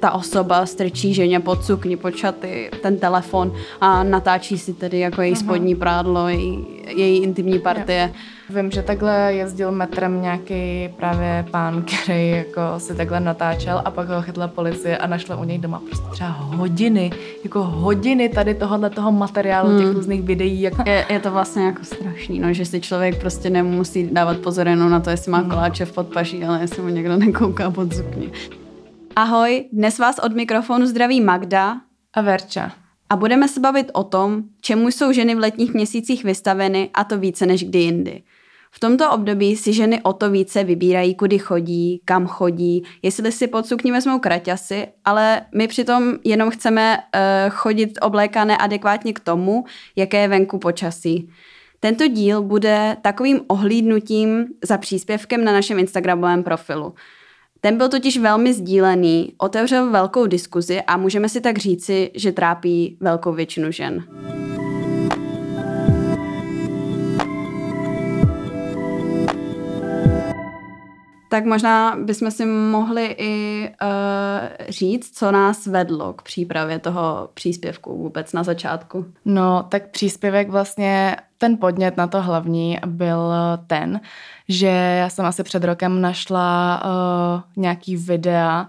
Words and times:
ta 0.00 0.10
osoba 0.10 0.66
strčí 0.66 1.14
ženě 1.14 1.40
pod 1.40 1.64
sukni, 1.64 1.96
pod 1.96 2.16
šaty, 2.16 2.70
ten 2.82 2.98
telefon 2.98 3.52
a 3.80 4.02
natáčí 4.02 4.58
si 4.58 4.74
tedy 4.74 4.98
jako 4.98 5.22
její 5.22 5.36
spodní 5.36 5.74
prádlo, 5.74 6.28
její, 6.28 6.66
její 6.96 7.22
intimní 7.22 7.58
partie. 7.58 8.12
Jo. 8.14 8.20
Vím, 8.50 8.70
že 8.70 8.82
takhle 8.82 9.34
jezdil 9.34 9.72
metrem 9.72 10.22
nějaký 10.22 10.88
právě 10.96 11.46
pán, 11.50 11.82
který 12.02 12.30
jako 12.30 12.60
si 12.78 12.94
takhle 12.94 13.20
natáčel 13.20 13.82
a 13.84 13.90
pak 13.90 14.08
ho 14.08 14.22
chytla 14.22 14.48
policie 14.48 14.98
a 14.98 15.06
našla 15.06 15.36
u 15.36 15.44
něj 15.44 15.58
doma 15.58 15.82
prostě 15.88 16.06
třeba 16.10 16.30
hodiny, 16.30 17.10
jako 17.44 17.62
hodiny 17.64 18.28
tady 18.28 18.54
tohohle 18.54 18.90
toho 18.90 19.12
materiálu, 19.12 19.68
hmm. 19.68 19.78
těch 19.78 19.92
různých 19.92 20.22
videí. 20.22 20.60
Jak... 20.60 20.74
Je, 20.86 21.06
je, 21.10 21.20
to 21.20 21.30
vlastně 21.30 21.64
jako 21.64 21.84
strašný, 21.84 22.38
no, 22.38 22.52
že 22.52 22.64
si 22.64 22.80
člověk 22.80 23.20
prostě 23.20 23.50
nemusí 23.50 24.08
dávat 24.12 24.36
pozor 24.36 24.68
jenom 24.68 24.90
na 24.90 25.00
to, 25.00 25.10
jestli 25.10 25.32
má 25.32 25.38
hmm. 25.38 25.50
koláče 25.50 25.84
v 25.84 25.92
podpaží, 25.92 26.44
ale 26.44 26.60
jestli 26.60 26.82
mu 26.82 26.88
někdo 26.88 27.16
nekouká 27.16 27.70
pod 27.70 27.94
zukni. 27.94 28.30
Ahoj, 29.18 29.64
dnes 29.72 29.98
vás 29.98 30.18
od 30.18 30.32
mikrofonu 30.32 30.86
zdraví 30.86 31.20
Magda 31.20 31.80
a 32.14 32.20
Verča. 32.20 32.72
A 33.10 33.16
budeme 33.16 33.48
se 33.48 33.60
bavit 33.60 33.90
o 33.92 34.04
tom, 34.04 34.42
čemu 34.60 34.88
jsou 34.88 35.12
ženy 35.12 35.34
v 35.34 35.38
letních 35.38 35.74
měsících 35.74 36.24
vystaveny 36.24 36.90
a 36.94 37.04
to 37.04 37.18
více 37.18 37.46
než 37.46 37.64
kdy 37.64 37.78
jindy. 37.78 38.22
V 38.70 38.80
tomto 38.80 39.10
období 39.10 39.56
si 39.56 39.72
ženy 39.72 40.02
o 40.02 40.12
to 40.12 40.30
více 40.30 40.64
vybírají, 40.64 41.14
kudy 41.14 41.38
chodí, 41.38 42.02
kam 42.04 42.26
chodí, 42.26 42.82
jestli 43.02 43.32
si 43.32 43.46
pod 43.46 43.66
sukní 43.66 43.92
vezmou 43.92 44.18
kraťasy, 44.18 44.86
ale 45.04 45.42
my 45.54 45.68
přitom 45.68 46.14
jenom 46.24 46.50
chceme 46.50 46.98
uh, 46.98 47.50
chodit 47.50 47.98
oblékané 48.02 48.56
adekvátně 48.56 49.12
k 49.12 49.20
tomu, 49.20 49.64
jaké 49.96 50.20
je 50.20 50.28
venku 50.28 50.58
počasí. 50.58 51.30
Tento 51.80 52.08
díl 52.08 52.42
bude 52.42 52.96
takovým 53.02 53.40
ohlídnutím 53.46 54.46
za 54.64 54.78
příspěvkem 54.78 55.44
na 55.44 55.52
našem 55.52 55.78
Instagramovém 55.78 56.42
profilu. 56.42 56.94
Ten 57.60 57.76
byl 57.76 57.88
totiž 57.88 58.18
velmi 58.18 58.54
sdílený, 58.54 59.32
otevřel 59.38 59.90
velkou 59.90 60.26
diskuzi 60.26 60.82
a 60.82 60.96
můžeme 60.96 61.28
si 61.28 61.40
tak 61.40 61.58
říci, 61.58 62.10
že 62.14 62.32
trápí 62.32 62.96
velkou 63.00 63.32
většinu 63.32 63.72
žen. 63.72 64.04
Tak 71.30 71.44
možná 71.44 71.96
bychom 71.96 72.30
si 72.30 72.46
mohli 72.46 73.14
i 73.18 73.68
uh, 73.82 73.88
říct, 74.68 75.18
co 75.18 75.32
nás 75.32 75.66
vedlo 75.66 76.12
k 76.12 76.22
přípravě 76.22 76.78
toho 76.78 77.28
příspěvku 77.34 77.98
vůbec 77.98 78.32
na 78.32 78.42
začátku. 78.42 79.06
No, 79.24 79.62
tak 79.68 79.90
příspěvek 79.90 80.50
vlastně, 80.50 81.16
ten 81.38 81.56
podnět 81.56 81.96
na 81.96 82.06
to 82.06 82.22
hlavní 82.22 82.78
byl 82.86 83.32
ten, 83.66 84.00
že 84.48 84.66
já 85.00 85.08
jsem 85.08 85.26
asi 85.26 85.42
před 85.42 85.64
rokem 85.64 86.00
našla 86.00 86.82
uh, 86.84 87.62
nějaký 87.62 87.96
videa 87.96 88.68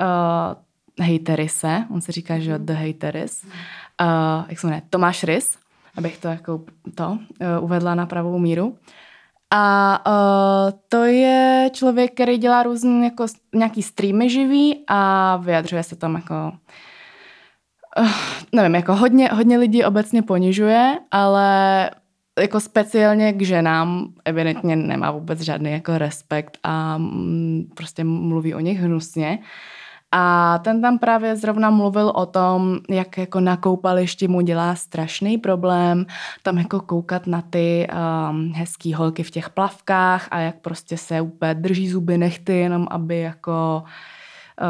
uh, 0.00 1.04
hejterise, 1.04 1.84
on 1.90 2.00
se 2.00 2.12
říká, 2.12 2.38
že 2.38 2.58
The 2.58 2.72
Hateris, 2.72 3.44
uh, 3.44 3.50
jak 4.48 4.58
se 4.58 4.66
jmenuje, 4.66 4.82
Tomáš 4.90 5.24
Rys, 5.24 5.58
abych 5.96 6.18
to 6.18 6.28
jako 6.28 6.60
to 6.94 7.08
uh, 7.10 7.18
uvedla 7.64 7.94
na 7.94 8.06
pravou 8.06 8.38
míru. 8.38 8.76
A 9.50 9.98
uh, 10.06 10.78
to 10.88 11.04
je 11.04 11.70
člověk, 11.72 12.12
který 12.12 12.38
dělá 12.38 12.62
různý 12.62 13.04
jako 13.04 13.26
nějaký 13.54 13.82
streamy 13.82 14.30
živý 14.30 14.84
a 14.88 15.36
vyjadřuje 15.36 15.82
se 15.82 15.96
tam 15.96 16.14
jako 16.14 16.52
uh, 17.98 18.10
nevím, 18.52 18.74
jako 18.74 18.96
hodně, 18.96 19.28
hodně 19.28 19.58
lidí 19.58 19.84
obecně 19.84 20.22
ponižuje, 20.22 20.98
ale 21.10 21.90
jako 22.40 22.60
speciálně 22.60 23.32
k 23.32 23.42
ženám 23.42 24.12
evidentně 24.24 24.76
nemá 24.76 25.10
vůbec 25.10 25.40
žádný 25.40 25.72
jako 25.72 25.98
respekt 25.98 26.58
a 26.62 26.98
mm, 26.98 27.70
prostě 27.74 28.04
mluví 28.04 28.54
o 28.54 28.60
nich 28.60 28.80
hnusně. 28.80 29.38
A 30.12 30.58
ten 30.64 30.82
tam 30.82 30.98
právě 30.98 31.36
zrovna 31.36 31.70
mluvil 31.70 32.12
o 32.14 32.26
tom, 32.26 32.78
jak 32.90 33.18
jako 33.18 33.40
na 33.40 33.56
koupališti 33.56 34.28
mu 34.28 34.40
dělá 34.40 34.74
strašný 34.74 35.38
problém 35.38 36.06
tam 36.42 36.58
jako 36.58 36.80
koukat 36.80 37.26
na 37.26 37.42
ty 37.50 37.86
um, 38.30 38.52
hezký 38.52 38.94
holky 38.94 39.22
v 39.22 39.30
těch 39.30 39.50
plavkách 39.50 40.28
a 40.30 40.38
jak 40.38 40.56
prostě 40.56 40.96
se 40.96 41.20
úplně 41.20 41.54
drží 41.54 41.88
zuby 41.88 42.18
nechty, 42.18 42.56
jenom 42.58 42.86
aby 42.90 43.18
jako 43.18 43.82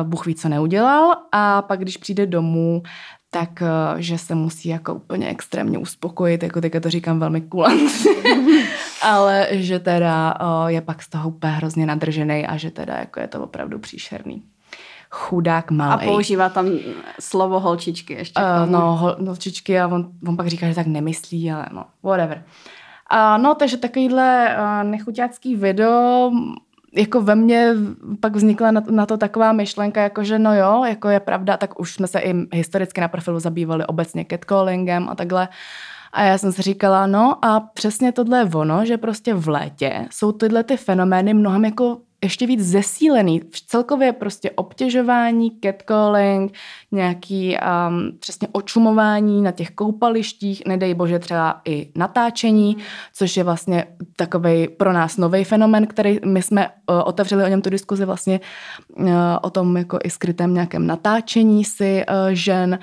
uh, 0.02 0.08
Bůh 0.08 0.26
ví, 0.26 0.34
co 0.34 0.48
neudělal. 0.48 1.16
A 1.32 1.62
pak, 1.62 1.80
když 1.80 1.96
přijde 1.96 2.26
domů, 2.26 2.82
tak 3.30 3.62
uh, 3.62 3.98
že 3.98 4.18
se 4.18 4.34
musí 4.34 4.68
jako 4.68 4.94
úplně 4.94 5.28
extrémně 5.28 5.78
uspokojit, 5.78 6.42
jako 6.42 6.60
teďka 6.60 6.80
to 6.80 6.90
říkám 6.90 7.20
velmi 7.20 7.40
kulantně, 7.40 8.10
ale 9.02 9.48
že 9.50 9.78
teda 9.78 10.34
uh, 10.40 10.66
je 10.66 10.80
pak 10.80 11.02
z 11.02 11.08
toho 11.08 11.28
úplně 11.28 11.52
hrozně 11.52 11.86
nadržený 11.86 12.46
a 12.46 12.56
že 12.56 12.70
teda 12.70 12.94
jako 12.94 13.20
je 13.20 13.28
to 13.28 13.42
opravdu 13.42 13.78
příšerný 13.78 14.42
chudák 15.10 15.70
malý. 15.70 16.06
A 16.06 16.10
používá 16.10 16.48
tam 16.48 16.66
slovo 17.20 17.60
holčičky 17.60 18.12
ještě. 18.12 18.40
Uh, 18.40 18.70
no, 18.70 18.96
hol, 18.96 19.16
holčičky 19.26 19.80
a 19.80 19.86
on, 19.88 20.08
on 20.28 20.36
pak 20.36 20.46
říká, 20.46 20.68
že 20.68 20.74
tak 20.74 20.86
nemyslí, 20.86 21.52
ale 21.52 21.66
no, 21.72 21.84
whatever. 22.02 22.44
Uh, 23.12 23.42
no, 23.42 23.54
takže 23.54 23.76
takovýhle 23.76 24.56
uh, 24.56 24.90
nechuťácký 24.90 25.56
video 25.56 26.30
jako 26.92 27.22
ve 27.22 27.34
mně 27.34 27.74
pak 28.20 28.36
vznikla 28.36 28.70
na 28.70 28.80
to, 28.80 28.92
na 28.92 29.06
to 29.06 29.16
taková 29.16 29.52
myšlenka, 29.52 30.02
jako 30.02 30.24
že 30.24 30.38
no 30.38 30.54
jo, 30.54 30.84
jako 30.84 31.08
je 31.08 31.20
pravda, 31.20 31.56
tak 31.56 31.80
už 31.80 31.94
jsme 31.94 32.06
se 32.06 32.20
i 32.20 32.34
historicky 32.52 33.00
na 33.00 33.08
profilu 33.08 33.40
zabývali 33.40 33.86
obecně 33.86 34.26
catcallingem 34.30 35.08
a 35.08 35.14
takhle. 35.14 35.48
A 36.12 36.22
já 36.22 36.38
jsem 36.38 36.52
si 36.52 36.62
říkala, 36.62 37.06
no 37.06 37.44
a 37.44 37.60
přesně 37.60 38.12
tohle 38.12 38.38
je 38.38 38.44
ono, 38.44 38.84
že 38.84 38.96
prostě 38.96 39.34
v 39.34 39.48
létě 39.48 40.08
jsou 40.10 40.32
tyhle 40.32 40.64
ty 40.64 40.76
fenomény 40.76 41.34
mnohem 41.34 41.64
jako 41.64 41.98
ještě 42.24 42.46
víc 42.46 42.60
zesílený. 42.60 43.40
Celkově 43.66 44.12
prostě 44.12 44.50
obtěžování, 44.50 45.52
catcalling, 45.64 46.52
nějaký 46.92 47.56
um, 47.56 48.18
přesně 48.18 48.48
očumování 48.52 49.42
na 49.42 49.50
těch 49.50 49.70
koupalištích, 49.70 50.62
nedej 50.66 50.94
bože 50.94 51.18
třeba 51.18 51.60
i 51.64 51.92
natáčení, 51.96 52.76
což 53.14 53.36
je 53.36 53.44
vlastně 53.44 53.84
takový 54.16 54.68
pro 54.68 54.92
nás 54.92 55.16
nový 55.16 55.44
fenomen, 55.44 55.86
který 55.86 56.18
my 56.24 56.42
jsme 56.42 56.68
uh, 56.68 57.02
otevřeli 57.04 57.44
o 57.44 57.48
něm 57.48 57.62
tu 57.62 57.70
diskuzi 57.70 58.04
vlastně 58.04 58.40
uh, 58.96 59.10
o 59.42 59.50
tom 59.50 59.76
jako 59.76 59.98
i 60.04 60.10
skrytém 60.10 60.54
nějakém 60.54 60.86
natáčení 60.86 61.64
si 61.64 62.04
uh, 62.08 62.14
žen. 62.32 62.78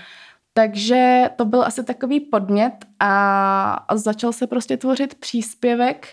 Takže 0.54 1.30
to 1.36 1.46
byl 1.46 1.64
asi 1.64 1.84
takový 1.84 2.20
podnět 2.20 2.74
a, 3.00 3.74
a 3.88 3.98
začal 3.98 4.34
se 4.34 4.48
prostě 4.48 4.78
tvořit 4.78 5.16
příspěvek, 5.16 6.08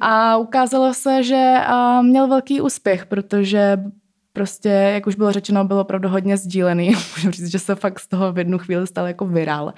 a 0.00 0.36
ukázalo 0.36 0.94
se, 0.94 1.22
že 1.22 1.54
měl 2.02 2.28
velký 2.28 2.60
úspěch, 2.60 3.06
protože 3.06 3.78
prostě, 4.32 4.68
jak 4.68 5.06
už 5.06 5.14
bylo 5.14 5.32
řečeno, 5.32 5.64
bylo 5.64 5.80
opravdu 5.80 6.08
hodně 6.08 6.36
sdílený. 6.36 6.88
Můžu 7.16 7.30
říct, 7.30 7.50
že 7.50 7.58
se 7.58 7.74
fakt 7.74 8.00
z 8.00 8.08
toho 8.08 8.32
v 8.32 8.38
jednu 8.38 8.58
chvíli 8.58 8.86
stal 8.86 9.06
jako 9.06 9.26
virál. 9.26 9.72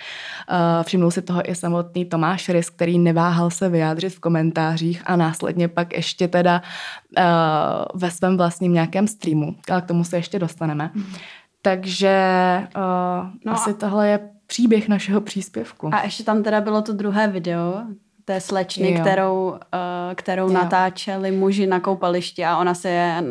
Všimnul 0.82 1.10
si 1.10 1.22
toho 1.22 1.50
i 1.50 1.54
samotný 1.54 2.04
Tomáš 2.04 2.48
Rys, 2.48 2.70
který 2.70 2.98
neváhal 2.98 3.50
se 3.50 3.68
vyjádřit 3.68 4.10
v 4.10 4.20
komentářích 4.20 5.02
a 5.06 5.16
následně 5.16 5.68
pak 5.68 5.92
ještě 5.92 6.28
teda 6.28 6.62
ve 7.94 8.10
svém 8.10 8.36
vlastním 8.36 8.72
nějakém 8.72 9.08
streamu. 9.08 9.54
Ale 9.70 9.82
k 9.82 9.86
tomu 9.86 10.04
se 10.04 10.16
ještě 10.16 10.38
dostaneme. 10.38 10.90
Mm. 10.94 11.04
Takže 11.62 12.16
no 13.44 13.52
asi 13.52 13.70
a... 13.70 13.72
tohle 13.72 14.08
je 14.08 14.30
příběh 14.46 14.88
našeho 14.88 15.20
příspěvku. 15.20 15.94
A 15.94 16.02
ještě 16.02 16.24
tam 16.24 16.42
teda 16.42 16.60
bylo 16.60 16.82
to 16.82 16.92
druhé 16.92 17.28
video, 17.28 17.82
té 18.28 18.40
slečny, 18.40 18.92
jo. 18.92 19.00
kterou, 19.00 19.48
uh, 19.48 20.14
kterou 20.14 20.46
jo. 20.46 20.52
natáčeli 20.52 21.30
muži 21.30 21.66
na 21.66 21.80
koupališti 21.80 22.44
a 22.44 22.58
ona 22.58 22.74
se 22.74 22.88
je, 22.88 23.24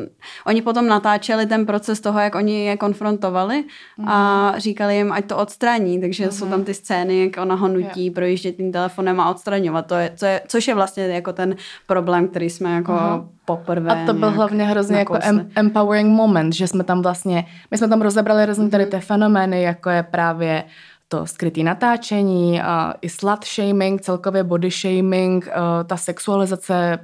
oni 0.46 0.62
potom 0.62 0.88
natáčeli 0.88 1.46
ten 1.46 1.66
proces 1.66 2.02
toho, 2.02 2.20
jak 2.20 2.36
oni 2.36 2.66
je 2.66 2.78
konfrontovali 2.78 3.64
mm. 3.98 4.10
a 4.10 4.50
mhm. 4.52 4.60
říkali 4.60 4.96
jim, 4.96 5.12
ať 5.14 5.26
to 5.26 5.38
odstraní, 5.38 6.02
takže 6.02 6.26
mm. 6.26 6.32
jsou 6.32 6.46
tam 6.50 6.64
ty 6.64 6.74
scény, 6.74 7.24
jak 7.24 7.38
ona 7.42 7.56
ho 7.56 7.68
nutí 7.68 8.06
jo. 8.06 8.14
projíždět 8.14 8.58
tím 8.58 8.72
telefonem 8.72 9.20
a 9.20 9.30
odstraňovat, 9.30 9.86
to 9.86 9.96
je, 9.96 10.12
co 10.16 10.26
je, 10.26 10.42
což 10.48 10.68
je 10.68 10.76
vlastně 10.76 11.04
jako 11.04 11.34
ten 11.34 11.56
problém, 11.88 12.28
který 12.28 12.50
jsme 12.50 12.74
jako 12.74 12.92
mm. 12.92 13.30
poprvé 13.46 14.04
A 14.04 14.06
to 14.06 14.14
byl 14.14 14.32
hlavně 14.32 14.64
hrozně 14.64 14.98
jako 14.98 15.18
em, 15.22 15.50
empowering 15.56 16.16
moment, 16.16 16.54
že 16.54 16.68
jsme 16.68 16.84
tam 16.84 17.02
vlastně, 17.02 17.46
my 17.72 17.78
jsme 17.78 17.88
tam 17.88 18.02
rozebrali 18.02 18.46
různé 18.46 18.70
tady 18.70 18.84
mhm. 18.84 18.92
ty 18.92 19.00
fenomény, 19.00 19.62
jako 19.62 19.90
je 19.90 20.04
právě 20.04 20.64
to 21.08 21.26
skrytý 21.26 21.64
natáčení, 21.64 22.62
a 22.62 22.94
i 23.02 23.10
slut 23.10 23.46
shaming, 23.46 24.02
celkově 24.02 24.44
body 24.44 24.72
shaming, 24.72 25.50
ta 25.86 25.98
sexualizace 25.98 27.00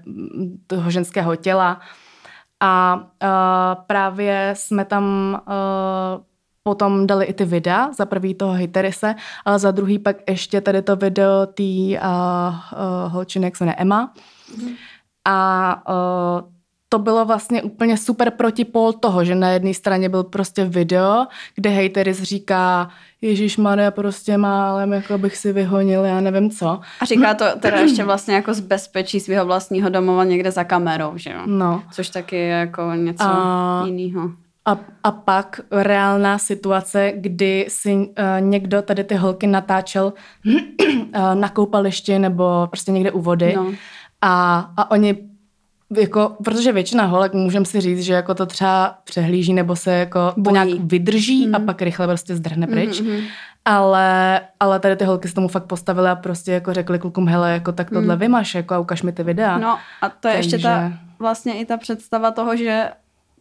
toho 0.68 0.92
ženského 0.92 1.36
těla. 1.36 1.80
A 2.60 3.04
právě 3.88 4.54
jsme 4.58 4.86
tam 4.86 5.38
potom 6.64 7.08
dali 7.08 7.26
i 7.26 7.34
ty 7.34 7.46
videa, 7.46 7.92
za 7.92 8.06
prvý 8.06 8.36
toho 8.36 8.54
hejterise, 8.54 9.16
ale 9.46 9.60
za 9.60 9.72
druhý 9.72 10.00
pak 10.00 10.30
ještě 10.30 10.62
tady 10.62 10.82
to 10.82 10.96
video 10.96 11.46
té 11.46 11.64
uh, 11.64 11.98
uh, 11.98 13.12
holčiny, 13.12 13.46
jak 13.46 13.56
se 13.56 13.64
jmenuje 13.64 13.76
Emma. 13.76 14.14
Mm. 14.58 14.70
A 15.28 15.84
uh, 15.90 16.53
to 16.94 17.00
bylo 17.00 17.26
vlastně 17.26 17.62
úplně 17.62 17.98
super 17.98 18.32
protipol 18.32 18.94
toho, 18.94 19.26
že 19.26 19.36
na 19.36 19.50
jedné 19.50 19.74
straně 19.74 20.10
byl 20.10 20.24
prostě 20.24 20.66
video, 20.66 21.26
kde 21.56 21.70
hejteris 21.70 22.22
říká, 22.22 22.90
Ježíš 23.22 23.58
Maria 23.58 23.92
prostě 23.92 24.38
málem, 24.38 24.94
jako 24.94 25.18
bych 25.18 25.38
si 25.38 25.54
vyhonil, 25.54 26.06
já 26.06 26.22
nevím 26.22 26.50
co. 26.50 26.80
A 27.00 27.06
říká 27.06 27.34
to 27.34 27.46
teda 27.60 27.78
ještě 27.78 28.04
vlastně 28.04 28.36
jako 28.36 28.54
z 28.54 28.60
bezpečí 28.60 29.20
svého 29.20 29.46
vlastního 29.46 29.90
domova 29.90 30.24
někde 30.24 30.52
za 30.52 30.64
kamerou, 30.64 31.12
že 31.16 31.30
jo? 31.30 31.40
No. 31.46 31.84
Což 31.92 32.10
taky 32.10 32.36
je 32.36 32.48
jako 32.48 32.94
něco 32.94 33.24
a... 33.24 33.84
jiného. 33.86 34.32
A, 34.66 34.78
a 35.04 35.12
pak 35.12 35.62
reálná 35.72 36.38
situace, 36.38 37.14
kdy 37.16 37.66
si 37.70 37.94
uh, 37.96 38.06
někdo 38.40 38.82
tady 38.82 39.04
ty 39.04 39.16
holky 39.16 39.48
natáčel 39.48 40.14
uh, 40.46 41.36
na 41.36 41.50
koupališti 41.50 42.20
nebo 42.20 42.68
prostě 42.70 42.92
někde 42.92 43.12
u 43.12 43.22
vody 43.22 43.54
no. 43.56 43.74
a, 44.22 44.60
a 44.78 44.92
oni 44.92 45.33
jako, 45.98 46.36
protože 46.44 46.72
většina 46.72 47.06
holek, 47.06 47.34
můžeme 47.34 47.66
si 47.66 47.82
říct, 47.82 48.02
že 48.02 48.14
jako 48.14 48.36
to 48.36 48.46
třeba 48.46 48.98
přehlíží 49.04 49.54
nebo 49.54 49.76
se 49.76 49.92
jako 49.92 50.34
to 50.44 50.52
nějak 50.52 50.70
vydrží 50.70 51.48
mm. 51.48 51.56
a 51.56 51.60
pak 51.60 51.82
rychle 51.82 52.08
prostě 52.08 52.36
zdrhne 52.36 52.68
pryč. 52.68 53.02
Mm-hmm. 53.02 53.24
Ale, 53.66 54.42
ale 54.60 54.80
tady 54.80 54.96
ty 54.96 55.06
holky 55.06 55.28
se 55.28 55.34
tomu 55.34 55.48
fakt 55.48 55.66
postavily 55.66 56.10
a 56.10 56.16
prostě 56.16 56.52
jako 56.52 56.74
řekli 56.74 57.00
klukům, 57.00 57.28
hele, 57.28 57.52
jako 57.52 57.72
tak 57.72 57.90
tohle 57.90 58.16
mm. 58.16 58.20
vymaš, 58.20 58.56
jako 58.56 58.74
a 58.74 58.80
ukaž 58.80 59.02
mi 59.02 59.12
ty 59.12 59.24
videa. 59.24 59.58
No 59.58 59.78
a 60.02 60.10
to 60.10 60.28
je 60.28 60.34
Takže... 60.34 60.56
ještě 60.56 60.68
ta, 60.68 60.94
vlastně 61.20 61.54
i 61.54 61.66
ta 61.66 61.78
představa 61.78 62.32
toho, 62.32 62.56
že 62.56 62.90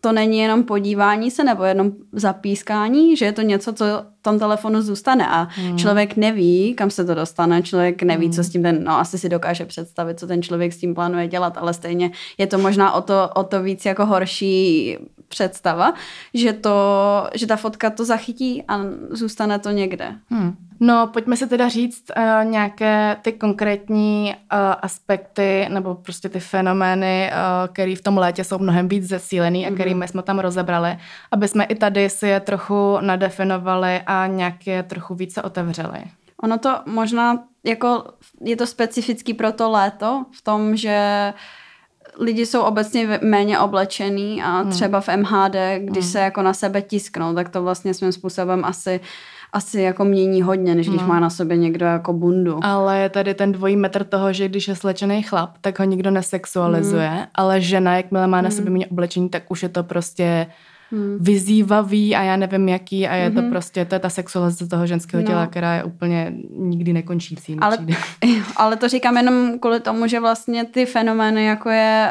to 0.04 0.12
není 0.12 0.38
jenom 0.38 0.62
podívání 0.62 1.30
se 1.30 1.44
nebo 1.44 1.64
jenom 1.64 1.92
zapískání, 2.12 3.16
že 3.16 3.24
je 3.24 3.32
to 3.32 3.42
něco, 3.42 3.72
co 3.72 3.84
v 4.20 4.22
tom 4.22 4.38
telefonu 4.38 4.82
zůstane 4.82 5.28
a 5.28 5.48
hmm. 5.50 5.78
člověk 5.78 6.16
neví, 6.16 6.74
kam 6.74 6.90
se 6.90 7.04
to 7.04 7.14
dostane, 7.14 7.62
člověk 7.62 8.02
neví, 8.02 8.26
hmm. 8.26 8.34
co 8.34 8.44
s 8.44 8.48
tím 8.48 8.62
ten, 8.62 8.84
no 8.84 8.98
asi 8.98 9.18
si 9.18 9.28
dokáže 9.28 9.64
představit, 9.64 10.18
co 10.18 10.26
ten 10.26 10.42
člověk 10.42 10.72
s 10.72 10.78
tím 10.78 10.94
plánuje 10.94 11.28
dělat, 11.28 11.58
ale 11.58 11.74
stejně 11.74 12.10
je 12.38 12.46
to 12.46 12.58
možná 12.58 12.92
o 12.92 13.02
to, 13.02 13.30
o 13.34 13.44
to 13.44 13.62
víc 13.62 13.84
jako 13.84 14.06
horší 14.06 14.96
představa, 15.32 15.94
že, 16.34 16.52
to, 16.52 16.76
že 17.34 17.46
ta 17.46 17.56
fotka 17.56 17.90
to 17.90 18.04
zachytí 18.04 18.64
a 18.68 18.78
zůstane 19.10 19.58
to 19.58 19.70
někde. 19.70 20.14
Hmm. 20.30 20.56
No, 20.80 21.06
pojďme 21.06 21.36
si 21.36 21.46
teda 21.46 21.68
říct 21.68 22.04
uh, 22.16 22.44
nějaké 22.44 23.16
ty 23.22 23.32
konkrétní 23.32 24.34
uh, 24.34 24.58
aspekty 24.82 25.66
nebo 25.68 25.94
prostě 25.94 26.28
ty 26.28 26.40
fenomény, 26.40 27.30
uh, 27.32 27.72
které 27.72 27.96
v 27.96 28.02
tom 28.02 28.18
létě 28.18 28.44
jsou 28.44 28.58
mnohem 28.58 28.88
víc 28.88 29.08
zesílený 29.08 29.66
mm-hmm. 29.66 29.92
a 29.92 29.94
my 29.94 30.08
jsme 30.08 30.22
tam 30.22 30.38
rozebrali, 30.38 30.98
aby 31.30 31.48
jsme 31.48 31.64
i 31.64 31.74
tady 31.74 32.10
si 32.10 32.28
je 32.28 32.40
trochu 32.40 32.98
nadefinovali 33.00 34.00
a 34.06 34.26
nějak 34.26 34.66
je 34.66 34.82
trochu 34.82 35.14
více 35.14 35.42
otevřeli. 35.42 35.98
Ono 36.42 36.58
to 36.58 36.80
možná 36.86 37.38
jako 37.64 38.04
je 38.40 38.56
to 38.56 38.66
specifický 38.66 39.34
pro 39.34 39.52
to 39.52 39.70
léto 39.70 40.24
v 40.38 40.42
tom, 40.42 40.76
že 40.76 41.32
lidi 42.18 42.46
jsou 42.46 42.60
obecně 42.60 43.18
méně 43.22 43.58
oblečený 43.58 44.42
a 44.42 44.60
hmm. 44.60 44.70
třeba 44.70 45.00
v 45.00 45.08
MHD, 45.16 45.56
když 45.78 46.04
hmm. 46.04 46.12
se 46.12 46.18
jako 46.18 46.42
na 46.42 46.54
sebe 46.54 46.82
tisknou, 46.82 47.34
tak 47.34 47.48
to 47.48 47.62
vlastně 47.62 47.94
svým 47.94 48.12
způsobem 48.12 48.64
asi 48.64 49.00
asi 49.54 49.80
jako 49.80 50.04
mění 50.04 50.42
hodně, 50.42 50.74
než 50.74 50.88
když 50.88 51.00
no. 51.00 51.06
má 51.06 51.20
na 51.20 51.30
sobě 51.30 51.56
někdo 51.56 51.86
jako 51.86 52.12
bundu. 52.12 52.58
Ale 52.62 52.98
je 52.98 53.08
tady 53.08 53.34
ten 53.34 53.52
dvojí 53.52 53.76
metr 53.76 54.04
toho, 54.04 54.32
že 54.32 54.48
když 54.48 54.68
je 54.68 54.76
slečený 54.76 55.22
chlap, 55.22 55.50
tak 55.60 55.78
ho 55.78 55.84
nikdo 55.84 56.10
nesexualizuje, 56.10 57.10
mm. 57.10 57.26
ale 57.34 57.60
žena, 57.60 57.96
jakmile 57.96 58.26
má 58.26 58.40
na 58.40 58.48
mm. 58.48 58.54
sobě 58.54 58.70
méně 58.70 58.86
oblečení, 58.86 59.28
tak 59.28 59.42
už 59.48 59.62
je 59.62 59.68
to 59.68 59.82
prostě 59.82 60.46
hmm. 60.92 61.18
vyzývavý 61.20 62.16
a 62.16 62.22
já 62.22 62.36
nevím 62.36 62.68
jaký 62.68 63.08
a 63.08 63.14
je 63.14 63.30
mm-hmm. 63.30 63.44
to 63.44 63.50
prostě, 63.50 63.84
to 63.84 63.94
je 63.94 63.98
ta 63.98 64.08
sexualizace 64.08 64.66
toho 64.66 64.86
ženského 64.86 65.20
no. 65.20 65.26
těla, 65.26 65.46
která 65.46 65.74
je 65.74 65.84
úplně 65.84 66.32
nikdy 66.56 66.92
nekončící. 66.92 67.56
Ale, 67.60 67.78
ale 68.56 68.76
to 68.76 68.88
říkám 68.88 69.16
jenom 69.16 69.58
kvůli 69.58 69.80
tomu, 69.80 70.06
že 70.06 70.20
vlastně 70.20 70.64
ty 70.64 70.86
fenomény, 70.86 71.44
jako 71.44 71.70
je 71.70 72.08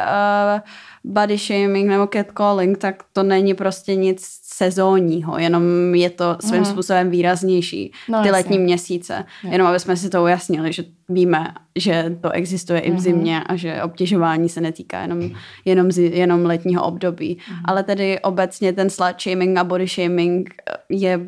uh, 0.55 0.61
body 1.03 1.37
shaming 1.37 1.89
nebo 1.89 2.07
catcalling, 2.07 2.77
tak 2.77 3.03
to 3.13 3.23
není 3.23 3.53
prostě 3.53 3.95
nic 3.95 4.41
sezónního, 4.43 5.39
jenom 5.39 5.95
je 5.95 6.09
to 6.09 6.37
svým 6.39 6.59
mm. 6.59 6.65
způsobem 6.65 7.09
výraznější 7.09 7.91
no, 8.09 8.21
ty 8.21 8.27
jasně. 8.27 8.31
letní 8.31 8.59
měsíce. 8.59 9.25
Je. 9.43 9.51
Jenom 9.51 9.67
aby 9.67 9.79
jsme 9.79 9.97
si 9.97 10.09
to 10.09 10.23
ujasnili, 10.23 10.73
že 10.73 10.83
víme, 11.09 11.47
že 11.75 12.17
to 12.21 12.31
existuje 12.31 12.79
i 12.79 12.89
v 12.89 12.93
mhm. 12.93 13.01
zimě 13.01 13.43
a 13.43 13.55
že 13.55 13.83
obtěžování 13.83 14.49
se 14.49 14.61
netýká 14.61 15.01
jenom, 15.01 15.29
jenom, 15.65 15.91
zi, 15.91 16.11
jenom 16.13 16.45
letního 16.45 16.83
období. 16.83 17.37
Mm. 17.49 17.57
Ale 17.65 17.83
tedy 17.83 18.19
obecně 18.19 18.73
ten 18.73 18.89
slut 18.89 19.21
shaming 19.21 19.57
a 19.57 19.63
body 19.63 19.87
shaming 19.87 20.49
je 20.89 21.19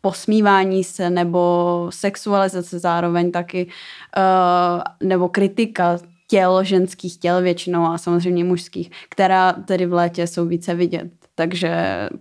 posmívání 0.00 0.84
se 0.84 1.10
nebo 1.10 1.86
sexualizace 1.90 2.78
zároveň 2.78 3.30
taky, 3.30 3.66
uh, 3.66 5.08
nebo 5.08 5.28
kritika 5.28 5.98
těl, 6.34 6.64
ženských 6.64 7.16
těl 7.16 7.42
většinou 7.42 7.84
a 7.84 7.98
samozřejmě 7.98 8.44
mužských, 8.44 8.90
která 9.08 9.52
tedy 9.52 9.86
v 9.86 9.92
létě 9.92 10.26
jsou 10.26 10.46
více 10.46 10.74
vidět. 10.74 11.10
Takže 11.34 11.70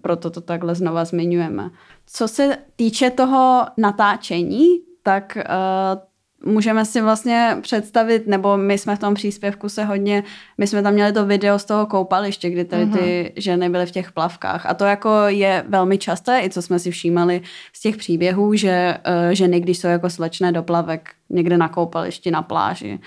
proto 0.01 0.29
to 0.29 0.41
takhle 0.41 0.75
znova 0.75 1.05
zmiňujeme. 1.05 1.69
Co 2.05 2.27
se 2.27 2.57
týče 2.75 3.09
toho 3.09 3.65
natáčení, 3.77 4.65
tak 5.03 5.37
uh, 5.37 6.53
můžeme 6.53 6.85
si 6.85 7.01
vlastně 7.01 7.57
představit, 7.61 8.27
nebo 8.27 8.57
my 8.57 8.77
jsme 8.77 8.95
v 8.95 8.99
tom 8.99 9.13
příspěvku 9.13 9.69
se 9.69 9.83
hodně, 9.83 10.23
my 10.57 10.67
jsme 10.67 10.83
tam 10.83 10.93
měli 10.93 11.13
to 11.13 11.25
video 11.25 11.59
z 11.59 11.65
toho 11.65 11.85
koupaliště, 11.85 12.49
kdy 12.49 12.65
tady 12.65 12.85
ty 12.85 12.99
uh-huh. 12.99 13.31
ženy 13.35 13.69
byly 13.69 13.85
v 13.85 13.91
těch 13.91 14.11
plavkách. 14.11 14.65
A 14.65 14.73
to 14.73 14.85
jako 14.85 15.09
je 15.27 15.65
velmi 15.67 15.97
časté, 15.97 16.41
i 16.43 16.49
co 16.49 16.61
jsme 16.61 16.79
si 16.79 16.91
všímali 16.91 17.41
z 17.73 17.81
těch 17.81 17.97
příběhů, 17.97 18.53
že 18.53 18.97
uh, 18.97 19.33
ženy, 19.33 19.59
když 19.59 19.77
jsou 19.77 19.87
jako 19.87 20.09
slečné 20.09 20.51
do 20.51 20.63
plavek 20.63 21.09
někde 21.29 21.57
na 21.57 21.69
koupališti, 21.69 22.31
na 22.31 22.41
pláži, 22.41 22.99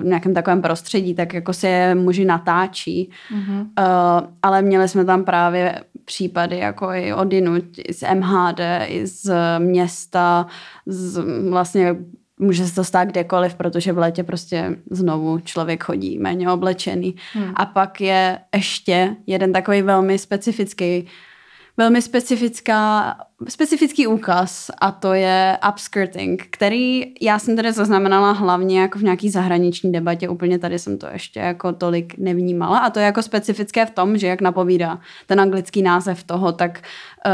v 0.00 0.04
nějakém 0.04 0.34
takovém 0.34 0.62
prostředí, 0.62 1.14
tak 1.14 1.34
jako 1.34 1.52
se 1.52 1.94
muži 1.94 2.24
natáčí. 2.24 3.10
Mm-hmm. 3.34 3.60
Uh, 3.60 4.28
ale 4.42 4.62
měli 4.62 4.88
jsme 4.88 5.04
tam 5.04 5.24
právě 5.24 5.80
případy 6.04 6.58
jako 6.58 6.86
i 6.86 7.14
odinut, 7.14 7.64
i 7.88 7.92
z 7.92 8.14
MHD, 8.14 8.60
i 8.86 9.06
z 9.06 9.32
města, 9.58 10.46
z 10.86 11.22
vlastně 11.50 11.96
může 12.38 12.66
se 12.66 12.74
to 12.74 12.84
stát 12.84 13.08
kdekoliv, 13.08 13.54
protože 13.54 13.92
v 13.92 13.98
létě 13.98 14.22
prostě 14.22 14.76
znovu 14.90 15.38
člověk 15.38 15.84
chodí 15.84 16.18
méně 16.18 16.50
oblečený. 16.50 17.14
Hmm. 17.32 17.52
A 17.56 17.66
pak 17.66 18.00
je 18.00 18.38
ještě 18.54 19.16
jeden 19.26 19.52
takový 19.52 19.82
velmi 19.82 20.18
specifický 20.18 21.06
velmi 21.76 22.02
specifická, 22.02 23.14
specifický 23.48 24.06
úkaz 24.06 24.70
a 24.78 24.90
to 24.90 25.12
je 25.12 25.58
upskirting, 25.68 26.46
který 26.50 27.14
já 27.20 27.38
jsem 27.38 27.56
tady 27.56 27.72
zaznamenala 27.72 28.32
hlavně 28.32 28.80
jako 28.80 28.98
v 28.98 29.02
nějaký 29.02 29.30
zahraniční 29.30 29.92
debatě, 29.92 30.28
úplně 30.28 30.58
tady 30.58 30.78
jsem 30.78 30.98
to 30.98 31.06
ještě 31.06 31.40
jako 31.40 31.72
tolik 31.72 32.18
nevnímala. 32.18 32.78
A 32.78 32.90
to 32.90 32.98
je 32.98 33.04
jako 33.04 33.22
specifické 33.22 33.86
v 33.86 33.90
tom, 33.90 34.18
že 34.18 34.26
jak 34.26 34.40
napovídá 34.40 35.00
ten 35.26 35.40
anglický 35.40 35.82
název 35.82 36.24
toho, 36.24 36.52
tak 36.52 36.80
uh, 37.26 37.32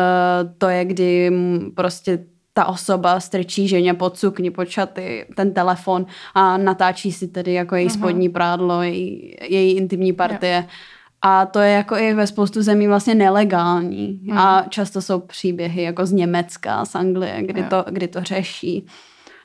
to 0.58 0.68
je, 0.68 0.84
kdy 0.84 1.32
prostě 1.74 2.24
ta 2.54 2.64
osoba 2.64 3.20
strčí 3.20 3.68
ženě 3.68 3.94
pod 3.94 4.18
sukni, 4.18 4.50
pod 4.50 4.68
šaty, 4.68 5.26
ten 5.36 5.54
telefon 5.54 6.06
a 6.34 6.56
natáčí 6.56 7.12
si 7.12 7.28
tedy 7.28 7.52
jako 7.52 7.76
její 7.76 7.90
spodní 7.90 8.28
prádlo, 8.28 8.82
její, 8.82 9.36
její 9.48 9.76
intimní 9.76 10.12
partie. 10.12 10.52
Yeah 10.52 10.66
a 11.22 11.46
to 11.46 11.58
je 11.58 11.72
jako 11.72 11.96
i 11.96 12.14
ve 12.14 12.26
spoustu 12.26 12.62
zemí 12.62 12.86
vlastně 12.86 13.14
nelegální. 13.14 14.20
Mm. 14.22 14.38
A 14.38 14.64
často 14.68 15.02
jsou 15.02 15.20
příběhy 15.20 15.82
jako 15.82 16.06
z 16.06 16.12
Německa, 16.12 16.84
z 16.84 16.94
Anglie, 16.94 17.42
kdy, 17.42 17.62
to, 17.62 17.84
kdy 17.90 18.08
to 18.08 18.22
řeší. 18.22 18.86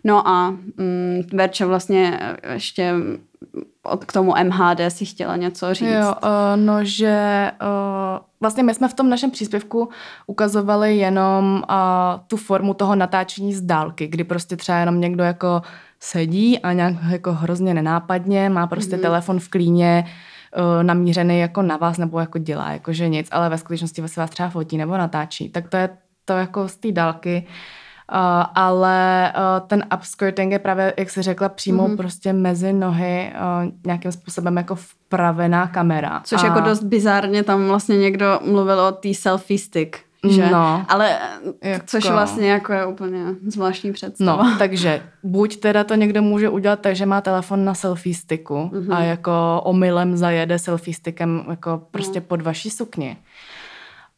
No 0.03 0.27
a 0.27 0.50
mm, 0.50 1.22
Verče 1.34 1.65
vlastně 1.65 2.19
ještě 2.53 2.93
od, 3.84 4.05
k 4.05 4.13
tomu 4.13 4.34
MHD 4.43 4.79
si 4.88 5.05
chtěla 5.05 5.36
něco 5.36 5.74
říct. 5.74 5.89
Jo, 5.89 6.13
uh, 6.24 6.29
no, 6.55 6.84
že 6.84 7.51
uh, 7.62 8.25
vlastně 8.41 8.63
my 8.63 8.74
jsme 8.74 8.88
v 8.88 8.93
tom 8.93 9.10
našem 9.10 9.31
příspěvku 9.31 9.89
ukazovali 10.27 10.98
jenom 10.98 11.63
uh, 11.69 11.75
tu 12.27 12.38
formu 12.38 12.74
toho 12.74 12.96
natáčení 12.96 13.53
z 13.53 13.62
dálky, 13.62 14.07
kdy 14.07 14.24
prostě 14.24 14.57
třeba 14.57 14.77
jenom 14.77 15.01
někdo 15.01 15.24
jako 15.24 15.62
sedí 16.00 16.60
a 16.60 16.74
nějak 16.74 16.96
jako 17.10 17.34
hrozně 17.34 17.74
nenápadně, 17.74 18.50
má 18.50 18.67
prostě 18.67 18.96
mm. 18.96 19.01
telefon 19.01 19.39
v 19.39 19.50
klíně, 19.50 20.03
uh, 20.05 20.12
namířený 20.81 21.39
jako 21.39 21.61
na 21.61 21.77
vás 21.77 21.97
nebo 21.97 22.19
jako 22.19 22.37
dělá 22.37 22.71
jako 22.71 22.93
že 22.93 23.09
nic, 23.09 23.27
ale 23.31 23.49
ve 23.49 23.57
skutečnosti 23.57 24.07
se 24.07 24.19
vás 24.21 24.29
třeba 24.29 24.49
fotí 24.49 24.77
nebo 24.77 24.97
natáčí. 24.97 25.49
Tak 25.49 25.69
to 25.69 25.77
je 25.77 25.89
to 26.25 26.33
jako 26.33 26.67
z 26.67 26.75
té 26.75 26.91
dálky. 26.91 27.47
Uh, 28.11 28.17
ale 28.55 29.33
uh, 29.37 29.67
ten 29.67 29.85
upskirting 29.95 30.51
je 30.51 30.59
právě, 30.59 30.93
jak 30.97 31.09
jsi 31.09 31.21
řekla, 31.21 31.49
přímo 31.49 31.87
mm-hmm. 31.87 31.97
prostě 31.97 32.33
mezi 32.33 32.73
nohy 32.73 33.33
uh, 33.35 33.71
nějakým 33.85 34.11
způsobem 34.11 34.57
jako 34.57 34.75
vpravená 34.75 35.67
kamera. 35.67 36.21
Což 36.23 36.43
a... 36.43 36.45
jako 36.45 36.59
dost 36.59 36.83
bizárně 36.83 37.43
tam 37.43 37.67
vlastně 37.67 37.97
někdo 37.97 38.39
mluvil 38.45 38.79
o 38.79 38.91
té 38.91 39.13
selfie 39.13 39.59
stick 39.59 40.06
že? 40.29 40.50
No, 40.51 40.86
Ale 40.89 41.17
jako... 41.63 41.86
což 41.88 42.09
vlastně 42.09 42.51
jako 42.51 42.74
je 42.74 42.86
úplně 42.86 43.25
zvláštní 43.47 43.93
představa. 43.93 44.43
No, 44.43 44.57
takže 44.57 45.01
buď 45.24 45.57
teda 45.57 45.83
to 45.83 45.95
někdo 45.95 46.21
může 46.21 46.50
udělat 46.50 46.79
tak, 46.79 46.95
že 46.95 47.05
má 47.05 47.21
telefon 47.21 47.65
na 47.65 47.74
selfie 47.74 48.15
sticku 48.15 48.53
mm-hmm. 48.53 48.95
a 48.95 49.03
jako 49.03 49.62
omylem 49.63 50.17
zajede 50.17 50.59
selfie 50.59 50.95
stickem 50.95 51.45
jako 51.50 51.81
prostě 51.91 52.19
no. 52.19 52.25
pod 52.27 52.41
vaší 52.41 52.69
sukni. 52.69 53.17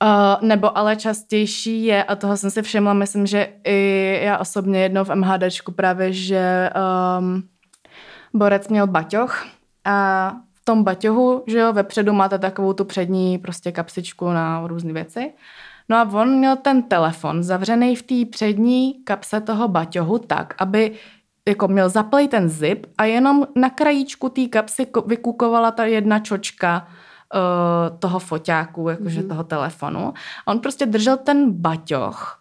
Uh, 0.04 0.48
nebo 0.48 0.78
ale 0.78 0.96
častější 0.96 1.86
je, 1.86 2.04
a 2.04 2.16
toho 2.16 2.38
jsem 2.38 2.52
si 2.52 2.62
všimla, 2.62 2.94
myslím, 2.94 3.26
že 3.26 3.48
i 3.64 4.20
já 4.24 4.38
osobně 4.38 4.80
jednou 4.82 5.04
v 5.04 5.16
MHDčku 5.16 5.72
právě, 5.72 6.14
že 6.14 6.70
um, 7.20 7.44
borec 8.34 8.68
měl 8.68 8.88
baťoch 8.88 9.46
a 9.86 10.32
v 10.54 10.66
tom 10.66 10.84
baťohu, 10.84 11.44
že 11.48 11.60
jo, 11.60 11.74
vepředu 11.74 12.14
máte 12.14 12.40
takovou 12.40 12.74
tu 12.74 12.86
přední 12.86 13.38
prostě 13.38 13.72
kapsičku 13.72 14.30
na 14.30 14.68
různé 14.68 14.94
věci. 14.94 15.32
No 15.90 15.98
a 15.98 16.10
on 16.14 16.30
měl 16.30 16.56
ten 16.56 16.84
telefon 16.84 17.44
zavřený 17.44 17.96
v 17.96 18.04
té 18.04 18.32
přední 18.32 18.94
kapse 19.04 19.42
toho 19.42 19.68
baťohu 19.68 20.20
tak, 20.20 20.54
aby 20.60 20.92
jako 21.48 21.68
měl 21.68 21.90
zaplej 21.90 22.28
ten 22.28 22.50
zip 22.50 22.86
a 22.98 23.06
jenom 23.06 23.48
na 23.56 23.70
krajíčku 23.70 24.30
té 24.30 24.48
kapsy 24.48 24.88
vykukovala 25.06 25.72
ta 25.72 25.86
jedna 25.86 26.20
čočka 26.20 26.88
toho 28.00 28.20
foťáku, 28.20 28.90
jakože 28.90 29.22
mm. 29.22 29.28
toho 29.28 29.44
telefonu. 29.44 30.14
A 30.46 30.52
on 30.52 30.60
prostě 30.60 30.86
držel 30.86 31.18
ten 31.18 31.52
baťoch 31.52 32.40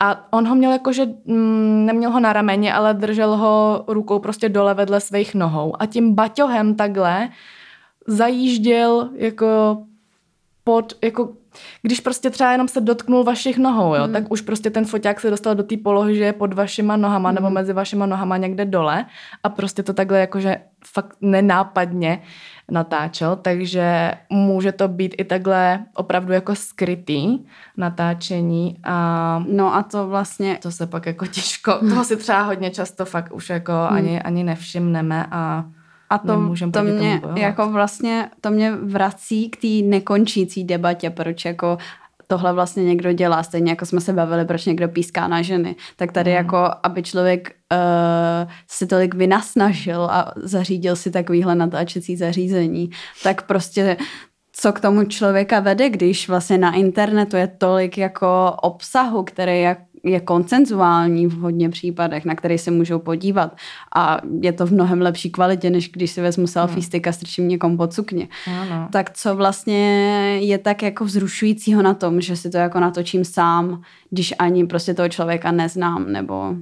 a 0.00 0.32
on 0.32 0.48
ho 0.48 0.54
měl 0.54 0.72
jakože, 0.72 1.06
mm, 1.24 1.86
neměl 1.86 2.10
ho 2.10 2.20
na 2.20 2.32
rameni, 2.32 2.72
ale 2.72 2.94
držel 2.94 3.36
ho 3.36 3.84
rukou 3.88 4.18
prostě 4.18 4.48
dole 4.48 4.74
vedle 4.74 5.00
svých 5.00 5.34
nohou. 5.34 5.82
A 5.82 5.86
tím 5.86 6.14
baťohem 6.14 6.74
takhle 6.74 7.28
zajížděl 8.06 9.10
jako 9.14 9.82
pod, 10.64 10.92
jako 11.02 11.32
když 11.82 12.00
prostě 12.00 12.30
třeba 12.30 12.52
jenom 12.52 12.68
se 12.68 12.80
dotknul 12.80 13.24
vašich 13.24 13.58
nohou, 13.58 13.94
jo, 13.94 14.06
mm. 14.06 14.12
tak 14.12 14.30
už 14.30 14.40
prostě 14.40 14.70
ten 14.70 14.84
foťák 14.84 15.20
se 15.20 15.30
dostal 15.30 15.54
do 15.54 15.62
té 15.62 15.76
polohy, 15.76 16.16
že 16.16 16.24
je 16.24 16.32
pod 16.32 16.52
vašima 16.52 16.96
nohama 16.96 17.30
mm. 17.30 17.34
nebo 17.34 17.50
mezi 17.50 17.72
vašima 17.72 18.06
nohama 18.06 18.36
někde 18.36 18.64
dole 18.64 19.06
a 19.42 19.48
prostě 19.48 19.82
to 19.82 19.92
takhle 19.92 20.20
jakože 20.20 20.56
fakt 20.86 21.16
nenápadně 21.20 22.22
natáčel, 22.70 23.36
takže 23.36 24.12
může 24.30 24.72
to 24.72 24.88
být 24.88 25.14
i 25.18 25.24
takhle 25.24 25.84
opravdu 25.94 26.32
jako 26.32 26.54
skrytý 26.54 27.38
natáčení 27.76 28.78
a 28.84 29.44
no 29.48 29.74
a 29.74 29.82
to 29.82 30.08
vlastně 30.08 30.58
to 30.62 30.70
se 30.70 30.86
pak 30.86 31.06
jako 31.06 31.26
těžko, 31.36 31.72
toho 31.72 32.04
si 32.04 32.16
třeba 32.16 32.42
hodně 32.42 32.70
často 32.70 33.04
fakt 33.04 33.32
už 33.32 33.50
jako 33.50 33.72
mm. 33.72 33.96
ani, 33.96 34.22
ani 34.22 34.44
nevšimneme 34.44 35.26
a 35.30 35.64
a 36.10 36.18
to, 36.18 36.54
to 36.72 36.82
mě 36.82 37.22
jako 37.36 37.70
vlastně, 37.70 38.30
to 38.40 38.50
mě 38.50 38.72
vrací 38.72 39.50
k 39.50 39.56
té 39.56 39.88
nekončící 39.88 40.64
debatě, 40.64 41.10
proč 41.10 41.44
jako 41.44 41.78
tohle 42.26 42.52
vlastně 42.52 42.84
někdo 42.84 43.12
dělá, 43.12 43.42
stejně 43.42 43.70
jako 43.70 43.86
jsme 43.86 44.00
se 44.00 44.12
bavili, 44.12 44.44
proč 44.44 44.64
někdo 44.64 44.88
píská 44.88 45.28
na 45.28 45.42
ženy. 45.42 45.76
Tak 45.96 46.12
tady 46.12 46.30
mm. 46.30 46.36
jako, 46.36 46.70
aby 46.82 47.02
člověk 47.02 47.54
uh, 47.72 48.50
si 48.68 48.86
tolik 48.86 49.14
vynasnažil 49.14 50.02
a 50.02 50.32
zařídil 50.36 50.96
si 50.96 51.10
takovýhle 51.10 51.54
natáčecí 51.54 52.16
zařízení, 52.16 52.90
tak 53.22 53.42
prostě 53.42 53.96
co 54.52 54.72
k 54.72 54.80
tomu 54.80 55.04
člověka 55.04 55.60
vede, 55.60 55.90
když 55.90 56.28
vlastně 56.28 56.58
na 56.58 56.74
internetu 56.74 57.36
je 57.36 57.46
tolik 57.46 57.98
jako 57.98 58.56
obsahu, 58.62 59.22
který 59.22 59.60
jak 59.60 59.78
je 60.06 60.20
koncenzuální 60.20 61.26
v 61.26 61.38
hodně 61.38 61.68
případech, 61.68 62.24
na 62.24 62.34
který 62.34 62.58
se 62.58 62.70
můžou 62.70 62.98
podívat 62.98 63.56
a 63.96 64.18
je 64.40 64.52
to 64.52 64.66
v 64.66 64.72
mnohem 64.72 65.00
lepší 65.00 65.30
kvalitě, 65.30 65.70
než 65.70 65.90
když 65.90 66.10
si 66.10 66.20
vezmu 66.20 66.46
selfie 66.46 66.74
hmm. 66.74 66.82
stick 66.82 67.06
a 67.06 67.12
strčím 67.12 67.48
někomu 67.48 67.76
pod 67.76 67.92
sukně. 67.92 68.28
Ano. 68.60 68.88
Tak 68.92 69.10
co 69.10 69.36
vlastně 69.36 69.78
je 70.42 70.58
tak 70.58 70.82
jako 70.82 71.04
vzrušujícího 71.04 71.82
na 71.82 71.94
tom, 71.94 72.20
že 72.20 72.36
si 72.36 72.50
to 72.50 72.58
jako 72.58 72.80
natočím 72.80 73.24
sám, 73.24 73.82
když 74.10 74.34
ani 74.38 74.66
prostě 74.66 74.94
toho 74.94 75.08
člověka 75.08 75.52
neznám, 75.52 76.12
nebo 76.12 76.54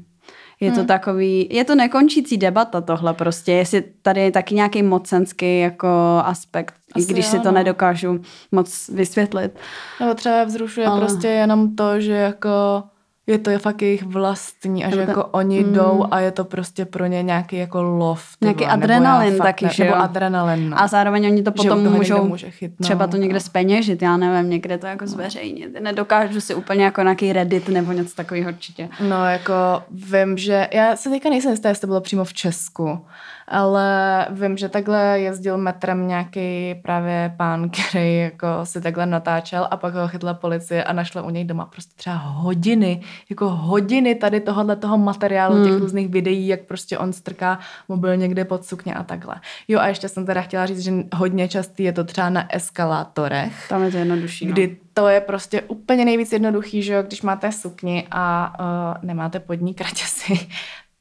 je 0.60 0.70
to 0.70 0.78
hmm. 0.78 0.86
takový, 0.86 1.48
je 1.50 1.64
to 1.64 1.74
nekončící 1.74 2.36
debata 2.36 2.80
tohle 2.80 3.14
prostě, 3.14 3.52
jestli 3.52 3.84
tady 4.02 4.20
je 4.20 4.30
taky 4.30 4.54
nějaký 4.54 4.82
mocenský 4.82 5.60
jako 5.60 5.88
aspekt, 6.24 6.74
Asi 6.94 7.04
i 7.04 7.12
když 7.12 7.26
ano. 7.26 7.32
si 7.32 7.40
to 7.40 7.52
nedokážu 7.52 8.20
moc 8.52 8.88
vysvětlit. 8.88 9.58
Nebo 10.00 10.14
třeba 10.14 10.44
vzrušuje 10.44 10.86
Ale... 10.86 11.00
prostě 11.00 11.28
jenom 11.28 11.76
to, 11.76 12.00
že 12.00 12.12
jako 12.12 12.82
je 13.26 13.38
to 13.38 13.58
fakt 13.58 13.82
jejich 13.82 14.02
vlastní 14.02 14.84
a 14.84 14.90
že 14.90 15.00
jako 15.00 15.24
oni 15.24 15.64
mm. 15.64 15.72
jdou 15.72 16.06
a 16.10 16.20
je 16.20 16.30
to 16.30 16.44
prostě 16.44 16.84
pro 16.84 17.06
ně 17.06 17.22
nějaký 17.22 17.56
jako 17.56 17.82
lov. 17.82 18.24
Nějaký 18.40 18.66
adrenalin 18.66 19.38
taky, 19.38 19.66
že 19.70 19.86
jo? 19.86 19.94
adrenalin, 19.94 20.70
no. 20.70 20.80
A 20.80 20.86
zároveň 20.86 21.26
oni 21.26 21.42
to 21.42 21.52
potom 21.52 21.92
můžou 21.92 22.36
třeba 22.82 23.06
to 23.06 23.16
někde 23.16 23.40
speněžit, 23.40 24.02
já 24.02 24.16
nevím, 24.16 24.50
někde 24.50 24.78
to 24.78 24.86
jako 24.86 25.04
no. 25.04 25.10
zveřejnit. 25.10 25.80
Nedokážu 25.80 26.40
si 26.40 26.54
úplně 26.54 26.84
jako 26.84 27.02
nějaký 27.02 27.32
Reddit 27.32 27.68
nebo 27.68 27.92
něco 27.92 28.14
takového 28.14 28.50
určitě. 28.50 28.88
No 29.08 29.24
jako 29.24 29.52
vím, 29.90 30.38
že 30.38 30.68
já 30.72 30.96
se 30.96 31.10
teďka 31.10 31.28
nejsem 31.28 31.50
jistá, 31.50 31.68
jestli 31.68 31.80
to 31.80 31.86
bylo 31.86 32.00
přímo 32.00 32.24
v 32.24 32.32
Česku, 32.32 33.04
ale 33.48 34.26
vím, 34.30 34.56
že 34.56 34.68
takhle 34.68 35.20
jezdil 35.20 35.58
metrem 35.58 36.08
nějaký 36.08 36.74
právě 36.82 37.34
pán, 37.36 37.70
který 37.88 38.18
jako 38.18 38.46
si 38.64 38.80
takhle 38.80 39.06
natáčel 39.06 39.68
a 39.70 39.76
pak 39.76 39.94
ho 39.94 40.08
chytla 40.08 40.34
policie 40.34 40.84
a 40.84 40.92
našla 40.92 41.22
u 41.22 41.30
něj 41.30 41.44
doma 41.44 41.66
prostě 41.66 41.92
třeba 41.96 42.16
hodiny, 42.16 43.00
jako 43.30 43.48
hodiny 43.48 44.14
tady 44.14 44.40
tohohle 44.40 44.76
toho 44.76 44.98
materiálu, 44.98 45.54
hmm. 45.54 45.64
těch 45.64 45.78
různých 45.78 46.08
videí, 46.08 46.46
jak 46.46 46.60
prostě 46.60 46.98
on 46.98 47.12
strká 47.12 47.58
mobil 47.88 48.16
někde 48.16 48.44
pod 48.44 48.64
sukně 48.64 48.94
a 48.94 49.02
takhle. 49.02 49.34
Jo 49.68 49.80
a 49.80 49.86
ještě 49.86 50.08
jsem 50.08 50.26
teda 50.26 50.42
chtěla 50.42 50.66
říct, 50.66 50.80
že 50.80 50.92
hodně 51.14 51.48
častý 51.48 51.82
je 51.82 51.92
to 51.92 52.04
třeba 52.04 52.30
na 52.30 52.54
eskalátorech. 52.54 53.68
Tam 53.68 53.82
je 53.82 53.90
to 53.90 53.96
jednodušší. 53.96 54.46
No. 54.46 54.52
Kdy 54.52 54.76
to 54.94 55.08
je 55.08 55.20
prostě 55.20 55.62
úplně 55.62 56.04
nejvíc 56.04 56.32
jednoduchý, 56.32 56.82
že 56.82 56.92
jo, 56.92 57.02
když 57.02 57.22
máte 57.22 57.52
sukni 57.52 58.06
a 58.10 58.54
uh, 58.60 59.04
nemáte 59.08 59.40
pod 59.40 59.54
ní 59.54 59.74
kraťasy, 59.74 60.48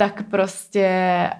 tak 0.03 0.23
prostě 0.29 0.89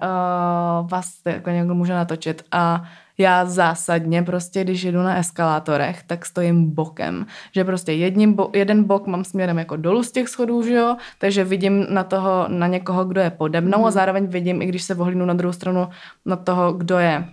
uh, 0.02 0.88
vás 0.90 1.20
jako 1.26 1.50
někdo 1.50 1.74
může 1.74 1.92
natočit 1.92 2.44
a 2.52 2.84
já 3.18 3.44
zásadně 3.44 4.22
prostě, 4.22 4.64
když 4.64 4.82
jedu 4.82 5.02
na 5.02 5.16
eskalátorech, 5.16 6.02
tak 6.02 6.26
stojím 6.26 6.74
bokem. 6.74 7.26
Že 7.52 7.64
prostě 7.64 7.92
jedním 7.92 8.32
bo- 8.34 8.50
jeden 8.52 8.84
bok 8.84 9.06
mám 9.06 9.24
směrem 9.24 9.58
jako 9.58 9.76
dolů 9.76 10.02
z 10.02 10.12
těch 10.12 10.28
schodů, 10.28 10.62
že 10.62 10.74
jo, 10.74 10.96
takže 11.18 11.44
vidím 11.44 11.86
na 11.90 12.04
toho, 12.04 12.46
na 12.48 12.66
někoho, 12.66 13.04
kdo 13.04 13.20
je 13.20 13.30
pode 13.30 13.60
mnou 13.60 13.78
mm. 13.78 13.84
a 13.84 13.90
zároveň 13.90 14.26
vidím, 14.26 14.62
i 14.62 14.66
když 14.66 14.82
se 14.82 14.94
vohlínu 14.94 15.26
na 15.26 15.34
druhou 15.34 15.52
stranu, 15.52 15.88
na 16.24 16.36
toho, 16.36 16.72
kdo 16.72 16.98
je 16.98 17.24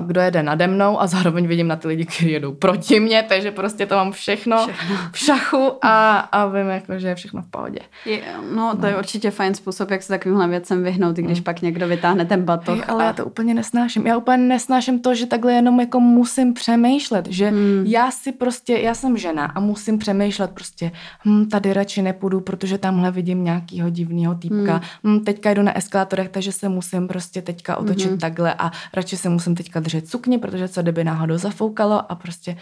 kdo 0.00 0.20
jede 0.20 0.42
nade 0.42 0.66
mnou 0.66 1.00
a 1.00 1.06
zároveň 1.06 1.46
vidím 1.46 1.68
na 1.68 1.76
ty 1.76 1.88
lidi, 1.88 2.04
kteří 2.04 2.30
jedou 2.30 2.54
proti 2.54 3.00
mně, 3.00 3.24
takže 3.28 3.50
prostě 3.50 3.86
to 3.86 3.94
mám 3.94 4.12
všechno, 4.12 4.66
všechno. 4.66 4.96
v 5.12 5.18
šachu 5.18 5.72
a, 5.82 6.18
a 6.18 6.46
vím, 6.46 6.68
jako, 6.68 6.98
že 6.98 7.08
je 7.08 7.14
všechno 7.14 7.42
v 7.42 7.46
pohodě. 7.50 7.78
Je, 8.06 8.20
no, 8.54 8.74
to 8.76 8.82
no. 8.82 8.88
je 8.88 8.96
určitě 8.96 9.30
fajn 9.30 9.54
způsob, 9.54 9.90
jak 9.90 10.02
se 10.02 10.08
takovýmhle 10.08 10.48
věcem 10.48 10.82
vyhnout, 10.82 11.18
i 11.18 11.22
když 11.22 11.38
mm. 11.38 11.44
pak 11.44 11.62
někdo 11.62 11.88
vytáhne 11.88 12.24
ten 12.24 12.42
batoh. 12.42 12.78
Je, 12.78 12.84
ale 12.84 13.04
a... 13.04 13.06
já 13.06 13.12
to 13.12 13.26
úplně 13.26 13.54
nesnáším. 13.54 14.06
Já 14.06 14.16
úplně 14.16 14.36
nesnáším 14.36 15.00
to, 15.00 15.14
že 15.14 15.26
takhle 15.26 15.52
jenom 15.52 15.80
jako 15.80 16.00
musím 16.00 16.54
přemýšlet, 16.54 17.28
že 17.28 17.50
mm. 17.50 17.84
já 17.86 18.10
si 18.10 18.32
prostě, 18.32 18.78
já 18.78 18.94
jsem 18.94 19.16
žena 19.16 19.44
a 19.44 19.60
musím 19.60 19.98
přemýšlet 19.98 20.50
prostě, 20.50 20.92
hm, 21.24 21.48
tady 21.48 21.72
radši 21.72 22.02
nepůjdu, 22.02 22.40
protože 22.40 22.78
tamhle 22.78 23.10
vidím 23.10 23.44
nějakýho 23.44 23.90
divného 23.90 24.34
týpka, 24.34 24.80
mm. 25.02 25.16
hm, 25.16 25.24
teďka 25.24 25.50
jdu 25.50 25.62
na 25.62 25.76
eskalátorech, 25.76 26.28
takže 26.28 26.52
se 26.52 26.68
musím 26.68 27.08
prostě 27.08 27.42
teďka 27.42 27.76
otočit 27.76 28.10
mm. 28.10 28.18
takhle 28.18 28.54
a 28.58 28.70
radši 28.94 29.16
se 29.16 29.31
musím 29.32 29.54
teďka 29.54 29.80
držet 29.80 30.08
sukni, 30.08 30.38
protože 30.38 30.68
co 30.68 30.82
kdyby 30.82 31.04
náhodou 31.04 31.38
zafoukalo 31.38 32.12
a 32.12 32.14
prostě 32.14 32.56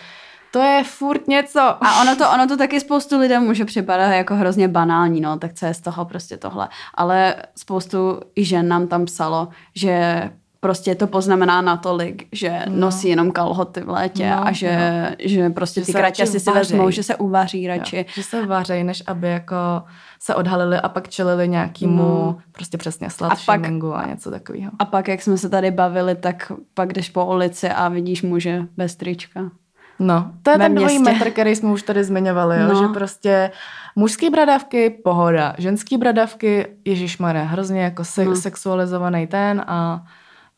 to 0.53 0.59
je 0.59 0.85
furt 0.85 1.29
něco. 1.29 1.61
A 1.61 2.00
ono 2.03 2.17
to, 2.17 2.31
ono 2.31 2.47
to 2.47 2.57
taky 2.57 2.81
spoustu 2.81 3.19
lidem 3.19 3.43
může 3.43 3.65
připadat 3.65 4.12
jako 4.12 4.35
hrozně 4.35 4.69
banální, 4.69 5.21
no, 5.21 5.39
tak 5.39 5.53
co 5.53 5.67
je 5.67 5.75
z 5.75 5.81
toho 5.81 6.05
prostě 6.05 6.37
tohle. 6.37 6.69
Ale 6.95 7.35
spoustu 7.57 8.21
i 8.37 8.45
žen 8.45 8.69
nám 8.69 8.87
tam 8.87 9.05
psalo, 9.05 9.49
že 9.75 10.23
prostě 10.61 10.95
to 10.95 11.07
poznamená 11.07 11.61
natolik, 11.61 12.29
že 12.33 12.62
no. 12.69 12.76
nosí 12.76 13.09
jenom 13.09 13.33
kalhoty 13.33 13.81
v 13.81 13.88
létě 13.88 14.31
no, 14.31 14.47
a 14.47 14.52
že, 14.52 14.79
no. 15.11 15.17
že 15.19 15.50
prostě 15.50 15.81
že 15.81 15.87
ty 15.87 15.93
kratě 15.93 16.26
si 16.26 16.40
si 16.40 16.50
vezmou, 16.50 16.90
že 16.90 17.02
se 17.02 17.17
uvaří 17.17 17.67
radši. 17.67 17.97
Jo, 17.97 18.05
že 18.14 18.23
se 18.23 18.47
vaří, 18.47 18.85
než 18.85 19.02
aby 19.07 19.29
jako 19.29 19.57
se 20.21 20.35
odhalili 20.35 20.76
a 20.76 20.88
pak 20.88 21.09
čelili 21.09 21.49
nějakému 21.49 21.97
no. 21.97 22.38
prostě 22.52 22.79
přesně 22.79 23.11
slut 23.11 23.33
a, 23.33 23.37
pak, 23.47 23.61
a 23.95 24.07
něco 24.07 24.31
takového. 24.31 24.71
A 24.79 24.85
pak, 24.85 25.09
jak 25.09 25.23
jsme 25.23 25.38
se 25.38 25.49
tady 25.49 25.71
bavili, 25.71 26.14
tak 26.14 26.52
pak 26.75 26.93
jdeš 26.93 27.11
po 27.11 27.26
ulici 27.26 27.69
a 27.69 27.88
vidíš 27.88 28.23
muže 28.23 28.67
bez 28.76 28.97
trička. 28.97 29.50
No, 29.99 30.33
to 30.43 30.50
je 30.50 30.59
ten 30.59 30.75
dvojí 30.75 30.99
metr, 30.99 31.31
který 31.31 31.57
jsme 31.57 31.73
už 31.73 31.83
tady 31.83 32.05
zmiňovali, 32.05 32.61
jo? 32.61 32.69
No. 32.69 32.83
že 32.83 32.88
prostě 32.88 33.50
mužský 33.97 34.31
bradavky, 34.31 34.90
pohoda, 34.90 35.55
ženský 35.59 35.97
bradavky, 35.97 36.67
ježišmarja, 36.85 37.43
hrozně 37.43 37.83
jako 37.83 38.05
se- 38.05 38.25
no. 38.25 38.37
sexualizovaný 38.37 39.26
ten 39.26 39.64
a 39.67 40.05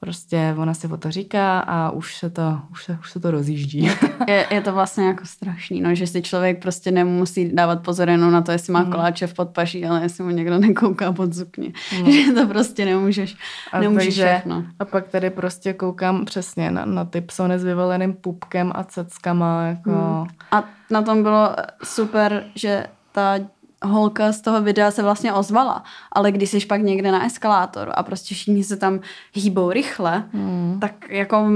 prostě 0.05 0.55
ona 0.59 0.75
si 0.75 0.87
o 0.87 0.97
to 0.97 1.11
říká 1.11 1.61
a 1.61 1.91
už 1.91 2.17
se 2.17 2.31
to, 2.31 2.61
už 2.71 2.85
se, 2.85 2.99
už 3.01 3.11
se 3.11 3.21
to 3.21 3.31
rozjíždí. 3.31 3.91
Je, 4.29 4.47
je 4.51 4.61
to 4.61 4.73
vlastně 4.73 5.07
jako 5.07 5.27
strašný, 5.27 5.81
no, 5.81 5.95
že 5.95 6.07
si 6.07 6.23
člověk 6.23 6.63
prostě 6.63 6.91
nemusí 6.91 7.55
dávat 7.55 7.83
pozor 7.83 8.09
jenom 8.11 8.33
na 8.33 8.43
to, 8.43 8.53
jestli 8.53 8.73
má 8.73 8.83
mm. 8.83 8.93
koláče 8.93 9.27
v 9.27 9.35
podpaší, 9.35 9.87
ale 9.87 10.03
jestli 10.03 10.25
mu 10.25 10.31
někdo 10.31 10.59
nekouká 10.59 11.13
pod 11.13 11.33
zukně. 11.33 11.73
Mm. 11.99 12.13
Že 12.13 12.33
to 12.33 12.47
prostě 12.47 12.85
nemůžeš, 12.85 13.37
a 13.73 13.81
nemůžeš 13.81 14.05
takže, 14.07 14.27
všechno. 14.27 14.65
A 14.79 14.85
pak 14.85 15.09
tady 15.09 15.31
prostě 15.31 15.73
koukám 15.73 16.25
přesně 16.25 16.71
na, 16.71 16.85
na 16.85 17.05
ty 17.05 17.21
psony 17.21 17.59
s 17.59 17.65
vyvoleným 17.65 18.13
pupkem 18.13 18.73
a 18.75 18.85
ceckama. 18.85 19.67
Jako... 19.67 19.91
Mm. 19.91 20.27
A 20.51 20.65
na 20.91 21.03
tom 21.03 21.23
bylo 21.23 21.57
super, 21.85 22.45
že 22.55 22.87
ta 23.13 23.39
holka 23.83 24.33
z 24.33 24.41
toho 24.41 24.63
videa 24.63 24.91
se 24.91 25.03
vlastně 25.03 25.33
ozvala, 25.33 25.83
ale 26.13 26.33
když 26.33 26.51
jsi 26.51 26.67
pak 26.67 26.83
někde 26.83 27.13
na 27.13 27.27
eskalátoru 27.27 27.91
a 27.95 28.03
prostě 28.03 28.35
všichni 28.35 28.65
se 28.65 28.77
tam 28.77 29.01
hýbou 29.35 29.71
rychle, 29.71 30.25
hmm. 30.33 30.79
tak 30.81 31.11
jako 31.11 31.51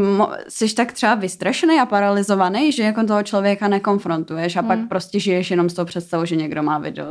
jsi 0.48 0.74
tak 0.74 0.92
třeba 0.92 1.14
vystrašený 1.14 1.80
a 1.80 1.86
paralizovaný, 1.86 2.72
že 2.72 2.82
jako 2.82 3.04
toho 3.04 3.22
člověka 3.22 3.68
nekonfrontuješ 3.68 4.56
a 4.56 4.60
hmm. 4.60 4.68
pak 4.68 4.78
prostě 4.88 5.20
žiješ 5.20 5.50
jenom 5.50 5.68
s 5.68 5.74
tou 5.74 5.84
představou, 5.84 6.24
že 6.24 6.36
někdo 6.36 6.62
má 6.62 6.78
video 6.78 7.06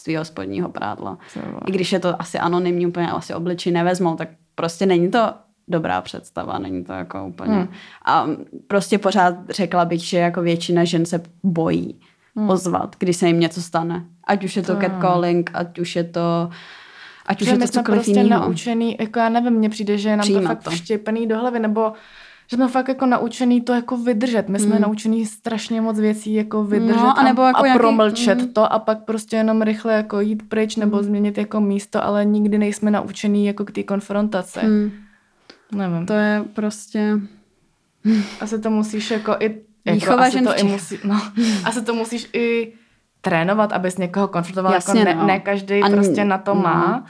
svého 0.00 0.24
spodního 0.24 0.68
prádla. 0.68 1.18
Třeba. 1.26 1.60
I 1.66 1.72
když 1.72 1.92
je 1.92 1.98
to 1.98 2.22
asi 2.22 2.38
anonymní, 2.38 2.86
úplně 2.86 3.10
asi 3.10 3.34
obličej 3.34 3.72
nevezmou, 3.72 4.16
tak 4.16 4.28
prostě 4.54 4.86
není 4.86 5.10
to 5.10 5.34
dobrá 5.68 6.00
představa, 6.00 6.58
není 6.58 6.84
to 6.84 6.92
jako 6.92 7.26
úplně. 7.26 7.54
Hmm. 7.54 7.68
A 8.06 8.26
prostě 8.68 8.98
pořád 8.98 9.34
řekla 9.50 9.84
bych, 9.84 10.00
že 10.00 10.18
jako 10.18 10.42
většina 10.42 10.84
žen 10.84 11.06
se 11.06 11.22
bojí 11.42 12.00
hmm. 12.36 12.50
ozvat, 12.50 12.96
když 12.98 13.16
se 13.16 13.26
jim 13.26 13.40
něco 13.40 13.62
stane. 13.62 14.04
Ať 14.26 14.44
už 14.44 14.56
je 14.56 14.62
to, 14.62 14.74
to 14.74 14.80
catcalling, 14.80 15.50
ať 15.54 15.78
už 15.78 15.96
je 15.96 16.04
to 16.04 16.50
ať 17.26 17.42
už 17.42 17.48
je 17.48 17.58
to 17.58 17.66
cokoliv 17.68 17.98
prostě 18.00 18.20
jinýho. 18.20 18.40
naučený, 18.40 18.96
jako 19.00 19.18
já 19.18 19.28
nevím, 19.28 19.52
mně 19.52 19.68
přijde, 19.70 19.98
že 19.98 20.08
je 20.08 20.16
nám 20.16 20.22
Přijímat 20.22 20.42
to 20.42 20.46
fakt 20.48 20.62
to. 20.64 20.70
vštěpený 20.70 21.26
do 21.26 21.38
hlavy, 21.38 21.58
nebo 21.60 21.92
že 22.50 22.56
jsme 22.56 22.68
fakt 22.68 22.88
jako 22.88 23.06
naučený 23.06 23.60
to 23.60 23.72
jako 23.72 23.96
vydržet. 23.96 24.48
My 24.48 24.58
jsme 24.58 24.74
Mm. 24.76 24.80
naučený 24.82 25.26
strašně 25.26 25.80
moc 25.80 25.98
věcí 25.98 26.34
jako 26.34 26.64
vydržet 26.64 26.96
No, 26.96 27.18
a, 27.18 27.26
jako 27.28 27.42
a 27.42 27.52
nějaký- 27.62 27.78
promlčet 27.78 28.38
mm. 28.40 28.48
to 28.52 28.72
a 28.72 28.78
pak 28.78 29.04
prostě 29.04 29.36
jenom 29.36 29.62
rychle 29.62 29.94
jako 29.94 30.20
jít 30.20 30.48
pryč 30.48 30.76
nebo 30.76 30.96
Mm. 30.96 31.02
změnit 31.02 31.38
jako 31.38 31.60
místo, 31.60 32.04
ale 32.04 32.24
nikdy 32.24 32.58
nejsme 32.58 32.90
naučený 32.90 33.46
jako 33.46 33.64
k 33.64 33.70
té 33.72 33.82
konfrontaci. 33.82 34.60
Hmm, 34.60 34.90
Nevím. 35.72 36.06
to 36.06 36.12
je 36.12 36.44
prostě... 36.54 37.18
Asi 38.40 38.58
to 38.60 38.70
musíš 38.70 39.10
jako 39.10 39.36
i... 39.40 39.60
Jako 39.84 40.12
asi 40.12 40.32
žen 40.32 40.44
to 40.44 40.56
i 40.56 40.62
musí, 40.62 40.98
no, 41.04 41.20
asi 41.64 41.82
to 41.84 41.94
musíš 41.94 42.28
i 42.32 42.72
trénovat, 43.20 43.72
abys 43.72 43.98
někoho 43.98 44.28
konfrontoval. 44.28 44.72
Jasně, 44.72 45.00
jako 45.00 45.10
ne, 45.12 45.16
no. 45.20 45.26
ne 45.26 45.40
každý 45.40 45.82
A 45.82 45.86
n- 45.86 45.92
prostě 45.92 46.24
na 46.24 46.38
to 46.38 46.54
no. 46.54 46.60
má. 46.62 47.04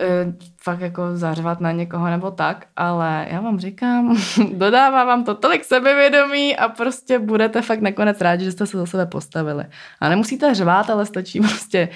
eh, 0.00 0.32
fakt 0.62 0.80
jako 0.80 1.02
zařvat 1.16 1.60
na 1.60 1.72
někoho 1.72 2.06
nebo 2.06 2.30
tak, 2.30 2.66
ale 2.76 3.26
já 3.30 3.40
vám 3.40 3.58
říkám, 3.58 4.16
dodává 4.52 5.04
vám 5.04 5.24
to 5.24 5.34
tolik 5.34 5.64
sebevědomí 5.64 6.56
a 6.56 6.68
prostě 6.68 7.18
budete 7.18 7.62
fakt 7.62 7.80
nakonec 7.80 8.20
rádi, 8.20 8.44
že 8.44 8.52
jste 8.52 8.66
se 8.66 8.78
za 8.78 8.86
sebe 8.86 9.06
postavili. 9.06 9.64
A 10.00 10.08
nemusíte 10.08 10.54
řvát, 10.54 10.90
ale 10.90 11.06
stačí 11.06 11.40
prostě 11.48 11.88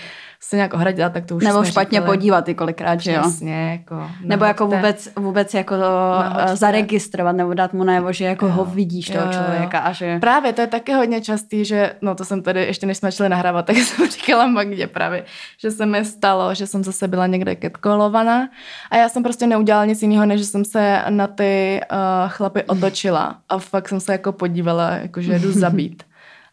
se 0.43 0.57
nějak 0.57 0.75
ohradit, 0.75 1.01
a 1.05 1.09
tak 1.09 1.27
to 1.27 1.37
už 1.37 1.45
Nebo 1.45 1.65
špatně 1.65 1.99
říkali. 2.01 2.17
podívat 2.17 2.49
i 2.49 2.55
kolikrát, 2.55 3.01
že 3.01 3.13
jo? 3.13 3.21
Přesně, 3.23 3.71
jako. 3.71 4.11
Nebo 4.25 4.45
jako 4.45 4.67
vůbec, 4.67 5.09
vůbec 5.17 5.55
jako 5.55 5.75
to 5.75 5.81
Nahoďte. 6.21 6.53
eh, 6.53 6.57
zaregistrovat 6.57 7.37
nebo 7.37 7.55
dát 7.55 7.73
mu 7.73 7.85
najevo, 7.85 8.13
že 8.13 8.25
jako 8.25 8.47
Jo. 8.47 8.53
ho 8.53 8.65
vidíš 8.65 9.11
toho 9.11 9.27
Jo, 9.27 9.33
člověka 9.33 9.79
a 9.79 9.93
že... 9.93 10.19
Právě, 10.19 10.53
to 10.53 10.61
je 10.61 10.67
taky 10.67 10.93
hodně 10.93 11.21
častý, 11.21 11.65
že, 11.65 11.93
no 12.03 12.15
to 12.15 12.25
jsem 12.25 12.43
tady, 12.43 12.61
ještě 12.65 12.87
než 12.87 12.97
jsme 12.99 13.11
začali 13.11 13.29
nahrávat, 13.29 13.67
tak 13.67 13.77
jsem 13.77 14.09
říkala 14.11 14.47
Magdě 14.47 14.87
právě, 14.87 15.25
že 15.61 15.71
se 15.71 15.87
mi 15.87 16.05
stalo, 16.05 16.55
že 16.55 16.67
jsem 16.67 16.85
zase 16.85 17.09
byla 17.09 17.27
někde 17.27 17.57
catcallovaná 17.63 18.49
a 18.91 18.97
já 18.97 19.09
jsem 19.09 19.23
prostě 19.23 19.47
neudělala 19.47 19.85
nic 19.85 20.03
jiného, 20.03 20.27
než 20.27 20.41
jsem 20.47 20.65
se 20.65 21.03
na 21.09 21.27
ty 21.27 21.81
uh, 21.93 21.99
chlapy 22.31 22.63
otočila 22.63 23.37
a 23.49 23.59
fakt 23.59 23.89
jsem 23.89 24.01
se 24.01 24.13
jako 24.13 24.33
podívala, 24.33 24.91
jako 24.91 25.21
že 25.21 25.39
jdu 25.39 25.53
zabít. 25.53 26.03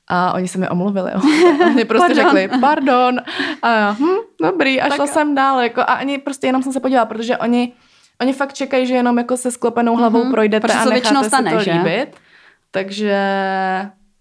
A 0.10 0.34
oni 0.34 0.48
se 0.48 0.58
mi 0.58 0.70
omluvili. 0.70 1.12
Oni 1.66 1.86
prostě 1.86 2.16
Pardon. 2.16 2.38
řekli, 2.38 2.60
pardon. 2.62 3.20
A 3.62 3.70
já, 3.76 3.92
hm, 4.00 4.16
dobrý, 4.42 4.82
a 4.82 4.88
šla 4.88 5.06
Tak- 5.06 5.14
jsem 5.14 5.36
dál. 5.36 5.60
Jako, 5.60 5.82
a 5.82 5.84
ani 5.84 6.18
prostě 6.18 6.48
jenom 6.48 6.64
jsem 6.64 6.74
se 6.74 6.80
podívala, 6.80 7.06
protože 7.06 7.38
oni, 7.38 7.74
oni 8.22 8.34
fakt 8.34 8.54
čekají, 8.54 8.88
že 8.88 8.94
jenom 8.96 9.18
jako 9.18 9.38
se 9.38 9.52
sklopenou 9.52 9.96
hlavou 9.96 10.24
Mhm, 10.24 10.32
projdete 10.32 10.68
protože 10.68 10.80
a 10.80 10.86
necháte 10.86 11.28
stane, 11.28 11.50
si 11.52 11.56
to 11.58 11.64
že? 11.64 11.72
líbit. 11.72 12.08
Takže 12.72 13.22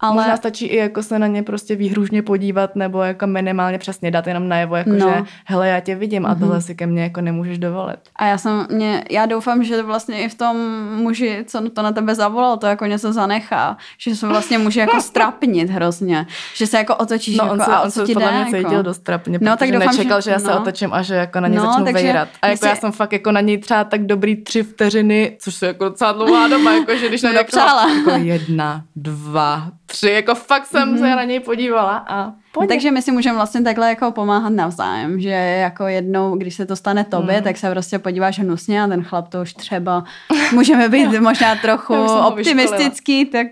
Ale- 0.00 0.14
možná 0.14 0.36
stačí 0.36 0.66
i 0.66 0.76
jako 0.76 1.02
se 1.02 1.18
na 1.18 1.26
ně 1.26 1.42
prostě 1.42 1.76
výhružně 1.76 2.22
podívat 2.22 2.76
nebo 2.76 3.02
jako 3.02 3.26
minimálně 3.26 3.78
přesně 3.78 4.10
dát 4.10 4.26
jenom 4.26 4.48
najevo, 4.48 4.76
jako 4.76 4.90
No. 4.90 4.98
že 5.08 5.22
hele, 5.44 5.68
já 5.68 5.80
tě 5.80 5.94
vidím 5.94 6.26
a 6.26 6.28
Mhm. 6.30 6.40
tohle 6.40 6.60
si 6.62 6.74
ke 6.74 6.86
mně 6.86 7.02
jako 7.02 7.20
nemůžeš 7.20 7.58
dovolit. 7.58 7.96
A 8.16 8.26
já 8.26 8.38
jsem, 8.38 8.66
mě, 8.70 9.04
já 9.10 9.26
doufám, 9.26 9.64
že 9.64 9.82
vlastně 9.82 10.18
i 10.24 10.28
v 10.28 10.34
tom 10.34 10.56
muži, 10.94 11.44
co 11.46 11.70
to 11.70 11.82
na 11.82 11.92
tebe 11.92 12.14
zavolal, 12.14 12.56
to 12.56 12.66
jako 12.66 12.86
něco 12.86 13.12
zanechá. 13.12 13.76
Že 13.98 14.16
se 14.16 14.26
vlastně 14.26 14.58
může 14.58 14.80
jako 14.80 15.00
strapnit 15.00 15.70
hrozně. 15.70 16.26
Že 16.54 16.66
se 16.66 16.76
jako 16.76 16.96
otočíš 16.96 17.36
No 17.36 17.44
jako, 17.44 17.54
on 17.54 17.60
se, 17.60 17.72
a 17.72 17.80
on 17.80 17.90
se 17.90 18.00
podle 18.14 18.30
mě 18.32 18.40
jako. 18.40 18.50
cítil 18.68 18.82
dost 18.82 18.98
trapně, 18.98 19.38
No, 19.42 19.56
tak 19.56 19.70
doufám, 19.72 19.88
nečekal, 19.96 20.20
že- 20.20 20.24
že, 20.24 20.30
já 20.30 20.38
se 20.38 20.50
no. 20.50 20.60
otočím 20.60 20.92
a 20.92 21.02
že 21.02 21.14
jako 21.14 21.40
na 21.40 21.48
ně 21.48 21.56
No, 21.58 21.66
začnu 21.66 21.84
takže 21.84 22.02
vejrat. 22.04 22.28
A 22.42 22.46
jako 22.46 22.58
si- 22.58 22.66
já 22.68 22.76
jsem 22.76 22.92
fakt 22.92 23.12
jako 23.12 23.32
na 23.32 23.40
něj 23.40 23.58
třeba 23.58 23.84
tak 23.84 24.06
dobrý 24.06 24.36
tři 24.36 24.62
vteřiny, 24.62 25.36
což 25.40 25.62
je 25.62 25.66
jako 25.68 25.84
docela 25.84 26.12
dlouhá 26.12 26.48
doba, 26.48 26.72
jako 26.72 26.96
že 26.96 27.08
když 27.08 27.20
To 27.26 27.26
na 27.26 27.32
je 27.32 27.38
někoho, 27.38 27.62
dopřála. 27.62 27.88
jako 27.90 28.10
jedna, 28.24 28.82
dva, 28.96 29.68
tři, 29.86 30.10
jako 30.10 30.34
fakt 30.34 30.66
jsem 30.66 30.88
Mhm. 30.88 30.98
se 30.98 31.16
na 31.16 31.24
něj 31.24 31.40
podívala 31.40 32.04
a 32.08 32.32
pojď. 32.52 32.68
takže 32.68 32.90
my 32.90 33.02
si 33.02 33.12
můžeme 33.12 33.36
vlastně 33.36 33.62
takhle 33.62 33.88
jako 33.88 34.10
pomáhat 34.12 34.48
navzájem, 34.52 35.20
že 35.20 35.28
jako 35.30 35.86
jednou, 35.86 36.36
když 36.36 36.54
se 36.54 36.66
to 36.66 36.76
stane 36.76 37.04
tobě, 37.04 37.34
Mhm. 37.34 37.44
tak 37.44 37.56
se 37.56 37.70
prostě 37.70 37.98
podíváš 37.98 38.38
hnusně 38.38 38.82
a 38.82 38.86
ten 38.86 39.02
chlap 39.04 39.28
to 39.28 39.42
už 39.42 39.54
třeba 39.54 40.04
můžeme 40.52 40.88
být 40.88 41.20
možná 41.20 41.54
trochu 41.54 41.94
optimistický, 42.04 43.24
tak 43.24 43.46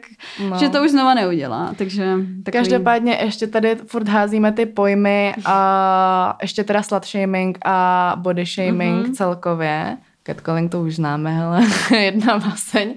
No. 0.50 0.59
že 0.59 0.69
to 0.69 0.83
už 0.85 0.91
znova 0.91 1.14
neudělá. 1.14 1.71
Takže 1.76 2.05
takový... 2.45 2.53
Každopádně 2.53 3.19
ještě 3.23 3.47
tady 3.47 3.76
furt 3.87 4.09
házíme 4.09 4.53
ty 4.53 4.67
pojmy 4.67 5.35
a 5.45 6.37
ještě 6.43 6.64
teda 6.64 6.83
slut 6.83 7.05
shaming 7.07 7.59
a 7.64 8.12
body 8.18 8.44
shaming 8.47 8.94
Mhm. 8.97 9.03
mm-hmm. 9.05 9.14
celkově. 9.16 9.97
Catcalling 10.27 10.70
to 10.73 10.81
už 10.81 10.97
známe, 10.97 11.31
hele, 11.33 11.61
jedna 12.01 12.38
baseň. 12.38 12.94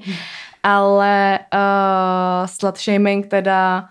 Ale 0.64 1.40
uh, 1.54 2.48
slut 2.48 2.78
shaming 2.78 3.28
teda, 3.28 3.90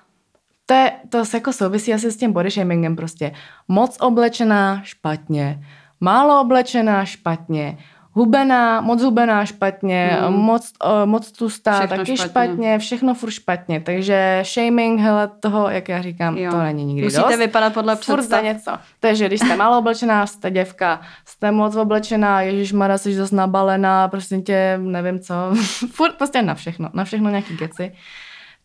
to, 0.66 0.74
je, 0.74 0.92
to 1.08 1.24
se 1.24 1.36
jako 1.36 1.52
souvisí 1.52 1.94
asi 1.94 2.12
s 2.12 2.16
tím 2.16 2.32
body 2.32 2.50
shamingem 2.50 2.96
prostě. 2.96 3.32
Moc 3.68 3.96
oblečená, 4.00 4.80
špatně. 4.84 5.64
Málo 6.00 6.40
oblečená, 6.40 7.04
špatně. 7.04 7.78
Hubená, 8.16 8.80
moc 8.80 9.02
hubená, 9.02 9.44
špatně. 9.44 10.10
Hmm. 10.20 10.34
Moc, 10.36 10.72
uh, 10.84 11.06
moc 11.06 11.32
tlustá, 11.32 11.78
Všechno 11.78 11.96
taky 11.96 12.16
špatně. 12.16 12.30
špatně. 12.30 12.78
Všechno 12.78 13.14
furt 13.14 13.30
špatně. 13.30 13.80
Takže 13.80 14.42
shaming, 14.46 15.00
hele, 15.00 15.30
toho, 15.40 15.68
jak 15.70 15.88
já 15.88 16.02
říkám, 16.02 16.36
Jo. 16.36 16.50
to 16.50 16.62
není 16.62 16.84
nikdy 16.84 17.02
Musíte 17.04 17.22
dost. 17.22 17.38
vypadat 17.38 17.74
podle 17.74 17.96
Furt 17.96 18.16
představ. 18.16 18.44
něco. 18.44 18.70
Takže 19.00 19.26
když 19.26 19.40
jste 19.40 19.56
málo 19.56 19.78
oblečená, 19.78 20.26
jste 20.26 20.50
děvka, 20.50 21.00
jste 21.24 21.50
moc 21.50 21.76
oblečená, 21.76 22.40
Ježíš 22.42 22.72
Mara, 22.72 22.98
jsi 22.98 23.14
zase 23.14 23.36
nabalená, 23.36 24.08
prostě 24.08 24.38
tě, 24.38 24.78
nevím 24.82 25.20
co. 25.20 25.34
Furt 25.92 26.14
prostě 26.14 26.42
na 26.42 26.54
všechno, 26.54 26.90
na 26.94 27.04
všechno 27.04 27.30
nějaký 27.30 27.56
geci. 27.56 27.92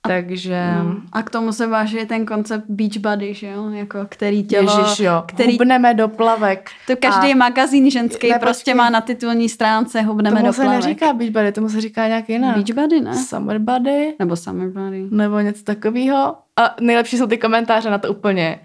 Takže... 0.07 0.63
No. 0.83 0.95
A 1.11 1.23
k 1.23 1.29
tomu 1.29 1.51
se 1.53 1.67
váží 1.67 2.05
ten 2.05 2.25
koncept 2.25 2.65
beach 2.69 2.97
body, 2.97 3.33
že 3.33 3.47
jo? 3.47 3.69
Jako 3.69 3.99
který 4.09 4.43
tělo, 4.43 4.77
Ježíš, 4.79 4.99
jo. 4.99 5.23
který 5.27 5.51
Hubneme 5.51 5.93
do 5.93 6.07
plavek. 6.07 6.69
to 6.87 6.93
každý 6.95 7.33
A 7.33 7.35
magazín 7.35 7.91
ženský 7.91 8.29
Ne, 8.29 8.39
prostě 8.39 8.75
má 8.75 8.89
na 8.89 9.01
titulní 9.01 9.49
stránce 9.49 10.01
hubneme 10.01 10.35
tomu 10.35 10.47
do 10.47 10.53
se 10.53 10.61
plavek. 10.61 10.83
neříká 10.83 11.13
beach 11.13 11.31
body, 11.31 11.51
tomu 11.51 11.69
se 11.69 11.81
říká 11.81 12.07
nějak 12.07 12.29
jinak. 12.29 12.55
Beach 12.55 12.71
body, 12.75 13.01
ne? 13.01 13.15
Summer 13.15 13.59
body, 13.59 14.13
Nebo 14.19 14.35
summer 14.35 14.69
body. 14.69 15.07
nebo 15.11 15.39
něco 15.39 15.63
takového. 15.63 16.35
A 16.57 16.75
nejlepší 16.81 17.17
jsou 17.17 17.27
ty 17.27 17.37
komentáře 17.37 17.89
na 17.89 17.97
to 17.97 18.09
úplně. 18.09 18.59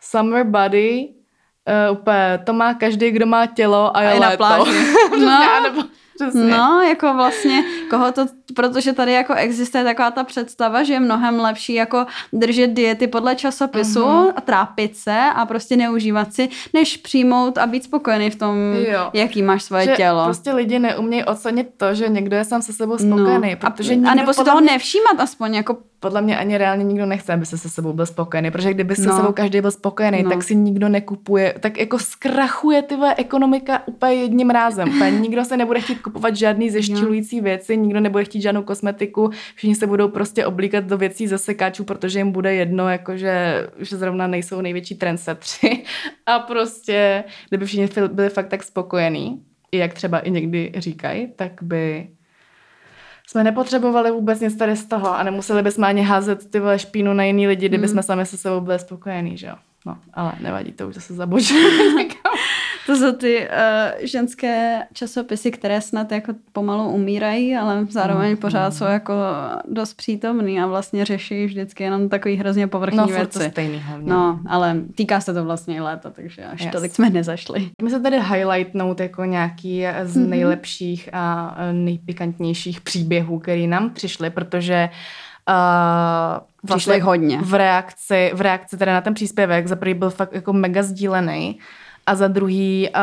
Summer 0.00 0.44
body, 0.44 1.08
uh, 1.92 1.98
úplně, 1.98 2.38
to 2.44 2.52
má 2.52 2.74
každý, 2.74 3.10
kdo 3.10 3.26
má 3.26 3.46
tělo 3.46 3.96
a 3.96 4.02
je, 4.02 4.08
A 4.10 4.14
je 4.14 4.20
na 4.20 4.30
pláži. 4.36 4.70
No. 5.20 5.52
anebo, 5.56 5.82
přesně. 6.24 6.50
No, 6.50 6.80
jako 6.80 7.14
vlastně, 7.14 7.64
koho 7.90 8.12
to, 8.12 8.26
protože 8.56 8.92
tady 8.92 9.12
jako 9.12 9.34
existuje 9.34 9.84
taková 9.84 10.10
ta 10.10 10.24
představa, 10.24 10.82
že 10.82 10.92
je 10.92 11.00
mnohem 11.00 11.40
lepší 11.40 11.74
jako 11.74 12.06
držet 12.32 12.66
diety 12.66 13.06
podle 13.06 13.36
časopisu 13.36 14.06
Mhm. 14.06 14.26
a 14.36 14.40
trápit 14.40 14.96
se 14.96 15.16
a 15.34 15.46
prostě 15.46 15.76
neužívat 15.76 16.32
si, 16.32 16.48
než 16.74 16.96
přijmout 16.96 17.58
a 17.58 17.66
být 17.66 17.84
spokojený 17.84 18.30
v 18.30 18.36
tom, 18.36 18.56
Jo. 18.92 19.10
jaký 19.12 19.42
máš 19.42 19.62
svoje 19.62 19.84
že 19.84 19.92
tělo. 19.96 20.24
prostě 20.24 20.52
lidi 20.52 20.78
neumějí 20.78 21.24
ocenit 21.24 21.68
to, 21.76 21.94
že 21.94 22.08
někdo 22.08 22.36
je 22.36 22.44
sám 22.44 22.62
se 22.62 22.72
sebou 22.72 22.98
spokojený, 22.98 23.50
no. 23.50 23.56
protože 23.70 23.94
a, 23.94 24.14
nebo 24.14 24.32
si 24.32 24.44
toho 24.44 24.60
mě, 24.60 24.72
nevšímat 24.72 25.20
aspoň, 25.20 25.54
jako 25.54 25.76
podle 26.00 26.22
mě 26.22 26.38
ani 26.38 26.58
reálně 26.58 26.84
nikdo 26.84 27.06
nechce, 27.06 27.32
aby 27.32 27.46
se 27.46 27.58
se 27.58 27.68
sebou 27.68 27.92
byl 27.92 28.06
spokojený, 28.06 28.50
protože 28.50 28.74
kdyby 28.74 28.96
se 28.96 29.06
No. 29.06 29.16
sebou 29.16 29.32
každý 29.32 29.60
byl 29.60 29.70
spokojený, 29.70 30.22
No. 30.22 30.30
tak 30.30 30.42
si 30.42 30.54
nikdo 30.56 30.88
nekupuje, 30.88 31.54
tak 31.60 31.78
jako 31.78 31.98
zkrachuje 31.98 32.82
ty 32.82 32.96
vole 32.96 33.14
ekonomika 33.14 33.82
úplně 33.86 34.14
jedním 34.14 34.50
rázem. 34.50 34.88
Úplně 34.88 35.10
nikdo 35.10 35.44
se 35.44 35.56
nebude 35.56 35.80
chtít 35.80 35.94
kupovat 35.94 36.09
žádný 36.32 36.70
zeštilující 36.70 37.40
věci, 37.40 37.76
nikdo 37.76 38.00
nebude 38.00 38.24
chtít 38.24 38.40
žádnou 38.40 38.62
kosmetiku, 38.62 39.30
všichni 39.54 39.74
se 39.74 39.86
budou 39.86 40.08
prostě 40.08 40.46
oblíkat 40.46 40.84
do 40.84 40.98
věcí 40.98 41.26
ze 41.26 41.38
sekáčů, 41.38 41.84
protože 41.84 42.18
jim 42.18 42.32
bude 42.32 42.54
jedno, 42.54 42.88
jakože 42.88 43.66
že 43.78 43.96
zrovna 43.96 44.26
nejsou 44.26 44.60
největší 44.60 44.94
trendsetři. 44.94 45.84
A 46.26 46.38
prostě, 46.38 47.24
kdyby 47.48 47.66
všichni 47.66 47.88
byli 48.12 48.28
fakt 48.28 48.48
tak 48.48 48.62
spokojení, 48.62 49.42
i 49.72 49.78
jak 49.78 49.94
třeba 49.94 50.18
i 50.18 50.30
někdy 50.30 50.72
říkají, 50.76 51.32
tak 51.36 51.52
by 51.62 52.08
jsme 53.28 53.44
nepotřebovali 53.44 54.10
vůbec 54.10 54.40
nic 54.40 54.56
tady 54.56 54.76
z 54.76 54.84
toho 54.86 55.14
a 55.16 55.22
nemuseli 55.22 55.62
bychom 55.62 55.84
ani 55.84 56.02
házet 56.02 56.50
ty 56.50 56.60
vole 56.60 56.78
špínu 56.78 57.12
na 57.14 57.24
jiný 57.24 57.48
lidi, 57.48 57.68
kdyby 57.68 57.82
Mm. 57.86 57.88
jsme 57.88 58.02
sami 58.02 58.26
se 58.26 58.36
sebou 58.36 58.60
byli 58.60 58.78
spokojení, 58.78 59.36
že 59.38 59.46
jo. 59.46 59.54
No, 59.86 59.98
ale 60.14 60.32
nevadí, 60.40 60.72
to 60.72 60.88
už 60.88 60.94
zase 60.94 61.14
zabočíme. 61.14 61.60
to 62.90 62.96
jsou 62.96 63.12
ty 63.12 63.48
uh, 63.48 64.06
ženské 64.06 64.82
časopisy, 64.92 65.50
které 65.50 65.80
snad 65.80 66.12
jako 66.12 66.32
pomalu 66.52 66.88
umírají, 66.90 67.56
ale 67.56 67.86
zároveň 67.90 68.30
Mm, 68.30 68.36
pořád 68.36 68.66
mm. 68.68 68.72
jsou 68.72 68.84
jako 68.84 69.12
dost 69.68 69.94
přítomný 69.94 70.60
a 70.60 70.66
vlastně 70.66 71.04
řeší 71.04 71.46
vždycky 71.46 71.84
jenom 71.84 72.08
takový 72.08 72.36
hrozně 72.36 72.66
povrchní 72.66 72.98
No, 72.98 73.06
furt 73.06 73.26
to 73.32 73.38
věci. 73.38 73.50
stejný 73.52 73.78
hlavně. 73.78 74.12
No, 74.12 74.40
ale 74.48 74.76
týká 74.94 75.20
se 75.20 75.34
to 75.34 75.44
vlastně 75.44 75.76
i 75.76 75.80
léta, 75.80 76.10
takže 76.10 76.44
až 76.44 76.60
Yes. 76.60 76.72
tolik 76.72 76.92
jsme 76.94 77.10
nezašli. 77.10 77.70
My 77.82 77.90
se 77.90 78.00
tady 78.00 78.20
highlightnout 78.20 79.00
jako 79.00 79.24
nějaký 79.24 79.84
z 80.04 80.16
Mhm. 80.16 80.30
nejlepších 80.30 81.08
a 81.12 81.54
eh, 81.58 81.72
nejpikantnějších 81.72 82.80
příběhů, 82.80 83.38
který 83.38 83.66
nám 83.66 83.90
přišly, 83.90 84.30
protože 84.30 84.88
uh, 85.48 86.94
jich 86.94 87.02
hodně. 87.02 87.38
v 87.42 87.54
reakci, 87.54 88.30
v 88.34 88.40
reakci 88.40 88.76
teda 88.76 88.92
na 88.92 89.00
ten 89.00 89.14
příspěvek, 89.14 89.66
za 89.66 89.76
prvý 89.76 89.94
byl 89.94 90.10
fakt 90.10 90.32
jako 90.34 90.52
mega 90.52 90.82
sdílený 90.82 91.58
A 92.06 92.14
za 92.14 92.28
druhý, 92.28 92.88
uh, 92.94 93.02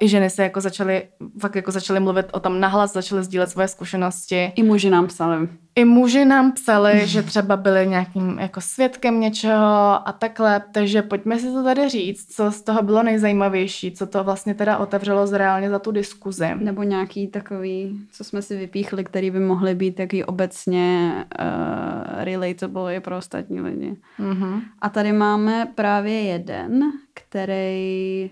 i 0.00 0.08
ženy 0.08 0.30
se 0.30 0.42
jako 0.42 0.60
začaly, 0.60 1.02
fakt 1.40 1.56
jako 1.56 1.70
začaly 1.70 2.00
mluvit 2.00 2.26
o 2.32 2.40
tom 2.40 2.60
nahlas, 2.60 2.92
začaly 2.92 3.24
sdílet 3.24 3.50
svoje 3.50 3.68
zkušenosti. 3.68 4.52
I 4.56 4.62
muži 4.62 4.90
nám 4.90 5.06
psali. 5.06 5.48
I 5.76 5.84
muži 5.84 6.24
nám 6.24 6.52
psali, 6.52 7.06
že 7.06 7.22
třeba 7.22 7.56
byli 7.56 7.86
nějakým 7.86 8.38
jako 8.38 8.60
svědkem 8.60 9.20
něčeho 9.20 10.08
a 10.08 10.14
takhle, 10.18 10.62
takže 10.72 11.02
pojďme 11.02 11.38
si 11.38 11.52
to 11.52 11.64
tady 11.64 11.88
říct, 11.88 12.34
co 12.34 12.50
z 12.50 12.62
toho 12.62 12.82
bylo 12.82 13.02
nejzajímavější, 13.02 13.92
co 13.92 14.06
to 14.06 14.24
vlastně 14.24 14.54
teda 14.54 14.78
otevřelo 14.78 15.26
zreálně 15.26 15.70
za 15.70 15.78
tu 15.78 15.90
diskuzi. 15.90 16.46
Nebo 16.54 16.82
nějaký 16.82 17.28
takový, 17.28 18.00
co 18.12 18.24
jsme 18.24 18.42
si 18.42 18.56
vypíchli, 18.56 19.04
který 19.04 19.30
by 19.30 19.40
mohly 19.40 19.74
být 19.74 19.92
taky 19.92 20.24
obecně 20.24 21.12
uh, 21.40 22.24
relatable 22.24 22.94
i 22.94 23.00
pro 23.00 23.16
ostatní 23.16 23.60
lidi. 23.60 23.96
Mm-hmm. 24.20 24.60
A 24.80 24.88
tady 24.88 25.12
máme 25.12 25.66
právě 25.74 26.22
jeden, 26.22 26.80
který 27.14 28.30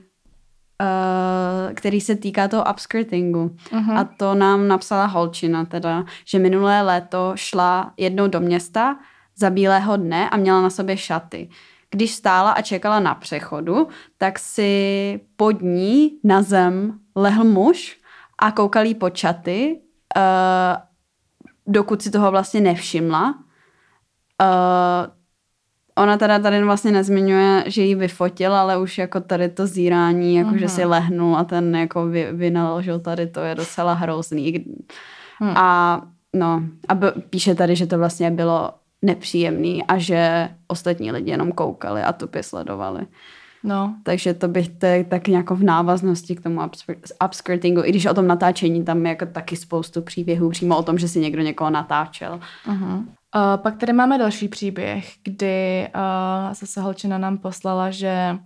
který 1.74 2.00
se 2.00 2.16
týká 2.16 2.48
toho 2.48 2.64
upskirtingu. 2.70 3.56
Uh-huh. 3.70 3.98
A 3.98 4.04
to 4.04 4.34
nám 4.34 4.68
napsala 4.68 5.06
holčina 5.06 5.64
teda, 5.64 6.04
že 6.24 6.38
minulé 6.38 6.82
léto 6.82 7.32
šla 7.34 7.92
jednou 7.96 8.26
do 8.28 8.40
města 8.40 8.96
za 9.36 9.50
bílého 9.50 9.96
dne 9.96 10.30
a 10.30 10.36
měla 10.36 10.62
na 10.62 10.70
sobě 10.70 10.96
šaty. 10.96 11.48
Když 11.90 12.14
stála 12.14 12.50
a 12.50 12.62
čekala 12.62 13.00
na 13.00 13.14
přechodu, 13.14 13.88
tak 14.18 14.38
si 14.38 15.20
pod 15.36 15.62
ní 15.62 16.18
na 16.24 16.42
zem 16.42 16.98
lehl 17.16 17.44
muž 17.44 18.00
a 18.38 18.52
koukal 18.52 18.84
jí 18.84 18.94
po 18.94 19.10
čaty, 19.10 19.80
uh, 20.16 20.82
dokud 21.66 22.02
si 22.02 22.10
toho 22.10 22.30
vlastně 22.30 22.60
nevšimla. 22.60 23.34
Uh, 24.42 25.21
Ona 25.96 26.16
teda 26.16 26.38
tady 26.38 26.64
vlastně 26.64 26.92
nezmiňuje, 26.92 27.64
že 27.66 27.82
ji 27.82 27.94
vyfotil, 27.94 28.54
ale 28.54 28.78
už 28.78 28.98
jako 28.98 29.20
tady 29.20 29.48
to 29.48 29.66
zírání, 29.66 30.34
jako 30.34 30.50
uh-huh. 30.50 30.58
že 30.58 30.68
si 30.68 30.84
lehnul 30.84 31.36
a 31.36 31.44
ten 31.44 31.76
jako 31.76 32.06
vy, 32.06 32.28
vynaložil 32.32 33.00
tady, 33.00 33.26
to 33.26 33.40
je 33.40 33.54
docela 33.54 33.92
hrozný. 33.92 34.64
Hmm. 35.38 35.56
A 35.56 36.02
no, 36.32 36.62
a 36.88 36.94
b- 36.94 37.12
píše 37.30 37.54
tady, 37.54 37.76
že 37.76 37.86
to 37.86 37.98
vlastně 37.98 38.30
bylo 38.30 38.70
nepříjemný 39.02 39.84
a 39.84 39.98
že 39.98 40.48
ostatní 40.66 41.12
lidi 41.12 41.30
jenom 41.30 41.52
koukali 41.52 42.02
a 42.02 42.12
tupě 42.12 42.42
sledovali. 42.42 43.06
No. 43.64 43.94
Takže 44.02 44.34
to 44.34 44.48
bych 44.48 44.68
to 44.68 44.86
je 44.86 45.04
tak 45.04 45.28
nějak 45.28 45.50
v 45.50 45.62
návaznosti 45.62 46.36
k 46.36 46.42
tomu 46.42 46.60
upskirtingu, 47.24 47.82
i 47.84 47.88
když 47.88 48.06
o 48.06 48.14
tom 48.14 48.26
natáčení 48.26 48.84
tam 48.84 49.06
je 49.06 49.10
jako 49.10 49.26
taky 49.26 49.56
spoustu 49.56 50.02
příběhů 50.02 50.50
přímo 50.50 50.76
o 50.76 50.82
tom, 50.82 50.98
že 50.98 51.08
si 51.08 51.20
někdo 51.20 51.42
někoho 51.42 51.70
natáčel. 51.70 52.40
Uh-huh. 52.66 52.96
Uh, 52.96 53.56
pak 53.56 53.76
tady 53.76 53.92
máme 53.92 54.18
další 54.18 54.48
příběh, 54.48 55.12
kdy 55.24 55.88
uh, 55.94 56.54
zase 56.54 56.80
holčina 56.80 57.18
nám 57.18 57.38
poslala, 57.38 57.90
že 57.90 58.38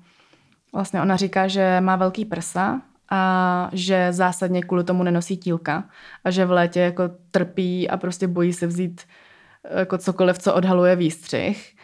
vlastně 0.72 1.02
ona 1.02 1.16
říká, 1.16 1.48
že 1.48 1.80
má 1.80 1.96
velký 1.96 2.24
prsa 2.24 2.80
a 3.10 3.70
že 3.72 4.08
zásadně 4.10 4.62
kvůli 4.62 4.84
tomu 4.84 5.02
nenosí 5.02 5.36
tílka 5.36 5.84
a 6.24 6.30
že 6.30 6.46
v 6.46 6.50
létě 6.50 6.80
jako 6.80 7.02
trpí 7.30 7.90
a 7.90 7.96
prostě 7.96 8.28
bojí 8.28 8.52
se 8.52 8.66
vzít 8.66 9.00
jako 9.78 9.98
cokoliv, 9.98 10.38
co 10.38 10.54
odhaluje 10.54 10.96
výstřih, 10.96 11.75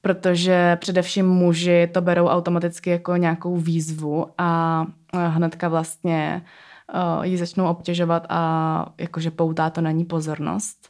protože 0.00 0.76
především 0.80 1.28
muži 1.28 1.90
to 1.94 2.00
berou 2.00 2.26
automaticky 2.26 2.90
jako 2.90 3.16
nějakou 3.16 3.56
výzvu 3.56 4.26
a 4.38 4.86
hnedka 5.14 5.68
vlastně 5.68 6.42
uh, 6.94 7.24
ji 7.26 7.36
začnou 7.36 7.68
obtěžovat 7.68 8.26
a 8.28 8.92
jakože 8.98 9.30
poutá 9.30 9.70
to 9.70 9.80
na 9.80 9.90
ní 9.90 10.04
pozornost. 10.04 10.88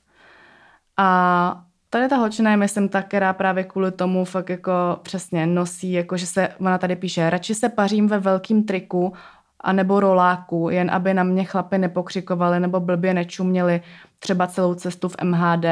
A 0.97 1.63
tady 1.91 2.09
ta 2.09 2.17
holčina 2.17 2.51
je, 2.51 2.57
myslím, 2.57 2.89
ta, 2.89 3.03
která 3.03 3.33
právě 3.33 3.65
kvůli 3.65 3.93
tomu 3.93 4.25
fakt 4.25 4.51
jako 4.51 4.73
přesně 5.03 5.47
nosí, 5.47 5.93
jako 5.93 6.17
že 6.17 6.27
se, 6.27 6.49
ona 6.61 6.79
tady 6.79 6.97
píše, 6.97 7.31
radši 7.31 7.55
se 7.55 7.69
pařím 7.69 8.09
ve 8.09 8.19
velkým 8.19 8.65
triku, 8.65 9.13
a 9.61 9.73
nebo 9.73 10.01
roláku, 10.01 10.71
jen 10.71 10.91
aby 10.91 11.15
na 11.15 11.23
mě 11.23 11.45
chlapy 11.45 11.79
nepokřikovali 11.79 12.61
nebo 12.61 12.81
blbě 12.81 13.15
nečuměli 13.15 13.83
třeba 14.19 14.47
celou 14.47 14.75
cestu 14.75 15.09
v 15.09 15.17
MHD 15.23 15.65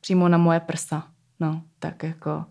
přímo 0.00 0.28
na 0.28 0.38
moje 0.38 0.60
prsa. 0.60 1.04
No, 1.40 1.62
tak 1.78 2.02
jako 2.02 2.44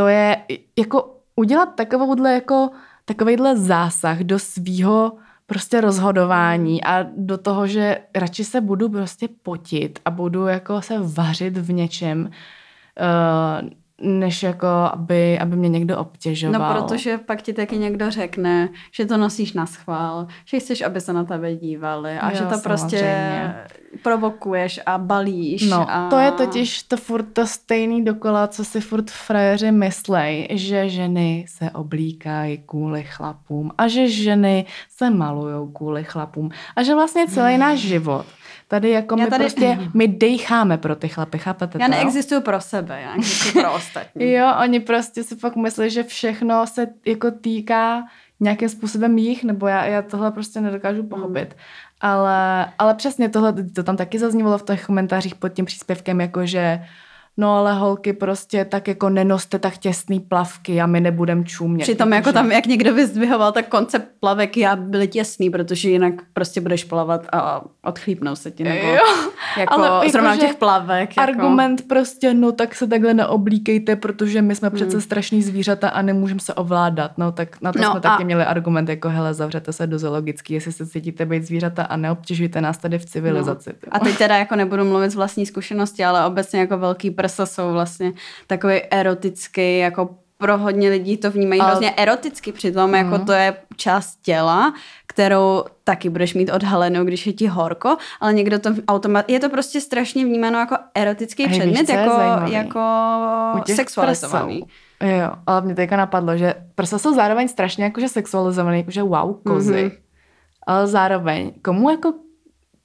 to 0.00 0.08
je 0.08 0.36
jako 0.78 1.16
udělat 1.36 1.74
takovouhle 1.74 2.32
jako 2.32 2.70
takovýhle 3.04 3.56
zásah 3.56 4.18
do 4.18 4.38
svýho 4.38 5.12
prostě 5.46 5.80
rozhodování 5.80 6.84
a 6.84 7.02
do 7.16 7.38
toho, 7.38 7.66
že 7.66 7.98
radši 8.14 8.44
se 8.44 8.60
budu 8.60 8.88
prostě 8.88 9.28
potit 9.42 9.98
a 10.04 10.10
budu 10.10 10.46
jako 10.46 10.82
se 10.82 10.98
vařit 10.98 11.56
v 11.56 11.72
něčem, 11.72 12.30
uh, 12.30 13.68
než 14.00 14.42
jako, 14.42 14.66
aby, 14.66 15.38
aby 15.38 15.56
mě 15.56 15.68
někdo 15.68 15.98
obtěžoval. 15.98 16.74
No, 16.74 16.82
protože 16.82 17.18
pak 17.18 17.42
ti 17.42 17.52
taky 17.52 17.78
někdo 17.78 18.10
řekne, 18.10 18.68
že 18.92 19.06
to 19.06 19.16
nosíš 19.16 19.52
na 19.52 19.66
schvál, 19.66 20.26
že 20.44 20.60
chceš, 20.60 20.82
aby 20.82 21.00
se 21.00 21.12
na 21.12 21.24
tebe 21.24 21.54
dívali 21.54 22.18
a 22.18 22.30
jo, 22.30 22.36
že 22.36 22.44
to 22.44 22.58
prostě 22.62 22.98
samozřejmě. 22.98 23.54
prostě 23.66 23.80
provokuješ 24.02 24.80
a 24.86 24.98
balíš. 24.98 25.70
No, 25.70 25.90
a... 25.90 26.08
to 26.08 26.18
je 26.18 26.30
totiž 26.30 26.82
to 26.82 26.96
furt 26.96 27.22
to 27.32 27.46
stejný 27.46 28.04
dokola, 28.04 28.48
co 28.48 28.64
si 28.64 28.80
furt 28.80 29.10
frajeři 29.10 29.72
myslej, 29.72 30.48
že 30.50 30.88
ženy 30.88 31.44
se 31.48 31.70
oblíkají 31.70 32.62
kvůli 32.66 33.02
chlapům 33.02 33.70
a 33.78 33.88
že 33.88 34.08
ženy 34.08 34.66
se 34.88 35.10
malujou 35.10 35.68
kvůli 35.72 36.04
chlapům 36.04 36.50
a 36.76 36.82
že 36.82 36.94
vlastně 36.94 37.26
celý 37.28 37.58
náš 37.58 37.78
život 37.78 38.26
Tady 38.70 38.90
jako 38.90 39.16
já 39.18 39.24
my 39.24 39.30
tady... 39.30 39.44
prostě, 39.44 39.78
my 39.94 40.08
dejcháme 40.08 40.78
pro 40.78 40.96
ty 40.96 41.08
chlapy, 41.08 41.38
chápete 41.38 41.78
Já 41.80 41.86
to? 41.86 41.90
neexistuju 41.90 42.40
pro 42.40 42.60
sebe, 42.60 43.00
já 43.00 43.14
existuju 43.14 43.64
pro 43.64 43.72
ostatní. 43.72 44.32
jo, 44.32 44.54
oni 44.62 44.80
prostě 44.80 45.22
si 45.22 45.36
fakt 45.36 45.56
myslí, 45.56 45.90
že 45.90 46.02
všechno 46.02 46.66
se 46.66 46.86
jako 47.06 47.30
týká 47.30 48.02
nějakým 48.40 48.68
způsobem 48.68 49.18
jich, 49.18 49.44
nebo 49.44 49.66
já, 49.66 49.84
já 49.84 50.02
tohle 50.02 50.30
prostě 50.30 50.60
nedokážu 50.60 51.02
pochopit. 51.02 51.48
Mm. 51.48 51.60
Ale, 52.00 52.66
ale 52.78 52.94
přesně 52.94 53.28
tohle, 53.28 53.52
to 53.52 53.82
tam 53.82 53.96
taky 53.96 54.18
zaznívalo 54.18 54.58
v 54.58 54.62
těch 54.62 54.86
komentářích 54.86 55.34
pod 55.34 55.48
tím 55.48 55.64
příspěvkem, 55.64 56.20
jako 56.20 56.46
že 56.46 56.86
no 57.40 57.56
ale 57.56 57.74
holky 57.74 58.12
prostě 58.12 58.64
tak 58.64 58.88
jako 58.88 59.08
nenoste 59.08 59.58
tak 59.58 59.78
těsný 59.78 60.20
plavky 60.20 60.80
a 60.80 60.86
my 60.86 61.00
nebudem 61.00 61.44
čumět. 61.44 61.82
Přitom 61.82 62.08
protože... 62.08 62.16
jako 62.16 62.32
tam, 62.32 62.52
jak 62.52 62.66
někdo 62.66 62.94
vyzdvihoval, 62.94 63.52
tak 63.52 63.68
koncept 63.68 64.08
plavek 64.20 64.56
já 64.56 64.76
byly 64.76 65.08
těsný, 65.08 65.50
protože 65.50 65.90
jinak 65.90 66.14
prostě 66.32 66.60
budeš 66.60 66.84
plavat 66.84 67.26
a 67.32 67.62
odchlípnou 67.84 68.36
se 68.36 68.50
ti. 68.50 68.64
Nebo 68.64 68.88
jo, 68.88 68.98
jako 69.58 69.74
ale 69.74 69.86
jako 69.86 70.08
zrovna 70.08 70.36
těch 70.36 70.54
plavek. 70.54 71.16
Jako... 71.16 71.30
Argument 71.30 71.88
prostě, 71.88 72.34
no 72.34 72.52
tak 72.52 72.74
se 72.74 72.86
takhle 72.86 73.14
neoblíkejte, 73.14 73.96
protože 73.96 74.42
my 74.42 74.54
jsme 74.54 74.68
hmm. 74.68 74.76
přece 74.76 75.00
strašní 75.00 75.42
zvířata 75.42 75.88
a 75.88 76.02
nemůžeme 76.02 76.40
se 76.40 76.54
ovládat. 76.54 77.18
No 77.18 77.32
tak 77.32 77.62
na 77.62 77.72
to 77.72 77.78
no 77.78 77.90
jsme 77.90 77.98
a... 77.98 78.00
taky 78.00 78.24
měli 78.24 78.44
argument 78.44 78.88
jako 78.88 79.08
hele, 79.08 79.34
zavřete 79.34 79.72
se 79.72 79.86
do 79.86 79.98
zoologický, 79.98 80.54
jestli 80.54 80.72
se 80.72 80.86
cítíte 80.86 81.26
být 81.26 81.44
zvířata 81.44 81.82
a 81.82 81.96
neobtěžujte 81.96 82.60
nás 82.60 82.78
tady 82.78 82.98
v 82.98 83.04
civilizaci. 83.04 83.70
No. 83.86 83.96
A 83.96 83.98
teď 83.98 84.18
teda 84.18 84.36
jako 84.36 84.56
nebudu 84.56 84.84
mluvit 84.84 85.10
z 85.10 85.14
vlastní 85.14 85.46
zkušenosti, 85.46 86.04
ale 86.04 86.26
obecně 86.26 86.60
jako 86.60 86.78
velký 86.78 87.10
prsa 87.30 87.46
jsou 87.46 87.72
vlastně 87.72 88.12
takový 88.46 88.80
erotický, 88.90 89.78
jako 89.78 90.08
pro 90.38 90.58
hodně 90.58 90.90
lidí 90.90 91.16
to 91.16 91.30
vnímají 91.30 91.60
Ale... 91.60 91.70
hrozně 91.70 91.90
eroticky 91.90 92.52
přitom, 92.52 92.88
mm. 92.88 92.94
jako 92.94 93.14
mhm. 93.14 93.24
to 93.24 93.32
je 93.32 93.56
část 93.76 94.18
těla, 94.22 94.74
kterou 95.06 95.64
taky 95.84 96.08
budeš 96.08 96.34
mít 96.34 96.50
odhalenou, 96.50 97.04
když 97.04 97.26
je 97.26 97.32
ti 97.32 97.46
horko, 97.46 97.96
ale 98.20 98.32
někdo 98.32 98.58
to 98.58 98.70
automat... 98.88 99.30
Je 99.30 99.40
to 99.40 99.48
prostě 99.48 99.80
strašně 99.80 100.24
vnímáno 100.24 100.58
jako 100.58 100.76
erotický 100.94 101.46
Hej, 101.46 101.58
předmět, 101.58 101.80
víš, 101.80 101.88
jako, 101.88 102.20
jako 102.46 102.80
sexualizovaný. 103.74 104.64
Prsou. 104.98 105.10
Jo, 105.20 105.30
ale 105.46 105.60
mě 105.60 105.74
teďka 105.74 105.96
napadlo, 105.96 106.36
že 106.36 106.54
prsa 106.74 106.98
jsou 106.98 107.14
zároveň 107.14 107.48
strašně 107.48 107.84
jakože 107.84 108.08
sexualizovaný, 108.08 108.78
jakože 108.78 109.02
wow, 109.02 109.42
kozy. 109.46 109.72
Mm-hmm. 109.72 109.98
Ale 110.66 110.86
zároveň, 110.86 111.52
komu 111.62 111.90
jako 111.90 112.14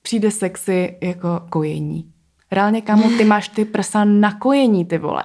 přijde 0.01 0.31
sexy 0.31 0.97
jako 1.01 1.41
kojení? 1.49 2.14
Reálně, 2.51 2.81
kámo, 2.81 3.10
ty 3.17 3.25
máš 3.25 3.49
ty 3.49 3.65
prsa 3.65 4.05
na 4.05 4.31
kojení, 4.31 4.86
ty 4.86 4.97
vole. 4.97 5.23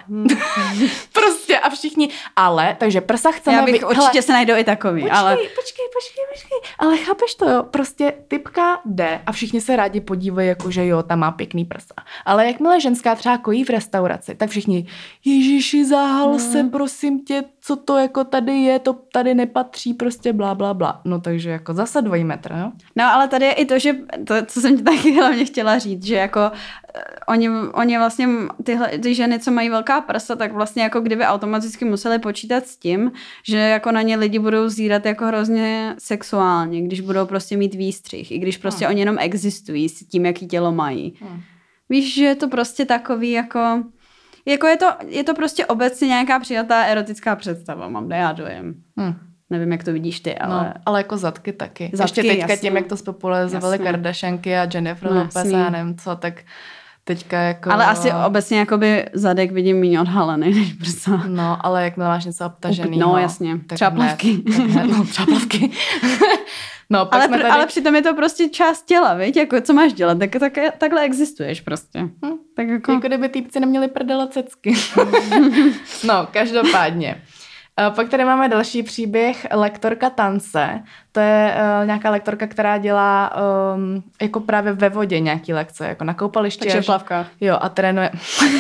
A 1.71 1.75
všichni, 1.75 2.09
ale, 2.37 2.77
takže 2.81 3.01
prsa 3.01 3.31
chceme... 3.31 3.57
Já 3.57 3.65
bych 3.65 3.81
vy... 3.81 3.85
určitě 3.85 4.01
Hele, 4.03 4.23
se 4.23 4.33
najdou 4.33 4.57
i 4.57 4.65
takový, 4.65 5.03
počkej, 5.03 5.19
ale... 5.19 5.37
Počkej, 5.37 5.57
počkej, 5.95 6.25
počkej, 6.33 6.59
ale 6.79 6.97
chápeš 6.97 7.35
to, 7.35 7.49
jo, 7.49 7.63
prostě 7.63 8.13
typka 8.29 8.81
jde 8.85 9.21
a 9.27 9.33
všichni 9.33 9.61
se 9.61 9.77
rádi 9.77 10.01
podívají, 10.01 10.49
jako 10.49 10.71
že 10.71 10.87
jo, 10.87 11.03
tam 11.03 11.19
má 11.19 11.31
pěkný 11.31 11.65
prsa. 11.65 11.95
Ale 12.25 12.47
jakmile 12.47 12.81
ženská 12.81 13.15
třeba 13.15 13.39
kojí 13.39 13.65
v 13.65 13.71
restauraci, 13.71 14.35
tak 14.35 14.51
všichni, 14.51 14.87
Ježíši, 15.25 15.85
záhal 15.85 16.29
hmm. 16.29 16.39
se, 16.39 16.65
prosím 16.65 17.25
tě, 17.25 17.45
co 17.61 17.77
to 17.77 17.99
jako 17.99 18.25
tady 18.25 18.53
je, 18.53 18.79
to 18.79 18.93
tady 18.93 19.35
nepatří, 19.35 19.95
prostě 19.95 20.33
blá, 20.33 20.55
blá, 20.55 20.75
blá. 20.75 21.01
No 21.05 21.21
takže 21.21 21.51
jako 21.51 21.75
zase 21.75 22.03
dvojí 22.03 22.25
metr, 22.25 22.53
jo? 22.53 22.73
No 22.97 23.05
ale 23.05 23.29
tady 23.29 23.45
je 23.45 23.53
i 23.53 23.65
to, 23.65 23.79
že 23.79 23.95
to, 24.27 24.35
co 24.47 24.61
jsem 24.61 24.77
ti 24.77 24.83
taky 24.83 25.13
hlavně 25.13 25.45
chtěla 25.45 25.79
říct, 25.79 26.05
že 26.05 26.17
jako 26.17 26.41
eh, 26.95 27.01
oni, 27.29 27.51
oni 27.73 27.99
vlastně 27.99 28.29
tyhle, 28.65 28.89
ty 28.89 29.15
ženy, 29.15 29.39
co 29.39 29.51
mají 29.51 29.71
velká 29.71 30.01
prsa, 30.01 30.37
tak 30.37 30.53
vlastně 30.53 30.83
jako 30.83 31.01
kdyby 31.01 31.25
automaticky 31.61 31.85
museli 31.85 32.19
počítat 32.19 32.67
s 32.67 32.77
tím, 32.77 33.13
že 33.45 33.59
jako 33.59 33.93
na 33.93 34.03
ně 34.03 34.17
lidi 34.17 34.39
budou 34.39 34.69
zírat 34.69 35.07
jako 35.07 35.27
hrozně 35.27 35.95
sexuálně, 35.99 36.83
když 36.83 37.01
budou 37.01 37.27
prostě 37.27 37.57
mít 37.57 37.75
výstřih, 37.75 38.33
i 38.33 38.39
když 38.39 38.57
prostě 38.57 38.85
hmm. 38.85 38.93
oni 38.93 39.01
jenom 39.01 39.17
existují 39.19 39.89
s 39.89 40.07
tím, 40.07 40.27
jaký 40.27 40.47
tělo 40.47 40.73
mají. 40.73 41.15
Hmm. 41.21 41.41
Víš, 41.89 42.15
že 42.15 42.25
je 42.25 42.35
to 42.35 42.49
prostě 42.49 42.85
takový 42.85 43.31
jako 43.31 43.83
jako 44.47 44.67
je 44.67 44.77
to, 44.77 44.87
je 45.07 45.25
to 45.25 45.35
prostě 45.35 45.67
obecně 45.67 46.09
nějaká 46.09 46.41
přijatá 46.41 46.83
erotická 46.85 47.37
představa, 47.37 47.89
mám 47.89 48.11
já 48.11 48.33
dojem. 48.33 48.75
Hmm. 48.97 49.15
Nevím, 49.51 49.73
jak 49.73 49.85
to 49.85 49.93
vidíš 49.93 50.21
ty, 50.21 50.39
ale... 50.39 50.55
No, 50.55 50.75
ale 50.87 51.01
jako 51.01 51.17
zadky 51.17 51.53
taky. 51.53 51.91
Zadky, 51.93 52.21
Ještě 52.21 52.23
teďka 52.23 52.53
jasně. 52.53 52.69
tím, 52.69 52.77
jak 52.77 52.87
to 52.87 52.97
spopularizovali 52.97 53.75
Jasně. 53.75 53.85
Kardashianky 53.85 54.57
a 54.57 54.69
Jennifer 54.75 55.11
No, 55.11 55.19
Lopez 55.19 55.53
a 55.53 55.71
nevím 55.71 55.97
co, 55.97 56.17
tak 56.17 56.35
teďka 57.05 57.39
jako... 57.41 57.73
Ale 57.73 57.87
asi 57.87 58.13
obecně 58.27 58.59
jakoby 58.59 59.07
zadek 59.13 59.53
vidím 59.53 59.81
méně 59.81 60.01
odhalený 60.01 60.55
než 60.61 60.73
prsa. 60.73 61.23
No, 61.27 61.67
ale 61.67 61.85
jak 61.85 61.97
máš 61.97 62.25
něco 62.25 62.47
obtaženého. 62.47 63.13
No, 63.13 63.19
jasně. 63.19 63.59
tak 63.67 63.77
Třeba 63.77 63.91
plavky. 63.91 64.39
tak 64.39 64.55
hned, 64.55 64.85
no, 64.97 65.05
třeba 65.05 65.27
plavky. 65.27 65.71
no, 66.91 67.07
pak 67.07 67.15
Ale, 67.15 67.27
jsme 67.27 67.39
tady... 67.39 67.51
ale 67.51 67.67
přitom 67.67 67.95
je 67.95 68.03
to 68.03 68.15
prostě 68.15 68.49
část 68.49 68.83
těla, 68.83 69.15
viď? 69.15 69.37
Jako, 69.37 69.61
co 69.61 69.73
máš 69.73 69.93
dělat? 69.93 70.19
Tak, 70.19 70.31
tak, 70.31 70.53
takhle 70.79 71.03
existuješ 71.03 71.61
prostě. 71.61 72.01
Hm. 72.01 72.37
Tak 72.57 72.69
jako... 72.69 72.93
Jako 72.93 73.07
kdyby 73.07 73.29
týpci 73.29 73.61
neměli 73.61 73.89
prdele 73.89 74.29
cecky. 74.29 74.75
no, 76.05 76.29
každopádně. 76.33 77.23
Eh, 77.87 77.91
Pak 77.91 78.09
tady 78.09 78.25
máme 78.25 78.49
další 78.49 78.83
příběh, 78.83 79.47
lektorka 79.53 80.11
tance. 80.11 80.83
To 81.13 81.21
je 81.21 81.55
uh, 81.81 81.87
nějaká 81.87 82.11
lektorka, 82.11 82.47
která 82.47 82.79
dělá 82.79 83.33
um, 83.75 84.03
jako 84.23 84.41
právě 84.41 84.73
ve 84.73 84.89
vodě 84.89 85.21
nějaký 85.21 85.53
lekce, 85.53 85.87
jako 85.89 86.05
na 86.05 86.15
koupališti. 86.15 86.61
Takže 86.61 86.79
až- 86.79 86.85
v 86.85 86.87
plavkách. 86.87 87.27
Jo, 87.41 87.59
a 87.61 87.69
trénuje, 87.69 88.11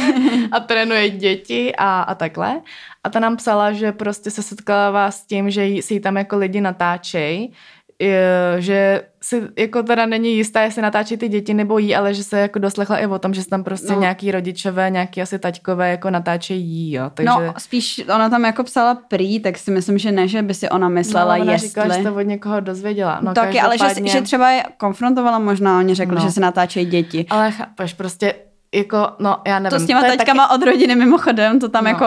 a 0.52 0.60
trénuje 0.60 1.10
děti 1.10 1.76
a, 1.78 2.00
a 2.02 2.14
takhle. 2.14 2.60
A 3.04 3.10
ta 3.10 3.20
nám 3.20 3.36
psala, 3.36 3.72
že 3.72 3.92
prostě 3.92 4.30
se 4.30 4.42
setkává 4.42 5.10
s 5.10 5.26
tím, 5.26 5.50
že 5.50 5.64
jí, 5.64 5.82
si 5.82 5.94
ji 5.94 6.00
tam 6.00 6.16
jako 6.16 6.36
lidi 6.36 6.60
natáčej, 6.60 7.52
je- 7.98 8.54
že 8.58 9.02
si 9.22 9.42
jako 9.58 9.82
teda 9.82 10.06
není 10.06 10.36
jistá, 10.36 10.62
jestli 10.62 10.82
natáčí 10.82 11.16
ty 11.16 11.28
děti 11.28 11.54
nebo 11.54 11.78
jí, 11.78 11.94
ale 11.96 12.14
že 12.14 12.24
se 12.24 12.40
jako 12.40 12.58
doslechla 12.58 12.98
i 12.98 13.06
o 13.06 13.18
tom, 13.18 13.34
že 13.34 13.42
se 13.42 13.48
tam 13.48 13.64
prostě 13.64 13.92
No. 13.92 14.00
nějaký 14.00 14.30
rodičové, 14.32 14.90
nějaký 14.90 15.22
asi 15.22 15.38
taťkové 15.38 15.90
jako 15.90 16.10
natáčejí 16.10 16.64
jí, 16.66 16.92
jo. 16.92 17.10
Takže... 17.14 17.28
No, 17.28 17.54
spíš 17.58 18.00
ona 18.14 18.30
tam 18.30 18.44
jako 18.44 18.64
psala 18.64 18.94
prý, 18.94 19.40
tak 19.40 19.58
si 19.58 19.70
myslím, 19.70 19.98
že 19.98 20.12
ne, 20.12 20.28
že 20.28 20.42
by 20.42 20.54
si 20.54 20.68
ona 20.68 20.88
myslela, 20.88 21.36
no, 21.36 21.42
ona 21.42 21.52
jestli... 21.52 21.68
říkala, 21.68 21.96
že 21.96 22.02
to 22.02 22.14
od 22.14 22.20
někoho 22.20 22.60
dozvěděla. 22.60 23.18
No, 23.22 23.34
Taky, 23.34 23.60
ale 23.60 23.74
že, 23.78 23.84
každopádně- 23.84 24.10
že 24.12 24.20
třeba 24.22 24.50
je 24.50 24.62
konfrontovala 24.76 25.38
možná, 25.38 25.78
oni 25.78 25.94
řekli, 25.94 26.14
No. 26.14 26.20
že 26.20 26.30
se 26.30 26.40
natáčejí 26.40 26.86
děti. 26.86 27.26
Ale 27.30 27.50
chápeš, 27.50 27.94
prostě 27.94 28.34
jako, 28.74 29.08
no 29.18 29.36
já 29.46 29.58
nevím. 29.58 29.78
To 29.78 29.84
s 29.84 29.86
těma 29.86 30.00
taťkama 30.02 30.50
od 30.50 30.62
rodiny 30.62 30.94
mimochodem, 30.96 31.60
to 31.60 31.68
tam 31.68 31.84
No. 31.84 31.90
jako 31.90 32.06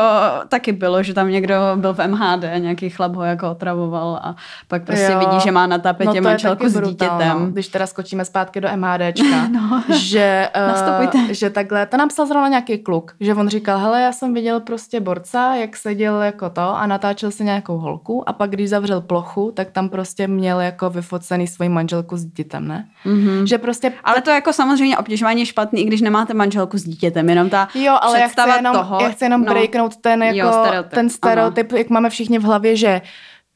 taky 0.50 0.72
bylo, 0.72 1.04
že 1.04 1.14
tam 1.14 1.30
někdo 1.32 1.56
byl 1.76 1.94
v 1.94 2.08
MHD, 2.08 2.44
nějaký 2.58 2.90
chlap 2.90 3.16
ho 3.16 3.24
jako 3.24 3.52
otravoval 3.52 4.20
a 4.24 4.36
pak 4.68 4.84
prostě 4.84 5.10
Jo. 5.12 5.20
vidí, 5.20 5.40
že 5.44 5.52
má 5.52 5.68
na 5.68 5.78
tapetě 5.78 6.22
no, 6.22 6.30
manželku 6.30 6.58
taky 6.58 6.70
s 6.70 6.74
brutál, 6.74 6.90
dítětem. 7.18 7.40
No. 7.40 7.46
Když 7.52 7.68
teda 7.68 7.88
skočíme 7.88 8.26
zpátky 8.26 8.62
do 8.62 8.68
MHDčka, 8.76 9.48
No. 9.52 9.84
že, 9.96 10.50
uh, 11.18 11.28
že 11.30 11.50
takhle, 11.50 11.86
to 11.86 11.98
nám 11.98 12.08
psal 12.10 12.26
zrovna 12.26 12.48
nějaký 12.48 12.78
kluk, 12.78 13.12
že 13.20 13.36
on 13.36 13.48
říkal, 13.50 13.80
hele, 13.80 14.02
já 14.02 14.12
jsem 14.12 14.34
viděl 14.34 14.60
prostě 14.60 15.00
borca, 15.00 15.56
jak 15.56 15.78
seděl 15.78 16.22
jako 16.22 16.50
to 16.50 16.62
a 16.78 16.88
natáčel 16.88 17.32
si 17.32 17.44
nějakou 17.44 17.78
holku 17.78 18.30
a 18.30 18.34
pak 18.34 18.50
když 18.50 18.70
zavřel 18.70 19.02
plochu, 19.02 19.52
tak 19.56 19.72
tam 19.72 19.90
prostě 19.90 20.28
měl 20.28 20.60
jako 20.60 20.90
vyfocený 20.90 21.48
svoji 21.48 21.70
manželku 21.70 22.18
s 22.18 22.26
dítětem, 22.26 22.68
ne? 22.68 22.86
Mhm. 23.06 23.48
Že 23.48 23.58
prostě 23.58 23.94
Ale 24.04 24.22
to 24.22 24.30
jako 24.30 24.54
samozřejmě 24.54 24.98
obtěžování 24.98 25.40
je 25.40 25.46
špatný, 25.46 25.82
i 25.82 25.86
když 25.86 26.02
nemáte 26.02 26.34
manželku 26.34 26.53
s 26.74 26.84
dítětem, 26.84 27.30
jenom 27.30 27.50
ta 27.50 27.68
Jo, 27.76 27.98
ale 28.02 28.20
já 28.20 28.26
chci 28.26 28.30
představa 28.30 28.56
jenom, 28.56 28.74
toho, 28.76 28.98
já 29.02 29.10
chci 29.10 29.26
jenom 29.26 29.42
no. 29.42 29.54
breaknout 29.54 29.96
ten, 29.96 30.24
jako, 30.24 30.38
Jo, 30.38 30.52
stereotyp. 30.64 30.94
ten 30.94 31.10
stereotyp, 31.10 31.72
jak 31.72 31.90
máme 31.90 32.10
všichni 32.10 32.40
v 32.40 32.44
hlavě, 32.44 32.76
že 32.76 33.02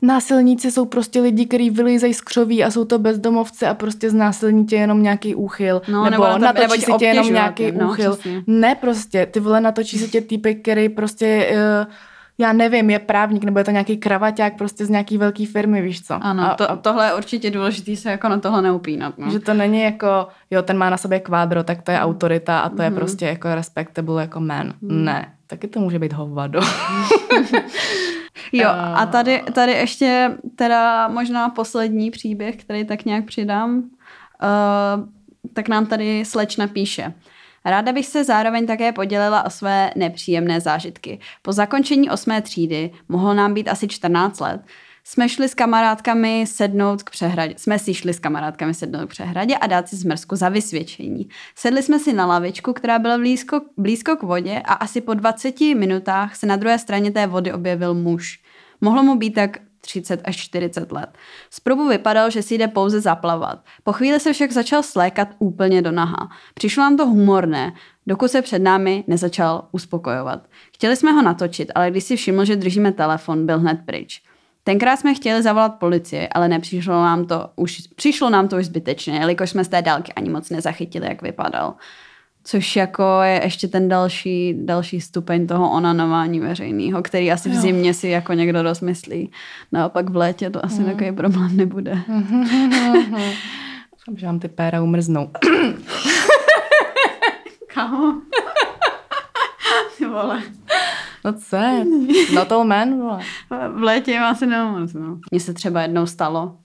násilníci 0.01 0.71
jsou 0.71 0.85
prostě 0.85 1.21
lidi, 1.21 1.45
kteří 1.45 1.69
vylízejí 1.69 2.13
z 2.13 2.21
křoví 2.21 2.63
a 2.63 2.71
jsou 2.71 2.85
to 2.85 2.99
bezdomovci 2.99 3.65
a 3.65 3.73
prostě 3.73 4.09
znásilní 4.09 4.65
tě 4.65 4.75
jenom 4.75 5.03
nějaký 5.03 5.35
úchyl. 5.35 5.81
No, 5.87 6.03
nebo, 6.03 6.23
nebo 6.23 6.37
na 6.37 6.53
to- 6.53 6.61
natočí 6.61 6.81
si 6.81 6.91
tě 6.99 7.05
jenom 7.05 7.33
nějaký 7.33 7.71
no, 7.71 7.89
úchyl. 7.89 8.13
přesně. 8.13 8.43
Ne 8.47 8.75
prostě, 8.75 9.25
ty 9.25 9.39
vole 9.39 9.61
natočí 9.61 9.97
si 9.97 10.07
tě 10.07 10.21
týpek, 10.21 10.61
který 10.61 10.89
prostě... 10.89 11.49
Uh, 11.85 11.93
já 12.37 12.53
nevím, 12.53 12.89
je 12.89 12.99
právník, 12.99 13.43
nebo 13.43 13.59
je 13.59 13.65
to 13.65 13.71
nějaký 13.71 13.97
kravaťák 13.97 14.57
prostě 14.57 14.85
z 14.85 14.89
nějaký 14.89 15.17
velké 15.17 15.45
firmy, 15.45 15.81
víš 15.81 16.03
co? 16.03 16.19
Ano, 16.21 16.51
a, 16.51 16.55
to, 16.55 16.71
a, 16.71 16.75
tohle 16.75 17.05
je 17.07 17.13
určitě 17.13 17.51
důležitý 17.51 17.95
se 17.95 18.11
jako 18.11 18.29
na 18.29 18.39
tohle 18.39 18.61
neupínat. 18.61 19.17
No. 19.17 19.31
že 19.31 19.39
to 19.39 19.53
není 19.53 19.81
jako, 19.81 20.27
jo, 20.51 20.61
ten 20.61 20.77
má 20.77 20.89
na 20.89 20.97
sobě 20.97 21.19
kvádro, 21.19 21.63
tak 21.63 21.81
to 21.81 21.91
je 21.91 21.99
autorita 21.99 22.59
a 22.59 22.69
to 22.69 22.81
je 22.81 22.89
Mhm. 22.89 22.97
prostě 22.99 23.25
jako 23.25 23.55
respectable 23.55 24.21
jako 24.21 24.39
man. 24.39 24.73
Ne, 24.81 25.33
taky 25.47 25.67
to 25.67 25.79
může 25.79 25.99
být 25.99 26.13
hovado. 26.13 26.59
Jo, 28.53 28.69
a 28.95 29.05
tady, 29.05 29.43
tady 29.53 29.71
ještě 29.71 30.31
teda 30.55 31.07
možná 31.07 31.49
poslední 31.49 32.11
příběh, 32.11 32.55
který 32.55 32.85
tak 32.85 33.05
nějak 33.05 33.25
přidám, 33.25 33.77
uh, 33.77 33.83
tak 35.53 35.67
nám 35.69 35.85
tady 35.85 36.25
slečna 36.25 36.67
píše. 36.67 37.13
Ráda 37.69 37.93
bych 37.93 38.05
se 38.05 38.23
zároveň 38.23 38.67
také 38.67 38.91
podělila 38.91 39.45
o 39.45 39.49
své 39.49 39.91
nepříjemné 39.95 40.61
zážitky. 40.61 41.19
Po 41.41 41.51
zakončení 41.53 42.09
osmé 42.09 42.41
třídy, 42.41 42.91
mohlo 43.09 43.33
nám 43.33 43.53
být 43.53 43.67
asi 43.67 43.87
14 43.87 44.39
let, 44.39 44.61
jsme 45.03 45.29
šli 45.29 45.49
s 45.49 45.53
kamarádkami 45.53 46.45
sednout 46.47 47.03
k 47.03 47.09
přehradě. 47.09 47.53
Jsme 47.57 47.79
si 47.79 47.93
šli 47.93 48.13
s 48.13 48.19
kamarádkami 48.19 48.73
sednout 48.73 49.05
k 49.05 49.09
přehradě 49.09 49.57
a 49.57 49.67
dát 49.67 49.89
si 49.89 49.95
zmrzku 49.95 50.35
za 50.35 50.49
vysvědčení. 50.49 51.29
Sedli 51.55 51.83
jsme 51.83 51.99
si 51.99 52.13
na 52.13 52.25
lavičku, 52.25 52.73
která 52.73 52.99
byla 52.99 53.17
blízko, 53.17 53.61
blízko 53.77 54.15
k 54.15 54.23
vodě 54.23 54.61
a 54.65 54.73
asi 54.73 55.01
po 55.01 55.13
20 55.13 55.61
minutách 55.61 56.35
se 56.35 56.45
na 56.45 56.55
druhé 56.55 56.79
straně 56.79 57.11
té 57.11 57.27
vody 57.27 57.53
objevil 57.53 57.93
muž. 57.93 58.39
Mohlo 58.81 59.03
mu 59.03 59.15
být 59.15 59.31
tak 59.31 59.57
30 59.87 60.21
až 60.23 60.37
40 60.37 60.91
let. 60.91 61.09
Zprobu 61.49 61.87
vypadal, 61.87 62.29
že 62.29 62.43
si 62.43 62.55
jde 62.55 62.67
pouze 62.67 63.01
zaplavat. 63.01 63.59
Po 63.83 63.93
chvíli 63.93 64.19
se 64.19 64.33
však 64.33 64.51
začal 64.51 64.83
slékat 64.83 65.27
úplně 65.39 65.81
do 65.81 65.91
naha. 65.91 66.29
Přišlo 66.53 66.83
nám 66.83 66.97
to 66.97 67.05
humorné, 67.05 67.73
dokud 68.07 68.31
se 68.31 68.41
před 68.41 68.59
námi 68.59 69.03
nezačal 69.07 69.67
uspokojovat. 69.71 70.47
Chtěli 70.73 70.95
jsme 70.95 71.11
ho 71.11 71.21
natočit, 71.21 71.71
ale 71.75 71.91
když 71.91 72.03
si 72.03 72.15
všiml, 72.15 72.45
že 72.45 72.55
držíme 72.55 72.91
telefon, 72.91 73.45
byl 73.45 73.59
hned 73.59 73.79
pryč. 73.85 74.21
Tenkrát 74.63 74.97
jsme 74.97 75.13
chtěli 75.13 75.43
zavolat 75.43 75.79
policii, 75.79 76.27
ale 76.27 76.47
nepřišlo 76.47 76.93
nám 76.93 77.27
to 77.27 77.49
už, 77.55 77.81
přišlo 77.95 78.29
nám 78.29 78.47
to 78.47 78.57
už 78.57 78.65
zbytečně, 78.65 79.19
jelikož 79.19 79.49
jsme 79.49 79.63
z 79.63 79.67
té 79.67 79.81
dálky 79.81 80.13
ani 80.13 80.29
moc 80.29 80.49
nezachytili, 80.49 81.07
jak 81.07 81.21
vypadal. 81.21 81.75
Což 82.47 82.75
jako 82.75 83.03
je 83.21 83.41
ještě 83.43 83.67
ten 83.67 83.89
další, 83.89 84.55
další 84.65 85.01
stupeň 85.01 85.47
toho 85.47 85.71
onanování 85.71 86.39
veřejného, 86.39 87.03
který 87.03 87.31
asi 87.31 87.49
v 87.49 87.55
zimě 87.55 87.93
si 87.93 88.07
jako 88.07 88.33
někdo 88.33 88.63
dost 88.63 88.81
myslí. 88.81 89.31
Naopak 89.71 90.09
v 90.09 90.15
létě 90.15 90.49
to 90.49 90.65
asi 90.65 90.83
takový 90.83 91.11
problém 91.11 91.57
nebude. 91.57 91.91
Doufám, 92.07 94.15
že 94.15 94.25
vám 94.25 94.39
ty 94.39 94.47
péra 94.47 94.81
umrznou. 94.81 95.27
Kámo. 97.73 98.21
Ty 99.97 100.05
vole. 100.05 100.41
No 101.25 101.33
co 101.33 101.55
je? 101.55 101.85
Not 102.33 102.51
all 102.51 102.63
men, 102.63 102.99
vole. 102.99 103.19
V 103.75 103.81
létě 103.81 104.11
je 104.11 104.19
asi 104.19 104.45
nemoc, 104.45 104.93
no. 104.93 105.19
Mně 105.31 105.39
se 105.39 105.53
třeba 105.53 105.81
jednou 105.81 106.05
stalo, 106.05 106.57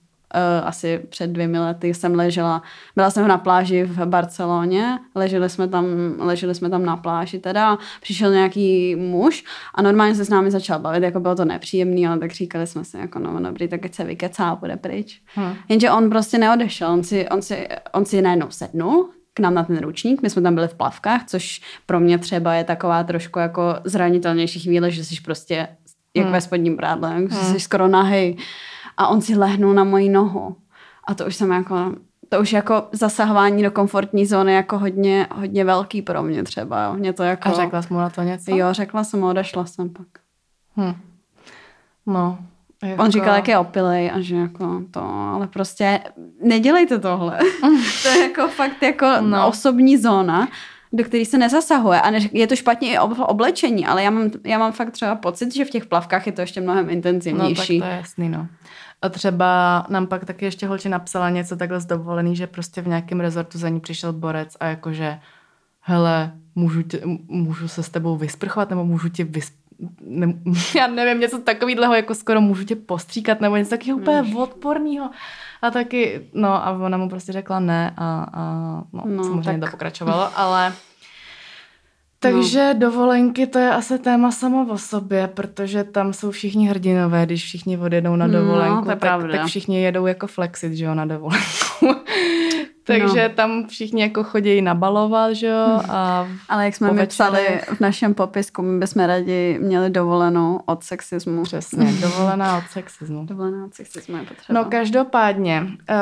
asi 0.63 1.01
před 1.09 1.27
dvěmi 1.27 1.59
lety 1.59 1.93
jsem 1.93 2.15
ležela, 2.15 2.61
byla 2.95 3.09
jsem 3.09 3.27
na 3.27 3.37
pláži 3.37 3.83
v 3.83 4.05
Barceloně, 4.05 4.99
leželi 5.15 5.49
jsme 5.49 5.67
tam, 5.67 5.85
leželi 6.17 6.55
jsme 6.55 6.69
tam 6.69 6.85
na 6.85 6.97
pláži 6.97 7.39
teda, 7.39 7.77
přišel 8.01 8.31
nějaký 8.31 8.95
muž 8.95 9.43
a 9.75 9.81
normálně 9.81 10.15
se 10.15 10.25
s 10.25 10.29
námi 10.29 10.51
začal 10.51 10.79
bavit, 10.79 11.03
jako 11.03 11.19
bylo 11.19 11.35
to 11.35 11.45
nepříjemný, 11.45 12.07
ale 12.07 12.19
tak 12.19 12.31
říkali 12.31 12.67
jsme 12.67 12.85
si 12.85 12.97
jako 12.97 13.19
no 13.19 13.39
dobrý, 13.39 13.67
tak 13.67 13.85
ať 13.85 13.93
se 13.93 14.03
vykecá 14.03 14.49
a 14.49 14.55
půjde 14.55 14.77
pryč. 14.77 15.21
Hm. 15.37 15.53
Jenže 15.69 15.91
on 15.91 16.09
prostě 16.09 16.37
neodešel, 16.37 16.91
on 16.91 17.03
si, 17.03 17.29
on 17.29 17.41
si, 17.41 17.67
on 17.93 18.05
si 18.05 18.21
najednou 18.21 18.47
sednul, 18.49 19.09
k 19.33 19.39
nám 19.39 19.53
na 19.53 19.63
ten 19.63 19.77
ručník, 19.77 20.21
my 20.21 20.29
jsme 20.29 20.41
tam 20.41 20.55
byli 20.55 20.67
v 20.67 20.73
plavkách, 20.73 21.25
což 21.27 21.61
pro 21.85 21.99
mě 21.99 22.17
třeba 22.17 22.53
je 22.53 22.63
taková 22.63 23.03
trošku 23.03 23.39
jako 23.39 23.75
zranitelnější 23.83 24.59
chvíle, 24.59 24.91
že 24.91 25.05
jsi 25.05 25.15
prostě 25.25 25.67
jak 26.15 26.25
Hmm. 26.25 26.33
ve 26.33 26.41
spodním 26.41 26.77
prádle, 26.77 27.21
že 27.29 27.35
jsi 27.35 27.59
skoro 27.59 27.87
nahej. 27.87 28.37
A 28.97 29.07
on 29.07 29.21
si 29.21 29.35
lehnul 29.35 29.73
na 29.73 29.83
moji 29.83 30.09
nohu. 30.09 30.55
A 31.07 31.13
to 31.13 31.25
už 31.25 31.35
jsem 31.35 31.51
jako, 31.51 31.75
to 32.29 32.39
už 32.39 32.53
jako 32.53 32.87
zasahování 32.91 33.63
do 33.63 33.71
komfortní 33.71 34.25
zóny 34.25 34.53
jako 34.53 34.79
hodně, 34.79 35.27
hodně 35.35 35.63
velký 35.65 36.01
pro 36.01 36.23
mě 36.23 36.43
třeba. 36.43 36.83
Jo. 36.83 36.93
Mě 36.93 37.13
to 37.13 37.23
jako... 37.23 37.49
A 37.49 37.51
řekla 37.51 37.81
jsi 37.81 37.93
mu 37.93 37.99
na 37.99 38.09
to 38.09 38.21
něco? 38.21 38.55
Jo, 38.55 38.67
řekla 38.71 39.03
jsem, 39.03 39.19
mu, 39.19 39.27
odešla 39.27 39.65
jsem 39.65 39.89
pak. 39.89 40.07
Hm. 40.77 40.93
No. 42.05 42.37
Jako... 42.83 43.03
On 43.03 43.11
říkal, 43.11 43.35
jak 43.35 43.47
je 43.47 43.57
opilej 43.57 44.11
a 44.11 44.21
že 44.21 44.35
jako 44.35 44.81
to, 44.91 45.03
ale 45.03 45.47
prostě 45.47 45.99
nedělejte 46.41 46.99
tohle. 46.99 47.39
to 48.03 48.09
je 48.09 48.21
jako 48.21 48.47
fakt 48.47 48.83
jako 48.83 49.05
No. 49.05 49.27
no. 49.27 49.47
osobní 49.47 49.97
zóna, 49.97 50.47
do 50.93 51.03
které 51.03 51.25
se 51.25 51.37
nezasahuje. 51.37 52.01
A 52.01 52.11
neřek- 52.11 52.29
je 52.33 52.47
to 52.47 52.55
špatně 52.55 52.93
i 52.93 52.97
ob- 52.99 53.19
oblečení, 53.19 53.85
ale 53.85 54.03
já 54.03 54.09
mám, 54.09 54.29
já 54.45 54.57
mám 54.57 54.71
fakt 54.71 54.91
třeba 54.91 55.15
pocit, 55.15 55.55
že 55.55 55.65
v 55.65 55.69
těch 55.69 55.85
plavkách 55.85 56.25
je 56.27 56.33
to 56.33 56.41
ještě 56.41 56.61
mnohem 56.61 56.85
No 56.85 56.87
tak 56.89 56.93
intenzivnější. 56.95 57.79
to 57.79 57.85
je 57.85 57.91
jasný, 57.91 58.29
no. 58.29 58.47
A 59.01 59.09
třeba 59.09 59.85
nám 59.89 60.07
pak 60.07 60.25
taky 60.25 60.45
ještě 60.45 60.67
holče 60.67 60.89
napsala 60.89 61.29
něco 61.29 61.55
takhle 61.55 61.79
z 61.79 61.85
dovolený, 61.85 62.35
že 62.35 62.47
prostě 62.47 62.81
v 62.81 62.87
nějakém 62.87 63.19
rezortu 63.19 63.57
za 63.57 63.69
ní 63.69 63.79
přišel 63.79 64.13
borec 64.13 64.57
a 64.59 64.65
jakože 64.65 65.19
hele, 65.79 66.31
můžu, 66.55 66.81
tě, 66.81 67.01
můžu 67.27 67.67
se 67.67 67.83
s 67.83 67.89
tebou 67.89 68.17
vysprchovat, 68.17 68.69
nebo 68.69 68.85
můžu 68.85 69.09
tě 69.09 69.23
vys... 69.23 69.51
Ne, 70.01 70.33
já 70.75 70.87
nevím, 70.87 71.21
něco 71.21 71.39
takového, 71.39 71.93
jako 71.93 72.15
skoro 72.15 72.41
můžu 72.41 72.63
tě 72.63 72.75
postříkat, 72.75 73.41
nebo 73.41 73.55
něco 73.55 73.69
takového 73.69 73.97
úplně 73.99 74.35
odporného. 74.35 75.09
A 75.61 75.71
taky, 75.71 76.21
no 76.33 76.67
a 76.67 76.71
ona 76.71 76.97
mu 76.97 77.09
prostě 77.09 77.31
řekla 77.31 77.59
ne 77.59 77.93
a, 77.97 78.29
a 78.33 78.43
no, 78.93 79.01
No, 79.05 79.15
no, 79.15 79.23
samozřejmě 79.23 79.51
tak- 79.61 79.69
to 79.69 79.71
pokračovalo, 79.71 80.29
ale 80.35 80.73
Takže 82.19 82.73
no. 82.73 82.79
dovolenky 82.79 83.47
to 83.47 83.59
je 83.59 83.69
asi 83.71 83.99
téma 83.99 84.31
samo 84.31 84.67
o 84.73 84.77
sobě, 84.77 85.27
protože 85.27 85.83
tam 85.83 86.13
jsou 86.13 86.31
všichni 86.31 86.67
hrdinové, 86.67 87.25
když 87.25 87.43
všichni 87.43 87.77
odjedou 87.77 88.15
na 88.15 88.27
dovolenku, 88.27 88.75
no, 88.89 88.95
tak, 88.95 88.99
tak 89.31 89.45
všichni 89.45 89.81
jedou 89.83 90.05
jako 90.05 90.27
flexit, 90.27 90.73
že 90.73 90.85
jo, 90.85 90.93
na 90.95 91.05
dovolenku. 91.05 91.45
Takže 92.83 93.29
no. 93.29 93.35
tam 93.35 93.67
všichni 93.67 94.01
jako 94.01 94.23
chodí 94.23 94.61
nabalovat, 94.61 95.33
že 95.33 95.47
jo. 95.47 95.81
A 95.89 96.27
Ale 96.49 96.65
jak 96.65 96.75
jsme 96.75 96.91
mi 96.91 97.07
psali 97.07 97.61
v 97.73 97.79
našem 97.79 98.13
popisku, 98.13 98.61
my 98.61 98.79
bychom 98.79 99.05
rádi 99.05 99.59
měli 99.61 99.89
dovolenou 99.89 100.59
od 100.65 100.83
sexismu. 100.83 101.43
Přesně, 101.43 101.93
dovolená 102.01 102.57
od 102.57 102.63
sexismu. 102.71 103.25
dovolená 103.25 103.65
od 103.65 103.73
sexismu 103.73 104.17
je 104.17 104.23
potřeba. 104.23 104.59
No 104.59 104.69
každopádně, 104.69 105.61
uh, 105.61 105.95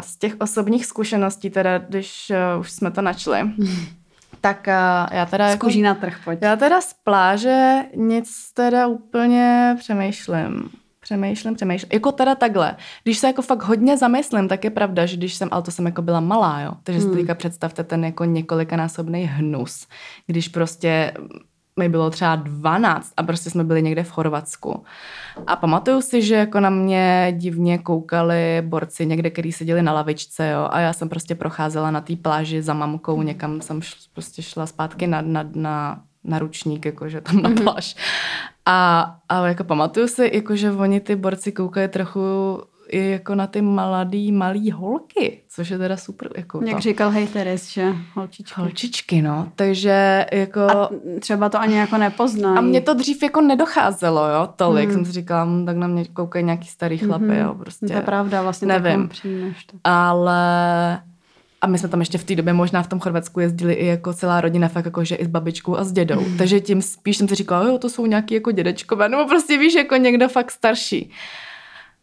z 0.00 0.16
těch 0.16 0.34
osobních 0.38 0.86
zkušeností, 0.86 1.50
teda 1.50 1.78
když 1.78 2.32
uh, 2.54 2.60
už 2.60 2.70
jsme 2.70 2.90
to 2.90 3.02
načli, 3.02 3.40
tak 4.40 4.66
uh, 4.66 5.16
já 5.16 5.26
teda... 5.26 5.48
Jako, 5.48 5.68
na 5.82 5.94
trh, 5.94 6.16
pojď. 6.24 6.38
Já 6.42 6.56
teda 6.56 6.80
z 6.80 6.94
pláže 7.04 7.76
nic 7.96 8.52
teda 8.54 8.86
úplně 8.86 9.76
přemýšlím. 9.78 10.70
Přemýšlím, 11.08 11.54
přemýšlím. 11.54 11.88
Jako 11.92 12.12
teda 12.12 12.34
takhle. 12.34 12.76
Když 13.02 13.18
se 13.18 13.26
jako 13.26 13.42
fakt 13.42 13.62
hodně 13.62 13.96
zamyslím, 13.96 14.48
tak 14.48 14.64
je 14.64 14.70
pravda, 14.70 15.06
že 15.06 15.16
když 15.16 15.34
jsem, 15.34 15.48
ale 15.52 15.62
to 15.62 15.70
jsem 15.70 15.86
jako 15.86 16.02
byla 16.02 16.20
malá, 16.20 16.60
jo. 16.60 16.72
Takže 16.82 17.00
hmm. 17.00 17.10
si 17.10 17.16
teďka 17.16 17.34
představte 17.34 17.84
ten 17.84 18.04
jako 18.04 18.24
několikanásobný 18.24 19.24
hnus. 19.24 19.86
Když 20.26 20.48
prostě 20.48 21.12
mi 21.78 21.88
bylo 21.88 22.10
třeba 22.10 22.36
12 22.36 23.12
a 23.16 23.22
prostě 23.22 23.50
jsme 23.50 23.64
byli 23.64 23.82
někde 23.82 24.02
v 24.02 24.10
Chorvatsku. 24.10 24.84
A 25.46 25.56
pamatuju 25.56 26.00
si, 26.00 26.22
že 26.22 26.34
jako 26.34 26.60
na 26.60 26.70
mě 26.70 27.34
divně 27.36 27.78
koukali 27.78 28.62
borci 28.66 29.06
někde, 29.06 29.30
který 29.30 29.52
seděli 29.52 29.82
na 29.82 29.92
lavičce, 29.92 30.50
jo, 30.50 30.68
a 30.70 30.80
já 30.80 30.92
jsem 30.92 31.08
prostě 31.08 31.34
procházela 31.34 31.90
na 31.90 32.00
té 32.00 32.16
pláži 32.16 32.62
za 32.62 32.74
mamkou, 32.74 33.22
někam 33.22 33.60
jsem 33.60 33.82
šla, 33.82 34.00
prostě 34.12 34.42
šla 34.42 34.66
zpátky 34.66 35.06
na, 35.06 35.20
na, 35.20 35.44
na, 35.54 36.02
na 36.24 36.38
ručník, 36.38 36.86
jakože 36.86 37.20
tam 37.20 37.42
na 37.42 37.48
mhm. 37.48 37.62
pláž. 37.62 37.96
A, 38.66 39.16
a 39.28 39.46
jako 39.46 39.64
pamatuju 39.64 40.08
si, 40.08 40.30
jako 40.34 40.56
že 40.56 40.72
oni 40.72 41.00
ty 41.00 41.16
borci 41.16 41.52
koukají 41.52 41.88
trochu 41.88 42.20
i 42.88 43.10
jako 43.10 43.34
na 43.34 43.46
ty 43.46 43.62
mladý, 43.62 44.32
malý 44.32 44.70
holky, 44.70 45.42
což 45.48 45.68
je 45.68 45.78
teda 45.78 45.96
super. 45.96 46.30
Jako 46.36 46.60
Jak 46.64 46.76
to. 46.76 46.80
říkal 46.80 47.10
hej 47.10 47.26
Teres, 47.26 47.68
že 47.68 47.94
holčičky. 48.14 48.60
Holčičky, 48.60 49.22
no. 49.22 49.52
Takže 49.56 50.26
jako... 50.32 50.60
A 50.60 50.90
třeba 51.20 51.48
to 51.48 51.60
ani 51.60 51.76
jako 51.76 51.98
nepoznají. 51.98 52.58
A 52.58 52.60
mě 52.60 52.80
to 52.80 52.94
dřív 52.94 53.22
jako 53.22 53.40
nedocházelo, 53.40 54.28
jo, 54.28 54.48
tolik. 54.56 54.84
Hmm. 54.84 54.94
Jsem 54.94 55.04
si 55.04 55.12
říkala, 55.12 55.44
hm, 55.44 55.66
tak 55.66 55.76
na 55.76 55.86
mě 55.86 56.04
koukají 56.04 56.44
nějaký 56.44 56.68
starý 56.68 56.98
chlapy, 56.98 57.24
mm-hmm. 57.24 57.44
jo, 57.44 57.54
prostě. 57.54 57.86
To 57.86 57.92
je 57.92 58.00
pravda, 58.00 58.42
vlastně 58.42 58.68
Nevím. 58.68 59.08
to. 59.08 59.78
Ale 59.84 61.00
a 61.60 61.66
my 61.66 61.78
jsme 61.78 61.88
tam 61.88 62.00
ještě 62.00 62.18
v 62.18 62.24
té 62.24 62.34
době 62.36 62.52
možná 62.52 62.82
v 62.82 62.86
tom 62.86 63.00
Chorvatsku 63.00 63.40
jezdili 63.40 63.74
i 63.74 63.86
jako 63.86 64.12
celá 64.12 64.40
rodina, 64.40 64.68
fakt 64.68 64.84
jako, 64.84 65.04
že 65.04 65.14
i 65.14 65.24
s 65.24 65.28
babičkou 65.28 65.76
a 65.76 65.84
s 65.84 65.92
dědou. 65.92 66.20
Mm. 66.20 66.38
Takže 66.38 66.60
tím 66.60 66.82
spíš 66.82 67.16
jsem 67.16 67.28
si 67.28 67.34
říkala, 67.34 67.66
jo, 67.66 67.78
to 67.78 67.90
jsou 67.90 68.06
nějaký 68.06 68.34
jako 68.34 68.50
dědečkové, 68.50 69.08
nebo 69.08 69.26
prostě 69.26 69.58
víš, 69.58 69.74
jako 69.74 69.96
někdo 69.96 70.28
fakt 70.28 70.50
starší. 70.50 71.10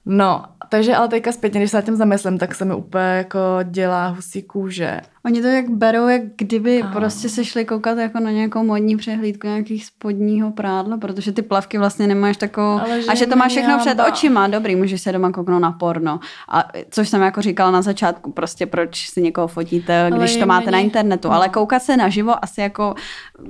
No, 0.05 0.45
takže 0.69 0.95
ale 0.95 1.07
teďka 1.07 1.31
zpětně, 1.31 1.59
když 1.59 1.71
se 1.71 1.77
na 1.77 1.81
tím 1.81 1.95
zamyslím, 1.95 2.37
tak 2.37 2.55
se 2.55 2.65
mi 2.65 2.73
úplně 2.75 3.03
jako 3.03 3.39
dělá 3.63 4.07
husí 4.07 4.43
kůže. 4.43 5.01
Oni 5.25 5.41
to 5.41 5.47
jak 5.47 5.69
berou, 5.69 6.07
jak 6.07 6.21
kdyby 6.37 6.83
oh. 6.83 6.91
prostě 6.91 7.29
se 7.29 7.45
šli 7.45 7.65
koukat 7.65 7.97
jako 7.97 8.19
na 8.19 8.31
nějakou 8.31 8.63
modní 8.63 8.97
přehlídku 8.97 9.47
nějakých 9.47 9.85
spodního 9.85 10.51
prádla, 10.51 10.97
protože 10.97 11.31
ty 11.31 11.41
plavky 11.41 11.77
vlastně 11.77 12.07
nemáš 12.07 12.37
takovou... 12.37 12.79
že 12.85 13.07
a 13.07 13.15
že 13.15 13.25
to 13.25 13.35
máš 13.35 13.51
všechno 13.51 13.79
před 13.79 13.99
očima, 14.07 14.47
dobrý, 14.47 14.75
můžeš 14.75 15.01
se 15.01 15.11
doma 15.11 15.31
kouknout 15.31 15.61
na 15.61 15.71
porno. 15.71 16.19
A 16.49 16.67
což 16.89 17.09
jsem 17.09 17.21
jako 17.21 17.41
říkala 17.41 17.71
na 17.71 17.81
začátku, 17.81 18.31
prostě 18.31 18.65
proč 18.65 19.09
si 19.09 19.21
někoho 19.21 19.47
fotíte, 19.47 20.01
ale 20.01 20.11
když 20.11 20.37
to 20.37 20.45
máte 20.45 20.63
mě... 20.63 20.71
na 20.71 20.77
internetu. 20.77 21.31
Ale 21.31 21.49
koukat 21.49 21.83
se 21.83 21.97
naživo 21.97 22.43
asi 22.43 22.61
jako 22.61 22.95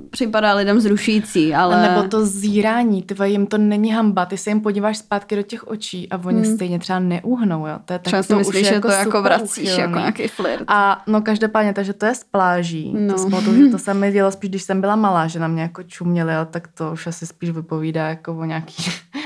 připadá 0.09 0.53
lidem 0.53 0.79
zrušící, 0.79 1.55
ale... 1.55 1.75
A 1.75 1.91
nebo 1.91 2.07
to 2.07 2.25
zírání, 2.25 3.03
ty 3.03 3.15
jim 3.23 3.47
to 3.47 3.57
není 3.57 3.91
hamba, 3.91 4.25
ty 4.25 4.37
se 4.37 4.49
jim 4.49 4.61
podíváš 4.61 4.97
zpátky 4.97 5.35
do 5.35 5.41
těch 5.41 5.67
očí 5.67 6.09
a 6.09 6.17
oni 6.25 6.41
hmm. 6.41 6.55
stejně 6.55 6.79
třeba 6.79 6.99
neuhnou, 6.99 7.67
jo. 7.67 7.75
To 7.85 7.93
je 7.93 7.99
tak, 7.99 8.01
třeba 8.01 8.21
to 8.21 8.27
si 8.27 8.35
myslíš, 8.35 8.67
že 8.67 8.73
jako 8.73 8.87
to 8.87 8.93
jako 8.93 9.21
vracíš, 9.21 9.77
jako 9.77 9.97
nějaký 9.97 10.27
flirt. 10.27 10.63
A 10.67 11.03
no 11.07 11.21
každopádně 11.21 11.64
Normálně, 11.65 11.73
takže 11.73 11.93
to 11.93 12.05
je 12.05 12.15
z 12.15 12.23
pláží. 12.23 12.93
No. 12.93 13.13
To, 13.13 13.19
spolu, 13.19 13.71
to 13.71 13.77
se 13.77 13.93
mi 13.93 14.11
dělo 14.11 14.31
spíš, 14.31 14.49
když 14.49 14.63
jsem 14.63 14.81
byla 14.81 14.95
malá, 14.95 15.27
že 15.27 15.39
na 15.39 15.47
mě 15.47 15.61
jako 15.61 15.83
čuměli, 15.83 16.33
ale 16.33 16.45
tak 16.45 16.67
to 16.67 16.91
už 16.91 17.07
asi 17.07 17.25
spíš 17.25 17.49
vypovídá 17.49 18.09
jako 18.09 18.37
o 18.37 18.45
nějaký, 18.45 18.83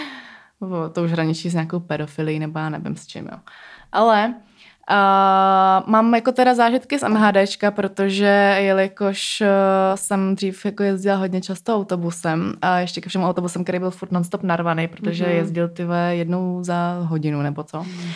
o, 0.59 0.89
to 0.89 1.03
už 1.03 1.11
hraničí 1.11 1.49
s 1.49 1.53
nějakou 1.53 1.79
pedofilí 1.79 2.39
nebo 2.39 2.59
já 2.59 2.69
nevím 2.69 2.95
s 2.95 3.07
čím, 3.07 3.29
jo. 3.31 3.39
Ale 3.91 4.33
Uh, 4.91 5.89
mám 5.91 6.15
jako 6.15 6.31
teda 6.31 6.55
zážitky 6.55 6.99
z 6.99 7.07
MHDčka, 7.07 7.71
protože 7.71 8.57
jelikož 8.59 9.41
uh, 9.41 9.47
jsem 9.95 10.35
dřív 10.35 10.65
jako 10.65 10.83
jezdila 10.83 11.15
hodně 11.15 11.41
často 11.41 11.75
autobusem 11.75 12.53
a 12.61 12.79
ještě 12.79 13.01
ke 13.01 13.09
všemu 13.09 13.25
autobusem, 13.25 13.63
který 13.63 13.79
byl 13.79 13.91
furt 13.91 14.11
nonstop 14.11 14.43
narvaný, 14.43 14.87
protože 14.87 15.25
mm-hmm. 15.25 15.35
jezdil 15.35 15.69
ty 15.69 15.87
jednou 16.09 16.63
za 16.63 16.99
hodinu 17.01 17.41
nebo 17.41 17.63
co, 17.63 17.83
mm. 17.83 18.09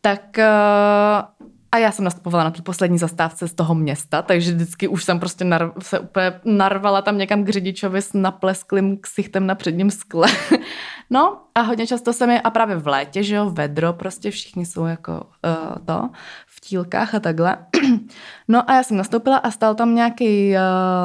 tak 0.00 0.20
uh, 0.38 1.48
a 1.74 1.78
já 1.78 1.92
jsem 1.92 2.04
nastupovala 2.04 2.44
na 2.44 2.50
tu 2.50 2.62
poslední 2.62 2.98
zastávce 2.98 3.48
z 3.48 3.54
toho 3.54 3.74
města, 3.74 4.22
takže 4.22 4.52
vždycky 4.52 4.88
už 4.88 5.04
jsem 5.04 5.20
prostě 5.20 5.44
narv, 5.44 5.72
se 5.82 5.98
úplně 5.98 6.32
narvala 6.44 7.02
tam 7.02 7.18
někam 7.18 7.44
k 7.44 7.48
řidičovi 7.48 8.02
s 8.02 8.12
naplesklým 8.12 8.98
ksichtem 9.00 9.46
na 9.46 9.54
předním 9.54 9.90
skle. 9.90 10.28
no 11.10 11.40
a 11.54 11.60
hodně 11.60 11.86
často 11.86 12.12
se 12.12 12.26
mi, 12.26 12.40
a 12.40 12.50
právě 12.50 12.76
v 12.76 12.86
létě, 12.86 13.22
že 13.22 13.34
jo, 13.34 13.50
vedro, 13.50 13.92
prostě 13.92 14.30
všichni 14.30 14.66
jsou 14.66 14.84
jako 14.84 15.12
uh, 15.12 15.84
to, 15.84 16.10
v 16.46 16.60
tílkách 16.60 17.14
a 17.14 17.20
takhle. 17.20 17.56
no 18.48 18.70
a 18.70 18.74
já 18.74 18.82
jsem 18.82 18.96
nastoupila 18.96 19.36
a 19.36 19.50
stal 19.50 19.74
tam 19.74 19.94
nějaký 19.94 20.52
uh, 20.52 20.58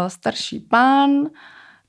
starší 0.08 0.60
pán, 0.60 1.10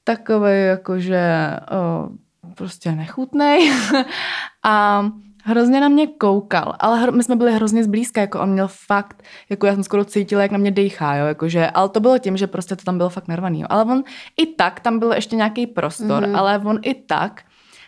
takový 0.05 0.67
jakože 0.67 1.51
uh, 1.73 2.17
prostě 2.55 2.93
nechutnej. 2.93 3.73
a 4.63 5.05
hrozně 5.45 5.81
na 5.81 5.89
mě 5.89 6.07
koukal, 6.07 6.75
ale 6.79 7.11
my 7.11 7.23
jsme 7.23 7.37
byli 7.37 7.53
hrozně 7.53 7.85
zblízka, 7.85 8.21
jako 8.21 8.41
on 8.41 8.53
měl 8.53 8.69
fakt, 8.87 9.23
jako 9.51 9.67
já 9.67 9.75
jsem 9.75 9.85
skoro 9.85 10.05
cítila, 10.05 10.43
jak 10.43 10.51
na 10.51 10.59
mě 10.59 10.71
dejchá, 10.71 11.15
jo, 11.17 11.27
jakože, 11.27 11.71
ale 11.71 11.89
to 11.89 12.01
bylo 12.01 12.19
tím, 12.19 12.37
že 12.37 12.47
prostě 12.47 12.77
to 12.77 12.85
tam 12.85 12.97
bylo 12.97 13.09
fakt 13.09 13.29
narvaný, 13.29 13.61
jo. 13.61 13.67
ale 13.71 13.85
on 13.85 14.03
i 14.37 14.47
tak, 14.47 14.81
tam 14.81 14.99
byl 14.99 15.13
ještě 15.13 15.37
nějaký 15.37 15.67
prostor, 15.67 16.23
mm-hmm. 16.23 16.39
ale 16.39 16.59
on 16.65 16.79
i 16.83 16.95
tak 16.95 17.43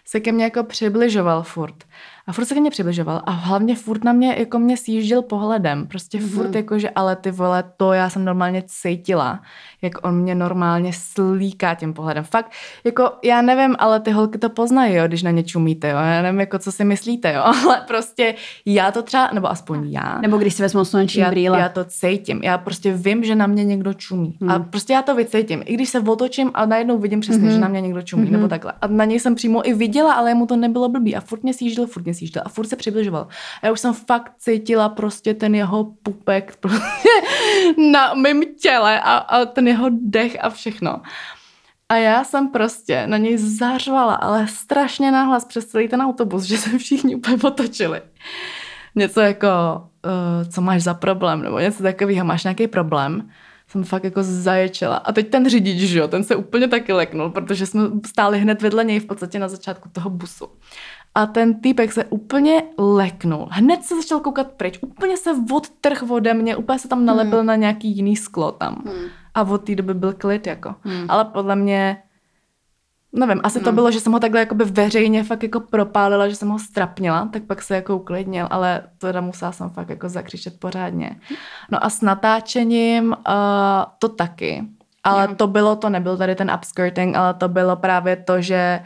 se 0.04 0.20
ke 0.20 0.32
mně 0.32 0.44
jako 0.44 0.64
přibližoval 0.64 1.42
furt. 1.42 1.84
A 2.26 2.32
furt 2.32 2.44
se 2.44 2.54
ke 2.54 2.60
mně 2.60 2.70
přibližoval 2.70 3.22
a 3.24 3.30
hlavně 3.30 3.76
furt 3.76 4.04
na 4.04 4.12
mě, 4.12 4.36
jako 4.38 4.58
mě 4.58 4.76
sjížděl 4.76 5.22
pohledem. 5.22 5.86
Prostě 5.86 6.18
mm-hmm. 6.18 6.28
furt 6.28 6.54
jako, 6.54 6.78
že 6.78 6.90
ale 6.90 7.16
ty 7.16 7.30
vole, 7.30 7.64
to 7.76 7.92
já 7.92 8.10
jsem 8.10 8.24
normálně 8.24 8.62
cítila, 8.66 9.40
jak 9.82 10.06
on 10.06 10.14
mě 10.14 10.34
normálně 10.34 10.92
slíká 10.94 11.74
tím 11.74 11.92
pohledem. 11.94 12.24
Fakt, 12.24 12.52
jako 12.84 13.12
já 13.24 13.42
nevím, 13.42 13.76
ale 13.78 14.00
ty 14.00 14.10
holky 14.10 14.38
to 14.38 14.48
poznají, 14.48 14.94
jo, 14.94 15.06
když 15.06 15.22
na 15.22 15.30
ně 15.30 15.42
čumíte, 15.42 15.88
jo. 15.88 15.96
Já 15.96 16.22
nevím, 16.22 16.40
jako 16.40 16.58
co 16.58 16.72
si 16.72 16.84
myslíte, 16.84 17.32
jo, 17.32 17.42
ale 17.64 17.84
prostě 17.86 18.34
já 18.66 18.92
to 18.92 19.02
třeba, 19.02 19.30
nebo 19.32 19.50
aspoň 19.50 19.90
já. 19.90 20.18
Nebo 20.20 20.38
když 20.38 20.54
si 20.54 20.62
vezmu 20.62 20.84
slunční 20.84 21.24
brýle. 21.24 21.58
Já 21.58 21.68
to 21.68 21.84
cítím. 21.84 22.40
Já 22.42 22.58
prostě 22.58 22.92
vím, 22.92 23.24
že 23.24 23.34
na 23.34 23.46
mě 23.46 23.64
někdo 23.64 23.94
čumí. 23.94 24.36
Mm. 24.40 24.50
A 24.50 24.54
hmm. 24.54 24.64
prostě 24.64 24.92
já 24.92 25.02
to 25.02 25.14
vycítím. 25.14 25.62
I 25.64 25.74
když 25.74 25.88
se 25.88 26.00
otočím 26.00 26.50
a 26.54 26.66
najednou 26.66 26.98
vidím 26.98 27.20
přesně, 27.20 27.48
mm-hmm. 27.48 27.52
že 27.52 27.58
na 27.58 27.68
mě 27.68 27.80
někdo 27.80 28.02
čumí, 28.02 28.26
mm-hmm. 28.26 28.30
nebo 28.30 28.48
takhle. 28.48 28.72
A 28.80 28.86
na 28.86 29.04
něj 29.04 29.20
jsem 29.20 29.34
přímo 29.34 29.68
i 29.68 29.74
viděla, 29.74 30.12
ale 30.12 30.34
mu 30.34 30.46
to 30.46 30.56
nebylo 30.56 30.88
blbý. 30.88 31.16
A 31.16 31.20
furt 31.20 31.42
mě 31.42 31.54
sjížděl, 31.54 31.86
furt 31.86 32.02
mě 32.02 32.11
sjížděl 32.14 32.42
a 32.46 32.48
furt 32.48 32.66
se 32.66 32.76
přibližoval. 32.76 33.28
A 33.62 33.66
já 33.66 33.72
už 33.72 33.80
jsem 33.80 33.94
fakt 33.94 34.32
cítila 34.38 34.88
prostě 34.88 35.34
ten 35.34 35.54
jeho 35.54 35.84
pupek 36.02 36.56
prostě 36.60 37.08
na 37.92 38.14
mém 38.14 38.40
těle 38.60 39.00
a, 39.00 39.16
a 39.16 39.44
ten 39.44 39.68
jeho 39.68 39.88
dech 39.90 40.36
a 40.40 40.50
všechno. 40.50 41.02
A 41.88 41.96
já 41.96 42.24
jsem 42.24 42.48
prostě 42.48 43.06
na 43.06 43.16
něj 43.16 43.38
zařvala, 43.38 44.14
ale 44.14 44.48
strašně 44.48 45.10
nahlas 45.10 45.44
přes 45.44 45.66
celý 45.66 45.88
ten 45.88 46.02
autobus, 46.02 46.42
že 46.48 46.58
se 46.58 46.78
všichni 46.78 47.14
úplně 47.14 47.36
otočili. 47.42 48.02
Něco 48.94 49.20
jako, 49.20 49.48
uh, 50.04 50.50
co 50.50 50.60
máš 50.60 50.82
za 50.82 50.94
problém, 50.94 51.42
nebo 51.42 51.58
něco 51.58 51.82
takového, 51.82 52.24
máš 52.24 52.44
nějaký 52.44 52.66
problém 52.66 53.30
jsem 53.72 53.84
fakt 53.84 54.04
jako 54.04 54.22
zaječela. 54.22 54.96
A 54.96 55.12
teď 55.12 55.30
ten 55.30 55.48
řidič, 55.48 55.78
že 55.78 55.98
jo, 55.98 56.08
ten 56.08 56.24
se 56.24 56.36
úplně 56.36 56.68
taky 56.68 56.92
leknul, 56.92 57.30
protože 57.30 57.66
jsme 57.66 57.80
stáli 58.06 58.38
hned 58.38 58.62
vedle 58.62 58.84
něj 58.84 59.00
v 59.00 59.06
podstatě 59.06 59.38
na 59.38 59.48
začátku 59.48 59.88
toho 59.92 60.10
busu. 60.10 60.48
A 61.14 61.26
ten 61.26 61.60
týpek 61.60 61.92
se 61.92 62.04
úplně 62.04 62.62
leknul. 62.78 63.48
Hned 63.50 63.84
se 63.84 63.96
začal 63.96 64.20
koukat 64.20 64.46
pryč. 64.46 64.78
Úplně 64.82 65.16
se 65.16 65.30
odtrh 65.52 66.02
ode 66.10 66.34
mě, 66.34 66.56
úplně 66.56 66.78
se 66.78 66.88
tam 66.88 67.04
nalepil 67.04 67.38
hmm. 67.38 67.46
na 67.46 67.56
nějaký 67.56 67.96
jiný 67.96 68.16
sklo 68.16 68.52
tam. 68.52 68.82
Hmm. 68.86 69.04
A 69.34 69.42
od 69.42 69.58
té 69.58 69.74
doby 69.74 69.94
byl 69.94 70.12
klid, 70.12 70.46
jako. 70.46 70.74
Hmm. 70.82 71.06
Ale 71.08 71.24
podle 71.24 71.56
mě, 71.56 72.02
nevím, 73.12 73.40
asi 73.44 73.58
hmm. 73.58 73.64
to 73.64 73.72
bylo, 73.72 73.90
že 73.90 74.00
jsem 74.00 74.12
ho 74.12 74.20
takhle 74.20 74.40
jakoby 74.40 74.64
veřejně 74.64 75.24
fakt 75.24 75.42
jako 75.42 75.60
propálila, 75.60 76.28
že 76.28 76.36
jsem 76.36 76.48
ho 76.48 76.58
strapnila, 76.58 77.28
tak 77.32 77.42
pak 77.42 77.62
se 77.62 77.74
jako 77.74 77.96
uklidnil, 77.96 78.48
ale 78.50 78.82
teda 78.98 79.20
musela 79.20 79.52
jsem 79.52 79.70
fakt 79.70 79.88
jako 79.88 80.08
zakřičet 80.08 80.60
pořádně. 80.60 81.20
No 81.70 81.84
a 81.84 81.90
s 81.90 82.00
natáčením 82.00 83.08
uh, 83.08 83.14
to 83.98 84.08
taky. 84.08 84.64
Ale 85.04 85.22
yeah. 85.22 85.36
to 85.36 85.46
bylo, 85.46 85.76
to 85.76 85.90
nebyl 85.90 86.16
tady 86.16 86.34
ten 86.34 86.52
upskirting, 86.58 87.16
ale 87.16 87.34
to 87.34 87.48
bylo 87.48 87.76
právě 87.76 88.16
to, 88.16 88.40
že 88.40 88.80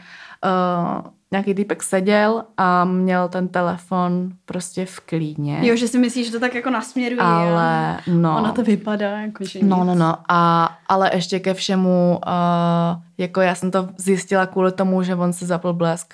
uh, 0.45 1.11
nějaký 1.31 1.53
týpek 1.53 1.83
seděl 1.83 2.43
a 2.57 2.85
měl 2.85 3.27
ten 3.29 3.47
telefon 3.47 4.29
prostě 4.45 4.85
v 4.85 4.99
klíně. 4.99 5.59
Jo, 5.61 5.75
že 5.75 5.87
si 5.87 5.97
myslíš, 5.97 6.25
že 6.25 6.31
to 6.31 6.39
tak 6.39 6.55
jako 6.55 6.69
nasměruje. 6.69 7.21
ale 7.21 7.99
no. 8.07 8.37
Ona 8.37 8.51
to 8.51 8.63
vypadá 8.63 9.09
jako, 9.19 9.43
že 9.45 9.59
No, 9.63 9.77
nic. 9.77 9.85
no, 9.87 9.95
no. 9.95 10.17
A, 10.29 10.69
ale 10.87 11.11
ještě 11.13 11.39
ke 11.39 11.53
všemu, 11.53 12.19
uh, 12.27 13.01
jako 13.17 13.41
já 13.41 13.55
jsem 13.55 13.71
to 13.71 13.89
zjistila 13.97 14.45
kvůli 14.45 14.71
tomu, 14.71 15.03
že 15.03 15.15
on 15.15 15.33
si 15.33 15.45
zapl 15.45 15.73
blesk. 15.73 16.13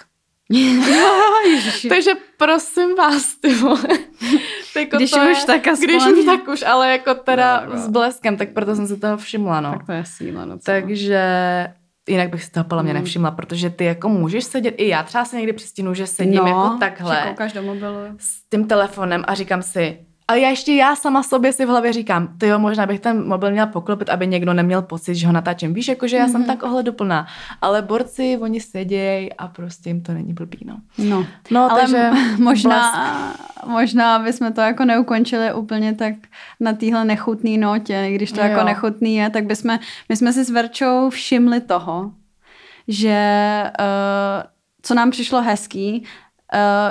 Takže 1.90 2.12
prosím 2.38 2.96
vás, 2.96 3.36
ty 3.36 3.56
vole. 3.56 3.84
Jako 4.80 4.98
Když 4.98 5.12
to 5.12 5.18
už 5.32 5.40
je, 5.40 5.46
tak 5.46 5.68
aspoň. 5.68 5.88
Když 5.88 6.06
už 6.20 6.26
tak 6.26 6.48
už, 6.48 6.64
ale 6.64 6.92
jako 6.92 7.14
teda 7.14 7.64
No, 7.66 7.76
no. 7.76 7.82
s 7.82 7.88
bleskem, 7.88 8.38
tak 8.38 8.50
proto 8.54 8.76
jsem 8.76 8.88
si 8.88 8.98
toho 8.98 9.18
všimla, 9.18 9.62
no. 9.62 9.72
Tak 9.72 9.86
to 9.86 9.92
je 9.92 10.04
síla 10.06 10.46
docela. 10.46 10.60
Takže 10.82 11.24
jinak 12.10 12.30
bych 12.30 12.44
si 12.44 12.52
toho 12.52 12.64
podle 12.64 12.84
mě 12.84 12.94
Mm. 12.94 13.00
nevšimla, 13.00 13.32
protože 13.32 13.70
ty 13.70 13.86
jako 13.86 14.10
můžeš 14.10 14.44
sedět, 14.44 14.76
i 14.78 14.88
já 14.88 15.04
třeba 15.04 15.26
se 15.26 15.36
někdy 15.38 15.54
přistínu, 15.54 15.94
že 15.94 16.08
sedím 16.08 16.36
no, 16.36 16.48
jako 16.48 16.70
Že 16.74 16.80
takhle 16.80 17.24
koukáš 17.28 17.54
do 17.54 17.62
mobilu. 17.64 17.98
s 18.18 18.50
tím 18.50 18.68
telefonem 18.68 19.24
a 19.28 19.34
říkám 19.34 19.62
si, 19.62 19.98
a 20.28 20.36
já 20.36 20.50
ještě 20.50 20.74
já 20.76 20.96
sama 20.96 21.24
sobě 21.24 21.54
si 21.54 21.66
v 21.66 21.70
hlavě 21.70 21.94
říkám, 21.94 22.28
ty 22.38 22.48
jo, 22.48 22.60
možná 22.60 22.86
bych 22.86 23.00
ten 23.00 23.28
mobil 23.28 23.52
měla 23.52 23.68
poklopit, 23.68 24.10
aby 24.10 24.28
někdo 24.28 24.54
neměl 24.54 24.82
pocit, 24.82 25.16
že 25.16 25.28
ho 25.28 25.34
natáčím. 25.34 25.74
Víš, 25.74 25.88
jako 25.88 26.08
že 26.08 26.18
já 26.18 26.24
Mhm. 26.24 26.32
jsem 26.32 26.44
tak 26.46 26.64
ohleduplná. 26.64 27.28
Ale 27.62 27.82
borci, 27.82 28.38
oni 28.42 28.60
sedějí 28.62 29.34
a 29.34 29.48
prostě 29.48 29.90
jim 29.90 30.02
to 30.04 30.12
není 30.14 30.34
blbý, 30.34 30.58
no. 30.66 30.78
No, 30.98 31.26
No, 31.52 31.72
ale 31.72 31.82
takže 31.82 32.10
možná, 32.38 32.94
možná 33.68 34.20
bychom 34.20 34.54
to 34.54 34.62
jako 34.62 34.86
neukončili 34.86 35.54
úplně 35.54 35.94
tak 35.96 36.14
na 36.60 36.74
téhle 36.74 37.06
nechutný 37.06 37.58
notě, 37.58 38.10
když 38.12 38.32
to 38.32 38.42
Jo. 38.42 38.48
jako 38.48 38.64
nechutný 38.64 39.16
je, 39.16 39.30
tak 39.30 39.46
bychom, 39.46 39.80
my 40.10 40.16
jsme 40.16 40.34
si 40.34 40.46
s 40.46 40.50
Verčou 40.50 41.10
všimli 41.10 41.62
toho, 41.62 42.12
že 42.88 43.64
uh, 43.80 44.44
co 44.82 44.94
nám 44.94 45.12
přišlo 45.12 45.42
hezký, 45.42 46.04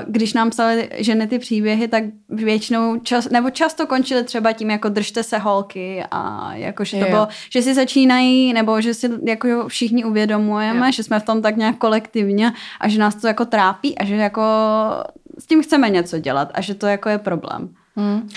když 0.07 0.33
nám 0.33 0.51
psali 0.51 0.91
ženy 0.99 1.27
ty 1.27 1.39
příběhy, 1.39 1.89
tak 1.89 2.05
většinou, 2.29 2.99
čas, 2.99 3.31
nebo 3.31 3.51
často 3.51 3.87
končily 3.87 4.25
třeba 4.25 4.53
tím, 4.53 4.71
jako 4.71 4.89
držte 4.89 5.23
se 5.23 5.39
holky 5.39 6.05
a 6.11 6.55
jako, 6.55 6.85
že 6.85 6.99
to 6.99 7.11
bylo, 7.11 7.29
že 7.53 7.63
si 7.63 7.75
začínají, 7.75 8.53
nebo 8.53 8.81
že 8.81 8.95
si 8.95 9.11
jako 9.27 9.69
všichni 9.69 10.05
uvědomujeme, 10.05 10.87
Jo. 10.87 10.93
že 10.93 11.03
jsme 11.03 11.21
v 11.21 11.25
tom 11.25 11.43
tak 11.43 11.57
nějak 11.57 11.77
kolektivně 11.77 12.53
a 12.81 12.89
že 12.89 12.99
nás 12.99 13.15
to 13.15 13.27
jako 13.27 13.45
trápí 13.45 13.99
a 13.99 14.05
že 14.05 14.17
jako 14.17 14.43
s 15.39 15.47
tím 15.47 15.63
chceme 15.63 15.91
něco 15.91 16.19
dělat 16.19 16.51
a 16.55 16.61
že 16.61 16.75
to 16.75 16.87
jako 16.87 17.09
je 17.09 17.19
problém. 17.19 17.69
Hmm. 17.97 18.29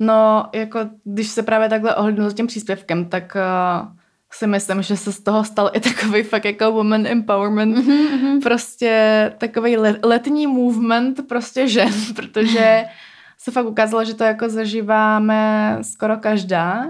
No, 0.00 0.44
jako 0.54 0.78
když 1.04 1.28
se 1.28 1.42
právě 1.42 1.68
takhle 1.68 1.94
ohlednu 1.94 2.24
za 2.24 2.32
tím 2.32 2.46
příspěvkem, 2.46 3.04
tak 3.04 3.36
uh, 3.36 3.88
si 4.34 4.46
myslím, 4.46 4.82
že 4.82 4.96
se 4.96 5.12
z 5.12 5.20
toho 5.20 5.44
stal 5.44 5.70
i 5.72 5.80
takový 5.80 6.22
fakt 6.22 6.44
jako 6.44 6.72
woman 6.72 7.06
empowerment, 7.06 7.76
mm-hmm. 7.76 8.42
prostě 8.42 9.32
takový 9.38 9.76
le- 9.76 9.98
letní 10.02 10.46
movement 10.46 11.28
prostě 11.28 11.68
žen, 11.68 11.92
protože 12.16 12.84
se 13.38 13.50
fakt 13.50 13.66
ukázalo, 13.66 14.04
že 14.04 14.14
to 14.14 14.24
jako 14.24 14.48
zažíváme 14.48 15.78
skoro 15.82 16.16
každá 16.16 16.84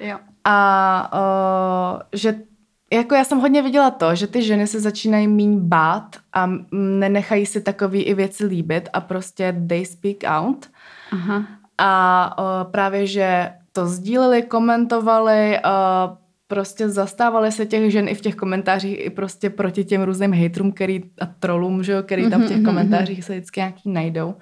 Jo. 0.00 0.18
a 0.44 1.10
uh, 1.94 2.00
že 2.12 2.34
jako 2.92 3.14
já 3.14 3.24
jsem 3.24 3.38
hodně 3.38 3.62
viděla 3.62 3.90
to, 3.90 4.14
že 4.14 4.26
ty 4.26 4.42
ženy 4.42 4.66
se 4.66 4.80
začínají 4.80 5.28
míň 5.28 5.58
bát 5.58 6.16
a 6.32 6.50
nenechají 6.72 7.46
si 7.46 7.60
takový 7.60 8.02
i 8.02 8.14
věci 8.14 8.46
líbit 8.46 8.88
a 8.92 9.00
prostě 9.00 9.62
they 9.68 9.84
speak 9.86 10.16
out. 10.26 10.66
Aha. 11.12 11.44
A 11.78 12.34
uh, 12.38 12.70
právě, 12.70 13.06
že 13.06 13.52
to 13.72 13.86
sdíleli, 13.86 14.42
komentovali, 14.42 15.58
uh, 15.64 16.16
prostě 16.48 16.88
zastávali 16.88 17.52
se 17.52 17.66
těch 17.66 17.92
žen 17.92 18.08
i 18.08 18.14
v 18.14 18.20
těch 18.20 18.34
komentářích, 18.34 19.06
i 19.06 19.10
prostě 19.10 19.50
proti 19.50 19.84
těm 19.84 20.02
různým 20.02 20.32
hejtrům 20.32 20.72
který, 20.72 21.02
a 21.20 21.26
trolům, 21.26 21.82
že 21.82 21.92
jo, 21.92 22.02
který 22.02 22.30
tam 22.30 22.42
v 22.42 22.48
těch 22.48 22.56
Mhm, 22.56 22.62
mhm, 22.62 22.66
komentářích 22.66 23.24
se 23.24 23.32
vždycky 23.32 23.60
nějaký 23.60 23.90
najdou. 23.90 24.34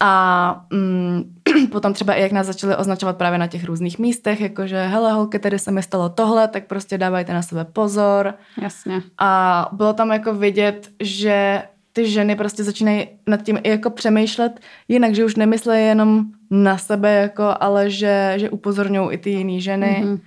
A 0.00 0.64
mm, 0.72 1.22
potom 1.72 1.92
třeba 1.92 2.14
i 2.14 2.22
jak 2.22 2.32
nás 2.32 2.46
začali 2.46 2.76
označovat 2.76 3.16
právě 3.16 3.38
na 3.38 3.46
těch 3.46 3.64
různých 3.64 3.98
místech, 3.98 4.40
jakože 4.40 4.82
hele 4.82 5.12
holky, 5.12 5.38
tady 5.38 5.58
se 5.58 5.70
mi 5.70 5.82
stalo 5.82 6.08
tohle, 6.08 6.48
tak 6.48 6.66
prostě 6.66 6.98
dávajte 6.98 7.32
na 7.32 7.42
sebe 7.42 7.64
pozor. 7.64 8.34
Jasně. 8.62 9.02
A 9.18 9.68
bylo 9.72 9.92
tam 9.92 10.10
jako 10.10 10.34
vidět, 10.34 10.88
že 11.00 11.62
ty 11.92 12.10
ženy 12.10 12.36
prostě 12.36 12.64
začínají 12.64 13.08
nad 13.26 13.42
tím 13.42 13.58
i 13.62 13.68
jako 13.68 13.90
přemýšlet 13.90 14.60
jinak, 14.88 15.14
že 15.14 15.24
už 15.24 15.36
nemyslejí 15.36 15.86
jenom 15.86 16.24
na 16.50 16.78
sebe, 16.78 17.14
jako, 17.14 17.54
ale 17.60 17.90
že, 17.90 18.34
že 18.36 18.50
upozorňují 18.50 19.12
i 19.12 19.18
ty 19.18 19.30
jiné 19.30 19.60
ženy. 19.60 19.96
Mhm. 20.00 20.14
Mm-hmm. 20.14 20.20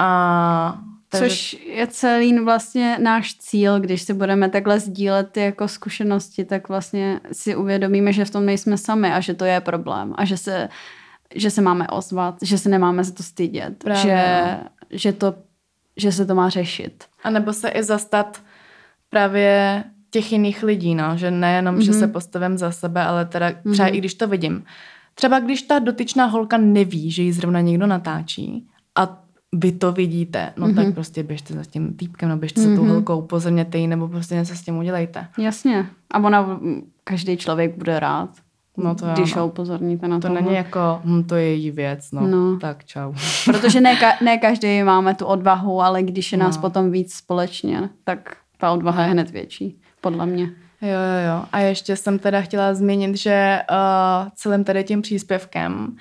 A 0.00 0.78
takže, 1.08 1.28
Což 1.28 1.56
je 1.66 1.86
celý 1.86 2.38
vlastně 2.44 2.98
náš 3.02 3.34
cíl, 3.34 3.80
když 3.80 4.02
si 4.02 4.14
budeme 4.14 4.48
takhle 4.48 4.80
sdílet 4.80 5.30
ty 5.30 5.40
jako 5.40 5.68
zkušenosti, 5.68 6.44
tak 6.44 6.68
vlastně 6.68 7.20
si 7.32 7.56
uvědomíme, 7.56 8.12
že 8.12 8.24
v 8.24 8.30
tom 8.30 8.46
nejsme 8.46 8.78
sami 8.78 9.12
a 9.12 9.20
že 9.20 9.34
to 9.34 9.44
je 9.44 9.60
problém 9.60 10.14
a 10.16 10.24
že 10.24 10.36
se, 10.36 10.68
že 11.34 11.50
se 11.50 11.60
máme 11.60 11.88
ozvat, 11.88 12.34
že 12.42 12.58
se 12.58 12.68
nemáme 12.68 13.04
za 13.04 13.14
to 13.14 13.22
stydět, 13.22 13.78
Právě, 13.78 14.02
že, 14.02 14.58
no. 14.62 14.68
že, 14.90 15.12
to, 15.12 15.34
že 15.96 16.12
se 16.12 16.26
to 16.26 16.34
má 16.34 16.48
řešit. 16.48 17.04
a 17.24 17.30
nebo 17.30 17.52
se 17.52 17.68
i 17.68 17.82
zastat 17.82 18.42
právě 19.10 19.84
těch 20.10 20.32
jiných 20.32 20.62
lidí, 20.62 20.94
no, 20.94 21.16
že 21.16 21.30
nejenom, 21.30 21.76
mm-hmm. 21.76 21.84
že 21.84 21.92
se 21.92 22.08
postavím 22.08 22.58
za 22.58 22.72
sebe, 22.72 23.02
ale 23.02 23.24
teda 23.24 23.52
třeba 23.72 23.88
mm-hmm. 23.88 23.94
i 23.94 23.98
když 23.98 24.14
to 24.14 24.28
vidím. 24.28 24.64
Třeba 25.14 25.40
když 25.40 25.62
ta 25.62 25.78
dotyčná 25.78 26.26
holka 26.26 26.56
neví, 26.56 27.10
že 27.10 27.22
ji 27.22 27.32
zrovna 27.32 27.60
někdo 27.60 27.86
natáčí 27.86 28.66
a 28.94 29.22
vy 29.54 29.72
to 29.72 29.92
vidíte, 29.92 30.52
no 30.56 30.66
mm-hmm. 30.66 30.74
tak 30.74 30.94
prostě 30.94 31.22
běžte 31.22 31.54
za 31.54 31.64
tím 31.64 31.94
týpkem, 31.96 32.28
no 32.28 32.36
běžte 32.36 32.60
mm-hmm. 32.60 32.70
za 32.76 32.76
tou 32.82 32.84
holkou, 32.88 33.18
upozorněte 33.18 33.78
ji, 33.78 33.86
nebo 33.86 34.08
prostě 34.08 34.34
něco 34.34 34.54
s 34.54 34.62
tím 34.62 34.78
udělejte. 34.78 35.26
Jasně. 35.38 35.86
A 36.10 36.18
ona, 36.18 36.60
každý 37.04 37.36
člověk 37.36 37.76
bude 37.78 38.00
rád, 38.00 38.30
No 38.76 38.94
to 38.94 39.06
když 39.06 39.34
no. 39.34 39.42
ho 39.42 39.48
upozorníte 39.48 40.08
na 40.08 40.20
To 40.20 40.28
to. 40.28 40.34
není 40.34 40.54
jako, 40.54 41.00
hm, 41.04 41.24
to 41.24 41.34
je 41.34 41.44
její 41.44 41.70
věc, 41.70 42.12
no, 42.12 42.26
No. 42.26 42.58
tak 42.58 42.84
čau. 42.84 43.12
Protože 43.44 43.80
ne, 43.80 43.94
ka- 43.94 44.24
ne 44.24 44.38
každý 44.38 44.82
máme 44.82 45.14
tu 45.14 45.26
odvahu, 45.26 45.82
ale 45.82 46.02
když 46.02 46.32
je 46.32 46.38
nás 46.38 46.56
No. 46.56 46.60
potom 46.62 46.90
víc 46.90 47.14
společně, 47.14 47.90
tak 48.04 48.36
ta 48.58 48.70
odvaha 48.72 49.02
je 49.04 49.10
hned 49.10 49.30
větší, 49.30 49.80
podle 50.00 50.26
mě. 50.26 50.44
Jo, 50.82 50.88
jo, 50.88 51.28
jo. 51.36 51.44
A 51.52 51.58
ještě 51.58 51.96
jsem 51.96 52.18
teda 52.18 52.40
chtěla 52.40 52.74
zmínit, 52.74 53.16
že 53.16 53.58
uh, 53.70 54.28
celým 54.34 54.64
tady 54.64 54.84
tím 54.84 55.02
příspěvkem 55.02 55.96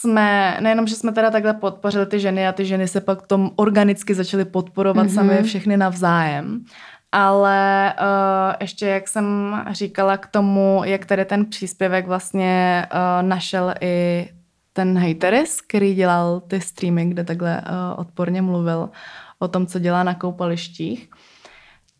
jsme, 0.00 0.56
nejenom, 0.60 0.86
že 0.86 0.94
jsme 0.94 1.12
teda 1.12 1.30
takhle 1.30 1.54
podpořili 1.54 2.06
ty 2.06 2.20
ženy 2.20 2.48
a 2.48 2.52
ty 2.52 2.64
ženy 2.64 2.88
se 2.88 3.00
pak 3.00 3.26
tom 3.26 3.50
organicky 3.56 4.14
začaly 4.14 4.44
podporovat 4.44 5.06
mm-hmm. 5.06 5.14
sami 5.14 5.42
všechny 5.42 5.76
navzájem, 5.76 6.64
ale 7.12 7.94
uh, 8.00 8.54
ještě 8.60 8.86
jak 8.86 9.08
jsem 9.08 9.56
říkala 9.70 10.16
k 10.16 10.26
tomu, 10.26 10.82
jak 10.84 11.04
tady 11.04 11.24
ten 11.24 11.46
příspěvek 11.46 12.06
vlastně 12.06 12.86
uh, 12.92 13.28
našel 13.28 13.74
i 13.80 14.28
ten 14.72 14.98
hateris, 14.98 15.60
který 15.60 15.94
dělal 15.94 16.40
ty 16.40 16.60
streamy, 16.60 17.06
kde 17.06 17.24
takhle 17.24 17.60
uh, 17.60 18.00
odporně 18.00 18.42
mluvil 18.42 18.90
o 19.38 19.48
tom, 19.48 19.66
co 19.66 19.78
dělá 19.78 20.02
na 20.02 20.14
koupalištích, 20.14 21.10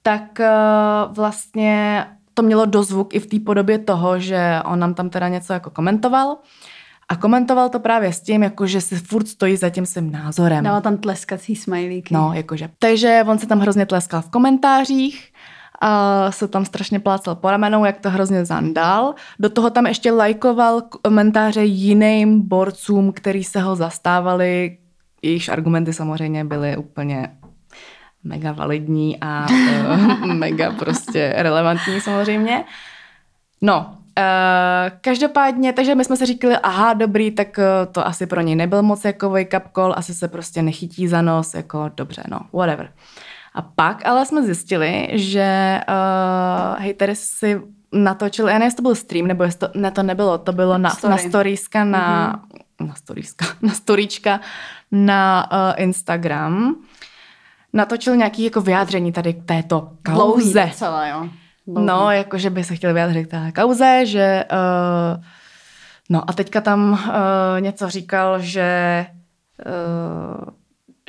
tak 0.03 0.41
uh, 0.41 1.15
vlastně 1.15 2.07
to 2.35 2.43
mělo 2.43 2.67
dozvuk 2.67 3.15
i 3.15 3.21
v 3.21 3.27
té 3.27 3.37
podobě 3.47 3.79
toho, 3.79 4.19
že 4.19 4.61
on 4.65 4.79
nám 4.79 4.95
tam 4.95 5.11
teda 5.11 5.29
něco 5.29 5.53
jako 5.53 5.71
komentoval 5.71 6.37
a 7.11 7.17
komentoval 7.17 7.69
to 7.69 7.81
právě 7.81 8.13
s 8.13 8.21
tím, 8.21 8.43
jako 8.43 8.67
že 8.67 8.81
si 8.81 8.97
furt 8.97 9.29
stojí 9.29 9.57
za 9.57 9.71
tím 9.71 9.87
svým 9.87 10.13
názorem. 10.13 10.65
Dala 10.65 10.81
tam 10.81 10.97
tleskací 10.97 11.57
smajlíky. 11.57 12.15
No, 12.15 12.33
jakože. 12.35 12.71
Takže 12.79 13.25
on 13.29 13.39
se 13.39 13.47
tam 13.47 13.61
hrozně 13.61 13.87
tleskal 13.87 14.23
v 14.23 14.31
komentářích, 14.31 15.33
a 15.83 16.31
se 16.33 16.49
tam 16.49 16.65
strašně 16.65 17.01
plácal 17.01 17.35
po 17.35 17.51
ramenou, 17.51 17.85
jak 17.85 18.01
to 18.01 18.11
hrozně 18.11 18.45
zandal. 18.45 19.15
Do 19.39 19.51
toho 19.51 19.71
tam 19.71 19.87
ještě 19.87 20.13
lajkoval 20.13 20.83
komentáře 21.03 21.65
jiným 21.65 22.49
borcům, 22.49 23.13
který 23.13 23.45
se 23.45 23.61
ho 23.61 23.77
zastávali. 23.77 24.79
Jejichž 25.23 25.49
argumenty 25.49 25.93
samozřejmě 25.93 26.45
byly 26.45 26.77
úplně 26.77 27.29
mega 28.25 28.53
validní 28.53 29.19
a 29.21 29.47
uh, 29.51 30.27
mega 30.35 30.73
prostě 30.73 31.35
relevantní 31.37 32.01
samozřejmě. 32.01 32.65
No, 33.61 34.00
Uh, 34.19 34.99
každopádně, 35.01 35.73
takže 35.73 35.95
my 35.95 36.05
jsme 36.05 36.17
si 36.17 36.27
říkali, 36.27 36.57
aha, 36.57 36.95
dobrý, 36.95 37.31
tak 37.31 37.59
uh, 37.59 37.93
to 37.93 38.07
asi 38.07 38.27
pro 38.27 38.41
něj 38.41 38.55
nebyl 38.55 38.83
moc 38.83 39.05
jako 39.05 39.31
wake 39.31 39.55
up 39.57 39.73
call, 39.75 39.95
asi 39.97 40.15
se 40.15 40.29
prostě 40.29 40.63
nechytí 40.63 41.09
za 41.09 41.23
nos, 41.23 41.55
jako 41.55 41.91
dobře, 41.97 42.23
no, 42.29 42.41
whatever. 42.53 42.93
A 43.55 43.63
pak 43.63 44.07
ale 44.07 44.27
jsme 44.27 44.43
zjistili, 44.43 45.09
že 45.13 45.81
uh, 45.89 46.83
hejtery 46.83 47.17
si 47.17 47.61
natočil, 47.93 48.49
já 48.49 48.53
nevím, 48.53 48.65
jestli 48.65 48.77
to 48.77 48.83
byl 48.83 48.95
stream, 48.95 49.27
nebo 49.27 49.43
jestli 49.43 49.59
to, 49.59 49.69
ne, 49.75 49.91
to 49.91 50.03
nebylo, 50.03 50.39
to 50.39 50.53
bylo 50.53 50.79
na, 50.79 50.91
Story. 50.91 51.11
na 51.11 51.19
storieska, 51.19 51.85
na, 51.85 52.33
mm-hmm. 52.33 52.87
na 52.87 52.95
storieska, 52.95 53.47
na 53.63 53.73
storíčka 53.73 54.41
na 54.93 55.49
uh, 55.53 55.83
Instagram. 55.83 56.75
Natočil 57.73 58.17
nějaký 58.17 58.45
jako 58.45 58.61
vyjádření 58.61 59.13
tady 59.13 59.35
k 59.35 59.45
této 59.45 59.93
kauze. 60.03 60.67
docela, 60.67 61.07
jo. 61.07 61.29
Dlouhý. 61.73 61.87
No, 61.87 62.11
jakože 62.11 62.51
by 62.51 62.65
se 62.65 62.77
chtěl 62.77 62.95
vyjádřit 62.95 63.25
k 63.25 63.31
té 63.31 63.53
kauze, 63.53 64.07
že 64.07 64.45
uh, 64.53 65.25
no 66.11 66.31
a 66.31 66.33
teďka 66.33 66.61
tam 66.61 66.93
uh, 66.93 67.61
něco 67.61 67.91
říkal, 67.91 68.41
že 68.41 69.07
uh, 69.67 70.45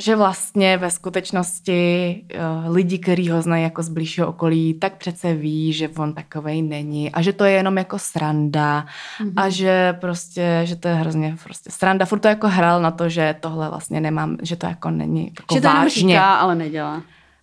že 0.01 0.15
vlastně 0.15 0.77
ve 0.77 0.91
skutečnosti 0.91 2.23
uh, 2.65 2.75
lidi, 2.75 2.99
kteří 2.99 3.29
ho 3.29 3.41
znají 3.41 3.63
jako 3.63 3.83
z 3.83 3.89
blížšího 3.89 4.27
okolí, 4.27 4.73
tak 4.73 4.97
přece 4.97 5.33
ví, 5.33 5.73
že 5.73 5.89
on 5.89 6.13
takovej 6.13 6.61
není 6.61 7.11
a 7.11 7.21
že 7.21 7.33
to 7.33 7.45
je 7.45 7.51
jenom 7.51 7.77
jako 7.77 7.99
sranda 7.99 8.85
mm-hmm. 9.19 9.33
a 9.35 9.49
že 9.49 9.93
prostě, 9.93 10.61
že 10.63 10.75
to 10.75 10.87
je 10.87 10.93
hrozně 10.93 11.35
prostě 11.43 11.71
sranda. 11.71 12.05
Furt 12.05 12.19
to 12.19 12.27
jako 12.27 12.47
hrál 12.47 12.81
na 12.81 12.91
to, 12.91 13.09
že 13.09 13.35
tohle 13.39 13.69
vlastně 13.69 14.01
nemám, 14.01 14.37
že 14.41 14.55
to 14.55 14.65
jako 14.65 14.89
není 14.89 15.25
jako 15.39 15.55
že 15.55 15.61
to 15.61 15.67
vážně. 15.67 16.13
říká, 16.13 16.35
ale 16.35 16.55
nedělá. 16.55 17.01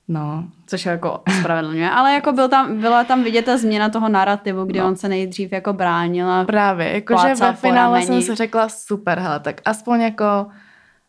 No. 0.09 0.45
Což 0.67 0.87
je 0.87 0.93
jako 0.93 1.21
spravedlně. 1.39 1.91
Ale 1.91 2.13
jako 2.13 2.33
byl 2.33 2.49
tam, 2.49 2.81
byla 2.81 3.05
tam 3.05 3.25
vidět 3.25 3.45
ta 3.45 3.57
změna 3.57 3.89
toho 3.89 4.09
narrativu, 4.09 4.65
kdy 4.65 4.79
no. 4.79 4.87
on 4.87 4.97
se 4.97 5.09
nejdřív 5.09 5.53
jako 5.53 5.73
bránil. 5.73 6.31
A 6.31 6.45
Právě, 6.45 6.93
jakože 6.95 7.35
ve 7.35 7.53
finále 7.53 8.03
jsem 8.03 8.23
si 8.23 8.35
řekla 8.35 8.69
super, 8.69 9.19
hele, 9.19 9.41
tak 9.41 9.61
aspoň 9.65 10.01
jako 10.01 10.47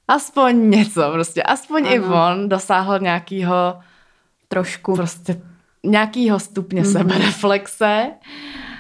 aspoň 0.08 0.70
něco 0.70 1.12
prostě, 1.12 1.44
aspoň 1.44 1.86
ano. 1.86 1.96
i 1.96 2.00
on 2.00 2.50
dosáhl 2.50 3.00
nějakýho 3.00 3.80
trošku 4.48 4.96
prostě 4.96 5.42
nějakýho 5.84 6.40
stupně 6.40 6.82
mm-hmm. 6.82 6.92
sebereflexe. 6.92 8.12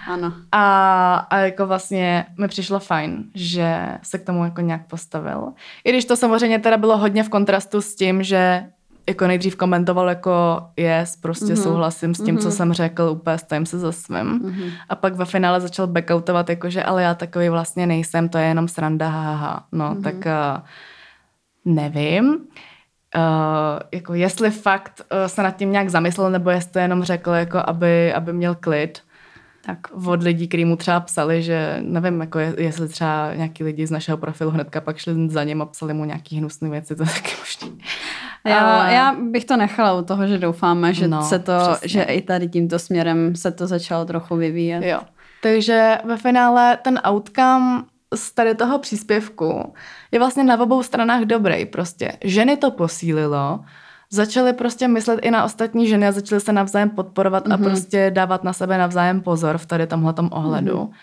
Ano. 0.07 0.33
A, 0.51 1.15
a 1.29 1.37
jako 1.37 1.67
vlastně 1.67 2.25
mi 2.39 2.47
přišlo 2.47 2.79
fajn, 2.79 3.23
že 3.35 3.87
se 4.03 4.17
k 4.17 4.25
tomu 4.25 4.43
jako 4.43 4.61
nějak 4.61 4.87
postavil. 4.87 5.53
I 5.83 5.89
když 5.89 6.05
to 6.05 6.15
samozřejmě 6.15 6.59
teda 6.59 6.77
bylo 6.77 6.97
hodně 6.97 7.23
v 7.23 7.29
kontrastu 7.29 7.81
s 7.81 7.95
tím, 7.95 8.23
že 8.23 8.63
jako 9.07 9.27
nejdřív 9.27 9.55
komentoval 9.55 10.09
jako 10.09 10.61
yes, 10.77 11.15
prostě 11.15 11.45
mm-hmm. 11.45 11.63
souhlasím 11.63 12.15
s 12.15 12.23
tím, 12.23 12.35
mm-hmm. 12.35 12.41
co 12.41 12.51
jsem 12.51 12.73
řekl, 12.73 13.03
úplně 13.03 13.37
stojím 13.37 13.65
se 13.65 13.79
za 13.79 13.91
svým. 13.91 14.39
Mm-hmm. 14.39 14.71
A 14.89 14.95
pak 14.95 15.15
ve 15.15 15.25
finále 15.25 15.61
začal 15.61 15.87
backoutovat, 15.87 16.49
jako 16.49 16.69
že 16.69 16.83
ale 16.83 17.03
já 17.03 17.13
takový 17.13 17.49
vlastně 17.49 17.87
nejsem, 17.87 18.29
to 18.29 18.37
je 18.37 18.45
jenom 18.45 18.67
sranda, 18.67 19.09
haha. 19.09 19.67
No, 19.71 19.95
mm-hmm. 19.95 20.03
tak 20.03 20.15
uh, 20.15 20.61
nevím. 21.73 22.29
Uh, 23.15 23.79
jako 23.91 24.13
jestli 24.13 24.51
fakt 24.51 25.01
uh, 25.11 25.27
se 25.27 25.43
nad 25.43 25.51
tím 25.51 25.71
nějak 25.71 25.89
zamyslel, 25.89 26.29
nebo 26.31 26.49
jestli 26.49 26.71
to 26.71 26.79
jenom 26.79 27.03
řekl, 27.03 27.31
jako 27.31 27.59
aby, 27.65 28.13
aby 28.13 28.33
měl 28.33 28.55
klid. 28.55 29.01
Tak 29.69 30.07
od 30.07 30.23
lidí, 30.23 30.47
kteří 30.47 30.65
mu 30.65 30.75
třeba 30.75 30.99
psali, 30.99 31.43
že 31.43 31.77
nevím, 31.81 32.21
jako 32.21 32.39
jestli 32.39 32.87
třeba 32.87 33.33
nějaký 33.35 33.63
lidi 33.63 33.87
z 33.87 33.91
našeho 33.91 34.17
profilu 34.17 34.51
hnedka 34.51 34.81
pak 34.81 34.97
šli 34.97 35.29
za 35.29 35.43
ním 35.43 35.61
a 35.61 35.65
psali 35.65 35.93
mu 35.93 36.05
nějaký 36.05 36.37
hnusné 36.37 36.69
věci, 36.69 36.95
to 36.95 37.03
je 37.03 37.09
taky 37.09 37.31
možný. 37.39 37.79
Já, 38.45 38.91
já 38.91 39.15
bych 39.31 39.45
to 39.45 39.57
nechala 39.57 39.93
u 39.93 40.03
toho, 40.03 40.27
že 40.27 40.37
doufáme, 40.37 40.93
že 40.93 41.07
no, 41.07 41.21
se 41.21 41.39
to, 41.39 41.53
přesně. 41.71 41.89
že 41.89 42.03
i 42.03 42.21
tady 42.21 42.47
tímto 42.47 42.79
směrem 42.79 43.35
se 43.35 43.51
to 43.51 43.67
začalo 43.67 44.05
trochu 44.05 44.35
vyvíjet. 44.35 44.83
Jo. 44.83 44.99
Takže 45.43 45.97
ve 46.05 46.17
finále 46.17 46.77
ten 46.77 46.99
outcome 47.09 47.83
z 48.15 48.31
tady 48.31 48.55
toho 48.55 48.79
příspěvku 48.79 49.73
je 50.11 50.19
vlastně 50.19 50.43
na 50.43 50.59
obou 50.59 50.83
stranách 50.83 51.21
dobrý 51.21 51.65
prostě. 51.65 52.11
Ženy 52.23 52.57
to 52.57 52.71
posílilo, 52.71 53.59
začaly 54.11 54.53
prostě 54.53 54.87
myslet 54.87 55.19
i 55.21 55.31
na 55.31 55.43
ostatní 55.43 55.87
ženy 55.87 56.07
a 56.07 56.11
začaly 56.11 56.41
se 56.41 56.53
navzájem 56.53 56.89
podporovat 56.89 57.47
mm-hmm. 57.47 57.53
a 57.53 57.57
mhm. 57.57 57.65
prostě 57.65 58.11
dávat 58.11 58.43
na 58.43 58.53
sebe 58.53 58.77
navzájem 58.77 59.21
pozor 59.21 59.57
v 59.57 59.65
tady 59.65 59.87
tomhletom 59.87 60.29
ohledu. 60.31 60.77
Mm-hmm. 60.77 60.93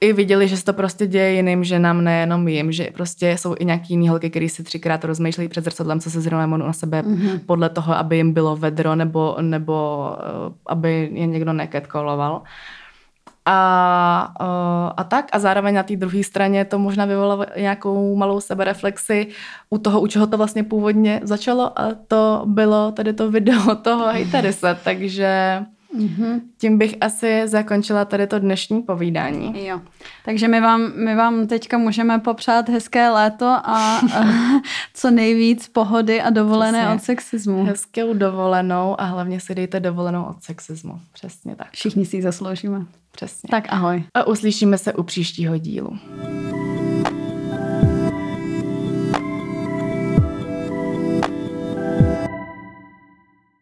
I 0.00 0.12
viděli, 0.12 0.48
že 0.48 0.56
se 0.56 0.64
to 0.64 0.72
prostě 0.72 1.06
děje 1.06 1.32
jiným 1.32 1.64
ženám, 1.64 2.04
nejenom 2.04 2.48
jim, 2.48 2.72
že 2.72 2.88
prostě 2.94 3.36
jsou 3.38 3.54
i 3.58 3.64
nějaký 3.64 3.92
jiný 3.92 4.08
holky, 4.08 4.30
který 4.30 4.48
si 4.48 4.62
třikrát 4.62 5.04
rozmýšlejí 5.04 5.48
před 5.48 5.64
zrcadlem, 5.64 6.00
co 6.00 6.10
se 6.10 6.20
zrovna 6.20 6.46
na 6.46 6.72
sebe 6.72 7.02
mm-hmm. 7.02 7.40
podle 7.46 7.68
toho, 7.68 7.96
aby 7.96 8.16
jim 8.16 8.32
bylo 8.32 8.56
vedro 8.56 8.94
nebo, 8.94 9.36
nebo 9.40 10.08
uh, 10.46 10.52
aby 10.66 11.10
je 11.12 11.26
někdo 11.26 11.52
neketkoloval. 11.52 12.42
A, 13.46 14.34
a 14.96 15.04
tak. 15.04 15.28
A 15.32 15.38
zároveň 15.38 15.74
na 15.74 15.82
té 15.82 15.96
druhé 15.96 16.24
straně 16.24 16.64
to 16.64 16.78
možná 16.78 17.04
vyvolalo 17.04 17.46
nějakou 17.56 18.16
malou 18.16 18.40
sebereflexi 18.40 19.26
u 19.70 19.78
toho, 19.78 20.00
u 20.00 20.06
čeho 20.06 20.26
to 20.26 20.36
vlastně 20.36 20.64
původně 20.64 21.20
začalo 21.22 21.78
a 21.78 21.94
to 22.08 22.42
bylo 22.46 22.92
tady 22.92 23.12
to 23.12 23.30
video 23.30 23.74
toho 23.82 24.06
hejterise, 24.06 24.78
takže 24.84 25.60
Mm-hmm. 25.98 26.40
Tím 26.58 26.78
bych 26.78 26.96
asi 27.00 27.42
zakončila 27.48 28.04
tady 28.04 28.26
to 28.26 28.38
dnešní 28.38 28.82
povídání. 28.82 29.66
Jo. 29.66 29.80
Takže 30.24 30.48
my 30.48 30.60
vám, 30.60 30.92
my 30.96 31.14
vám 31.14 31.46
teďka 31.46 31.78
můžeme 31.78 32.18
popřát 32.18 32.68
hezké 32.68 33.10
léto 33.10 33.46
a, 33.46 34.00
co 34.94 35.10
nejvíc 35.10 35.68
pohody 35.68 36.22
a 36.22 36.30
dovolené 36.30 36.78
Přesně. 36.78 36.94
od 36.94 37.02
sexismu. 37.02 37.64
Hezkou 37.64 38.14
dovolenou 38.14 39.00
a 39.00 39.04
hlavně 39.04 39.40
si 39.40 39.54
dejte 39.54 39.80
dovolenou 39.80 40.24
od 40.24 40.42
sexismu. 40.42 41.00
Přesně 41.12 41.56
tak. 41.56 41.70
Všichni 41.72 42.06
si 42.06 42.16
ji 42.16 42.22
zasloužíme. 42.22 42.86
Přesně. 43.12 43.48
Tak 43.50 43.64
ahoj. 43.68 44.02
A 44.14 44.26
uslyšíme 44.26 44.78
se 44.78 44.92
u 44.92 45.02
příštího 45.02 45.58
dílu. 45.58 45.98